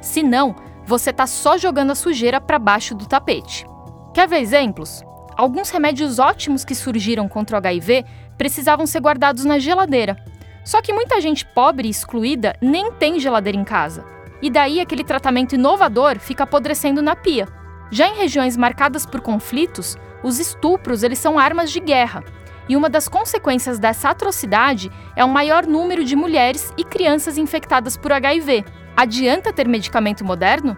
Senão, 0.00 0.54
você 0.84 1.10
está 1.10 1.26
só 1.26 1.56
jogando 1.56 1.90
a 1.90 1.94
sujeira 1.94 2.40
para 2.40 2.58
baixo 2.58 2.94
do 2.94 3.06
tapete. 3.06 3.66
Quer 4.12 4.28
ver 4.28 4.40
exemplos? 4.40 5.04
Alguns 5.36 5.70
remédios 5.70 6.18
ótimos 6.18 6.64
que 6.64 6.74
surgiram 6.74 7.28
contra 7.28 7.56
o 7.56 7.58
HIV 7.58 8.04
precisavam 8.36 8.84
ser 8.84 9.00
guardados 9.00 9.44
na 9.44 9.58
geladeira. 9.58 10.16
Só 10.64 10.82
que 10.82 10.92
muita 10.92 11.20
gente 11.20 11.46
pobre 11.46 11.86
e 11.86 11.90
excluída 11.90 12.56
nem 12.60 12.90
tem 12.92 13.20
geladeira 13.20 13.56
em 13.56 13.64
casa. 13.64 14.04
E 14.42 14.50
daí 14.50 14.80
aquele 14.80 15.04
tratamento 15.04 15.54
inovador 15.54 16.18
fica 16.18 16.42
apodrecendo 16.42 17.00
na 17.00 17.14
pia. 17.14 17.46
Já 17.90 18.08
em 18.08 18.16
regiões 18.16 18.56
marcadas 18.56 19.06
por 19.06 19.20
conflitos, 19.20 19.96
os 20.24 20.40
estupros 20.40 21.02
eles 21.04 21.18
são 21.18 21.38
armas 21.38 21.70
de 21.70 21.78
guerra. 21.78 22.24
E 22.68 22.76
uma 22.76 22.90
das 22.90 23.08
consequências 23.08 23.78
dessa 23.78 24.10
atrocidade 24.10 24.90
é 25.14 25.24
um 25.24 25.28
maior 25.28 25.66
número 25.66 26.04
de 26.04 26.16
mulheres 26.16 26.72
e 26.76 26.84
crianças 26.84 27.38
infectadas 27.38 27.96
por 27.96 28.12
HIV. 28.12 28.64
Adianta 28.96 29.52
ter 29.52 29.68
medicamento 29.68 30.24
moderno? 30.24 30.76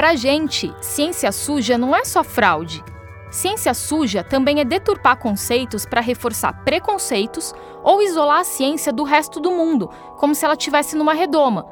Pra 0.00 0.16
gente, 0.16 0.74
ciência 0.80 1.30
suja 1.30 1.76
não 1.76 1.94
é 1.94 2.06
só 2.06 2.24
fraude. 2.24 2.82
Ciência 3.30 3.74
suja 3.74 4.24
também 4.24 4.58
é 4.58 4.64
deturpar 4.64 5.18
conceitos 5.18 5.84
para 5.84 6.00
reforçar 6.00 6.64
preconceitos 6.64 7.52
ou 7.84 8.00
isolar 8.00 8.38
a 8.38 8.44
ciência 8.44 8.94
do 8.94 9.04
resto 9.04 9.38
do 9.38 9.50
mundo, 9.50 9.90
como 10.16 10.34
se 10.34 10.42
ela 10.42 10.54
estivesse 10.54 10.96
numa 10.96 11.12
redoma. 11.12 11.66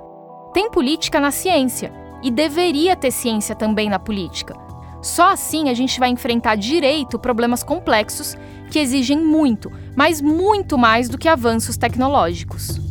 Tem 0.52 0.70
política 0.70 1.18
na 1.18 1.30
ciência 1.30 1.90
e 2.22 2.30
deveria 2.30 2.94
ter 2.94 3.12
ciência 3.12 3.54
também 3.54 3.88
na 3.88 3.98
política. 3.98 4.54
Só 5.00 5.32
assim 5.32 5.70
a 5.70 5.74
gente 5.74 5.98
vai 5.98 6.10
enfrentar 6.10 6.56
direito 6.56 7.18
problemas 7.18 7.62
complexos 7.62 8.36
que 8.70 8.78
exigem 8.78 9.16
muito, 9.18 9.72
mas 9.96 10.20
muito 10.20 10.76
mais 10.76 11.08
do 11.08 11.16
que 11.16 11.28
avanços 11.28 11.78
tecnológicos. 11.78 12.87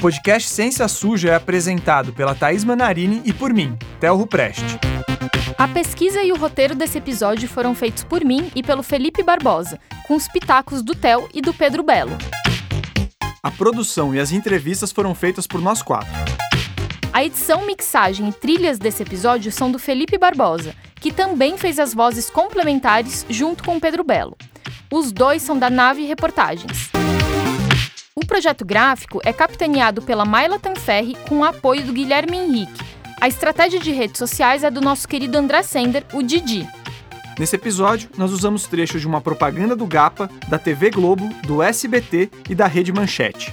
Podcast 0.00 0.48
Ciência 0.48 0.88
Suja 0.88 1.28
é 1.28 1.34
apresentado 1.34 2.10
pela 2.14 2.34
Thaís 2.34 2.64
Manarini 2.64 3.20
e 3.22 3.34
por 3.34 3.52
mim, 3.52 3.76
Theo 4.00 4.16
Rupreste. 4.16 4.64
A 5.58 5.68
pesquisa 5.68 6.22
e 6.22 6.32
o 6.32 6.38
roteiro 6.38 6.74
desse 6.74 6.96
episódio 6.96 7.46
foram 7.46 7.74
feitos 7.74 8.02
por 8.02 8.24
mim 8.24 8.50
e 8.56 8.62
pelo 8.62 8.82
Felipe 8.82 9.22
Barbosa, 9.22 9.78
com 10.08 10.16
os 10.16 10.26
pitacos 10.26 10.82
do 10.82 10.94
Theo 10.94 11.28
e 11.34 11.42
do 11.42 11.52
Pedro 11.52 11.82
Belo. 11.82 12.16
A 13.42 13.50
produção 13.50 14.14
e 14.14 14.18
as 14.18 14.32
entrevistas 14.32 14.90
foram 14.90 15.14
feitas 15.14 15.46
por 15.46 15.60
nós 15.60 15.82
quatro. 15.82 16.10
A 17.12 17.22
edição, 17.22 17.66
mixagem 17.66 18.30
e 18.30 18.32
trilhas 18.32 18.78
desse 18.78 19.02
episódio 19.02 19.52
são 19.52 19.70
do 19.70 19.78
Felipe 19.78 20.16
Barbosa, 20.16 20.74
que 20.94 21.12
também 21.12 21.58
fez 21.58 21.78
as 21.78 21.92
vozes 21.92 22.30
complementares 22.30 23.26
junto 23.28 23.62
com 23.62 23.76
o 23.76 23.80
Pedro 23.80 24.02
Belo. 24.02 24.34
Os 24.90 25.12
dois 25.12 25.42
são 25.42 25.58
da 25.58 25.68
Nave 25.68 26.06
Reportagens. 26.06 26.90
O 28.30 28.32
projeto 28.32 28.64
gráfico 28.64 29.20
é 29.24 29.32
capitaneado 29.32 30.02
pela 30.02 30.24
Maila 30.24 30.56
Tanferri 30.56 31.16
com 31.28 31.40
o 31.40 31.44
apoio 31.44 31.82
do 31.82 31.92
Guilherme 31.92 32.36
Henrique. 32.36 32.80
A 33.20 33.26
estratégia 33.26 33.80
de 33.80 33.90
redes 33.90 34.18
sociais 34.18 34.62
é 34.62 34.70
do 34.70 34.80
nosso 34.80 35.08
querido 35.08 35.36
André 35.36 35.64
Sender, 35.64 36.06
o 36.12 36.22
Didi. 36.22 36.64
Nesse 37.36 37.56
episódio, 37.56 38.08
nós 38.16 38.30
usamos 38.30 38.68
trechos 38.68 39.00
de 39.00 39.06
uma 39.08 39.20
propaganda 39.20 39.74
do 39.74 39.84
GAPA, 39.84 40.30
da 40.48 40.60
TV 40.60 40.90
Globo, 40.92 41.28
do 41.44 41.60
SBT 41.60 42.30
e 42.48 42.54
da 42.54 42.68
Rede 42.68 42.92
Manchete. 42.92 43.52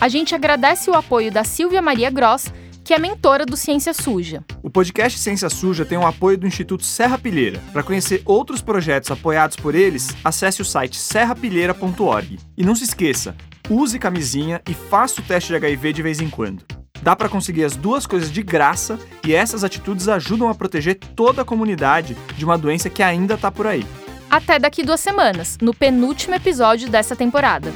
A 0.00 0.08
gente 0.08 0.34
agradece 0.34 0.88
o 0.88 0.94
apoio 0.94 1.30
da 1.30 1.44
Silvia 1.44 1.82
Maria 1.82 2.08
Gross, 2.08 2.50
que 2.82 2.94
é 2.94 2.98
mentora 2.98 3.44
do 3.44 3.58
Ciência 3.58 3.92
Suja. 3.92 4.42
O 4.62 4.70
podcast 4.70 5.18
Ciência 5.18 5.50
Suja 5.50 5.84
tem 5.84 5.98
o 5.98 6.06
apoio 6.06 6.38
do 6.38 6.46
Instituto 6.46 6.82
Serra 6.82 7.18
Pilheira. 7.18 7.60
Para 7.74 7.82
conhecer 7.82 8.22
outros 8.24 8.62
projetos 8.62 9.10
apoiados 9.10 9.56
por 9.56 9.74
eles, 9.74 10.16
acesse 10.24 10.62
o 10.62 10.64
site 10.64 10.96
serrapilheira.org. 10.96 12.38
E 12.56 12.64
não 12.64 12.74
se 12.74 12.84
esqueça, 12.84 13.36
use 13.70 13.98
camisinha 13.98 14.60
e 14.68 14.74
faça 14.74 15.20
o 15.20 15.24
teste 15.24 15.48
de 15.48 15.56
HIV 15.56 15.92
de 15.92 16.02
vez 16.02 16.20
em 16.20 16.28
quando. 16.28 16.64
Dá 17.02 17.14
para 17.14 17.28
conseguir 17.28 17.64
as 17.64 17.76
duas 17.76 18.06
coisas 18.06 18.30
de 18.30 18.42
graça 18.42 18.98
e 19.26 19.34
essas 19.34 19.64
atitudes 19.64 20.08
ajudam 20.08 20.48
a 20.48 20.54
proteger 20.54 20.94
toda 20.94 21.42
a 21.42 21.44
comunidade 21.44 22.16
de 22.36 22.44
uma 22.44 22.56
doença 22.56 22.88
que 22.88 23.02
ainda 23.02 23.34
está 23.34 23.50
por 23.50 23.66
aí. 23.66 23.84
Até 24.30 24.58
daqui 24.58 24.82
duas 24.82 25.00
semanas, 25.00 25.58
no 25.60 25.74
penúltimo 25.74 26.34
episódio 26.34 26.88
dessa 26.88 27.14
temporada. 27.14 27.72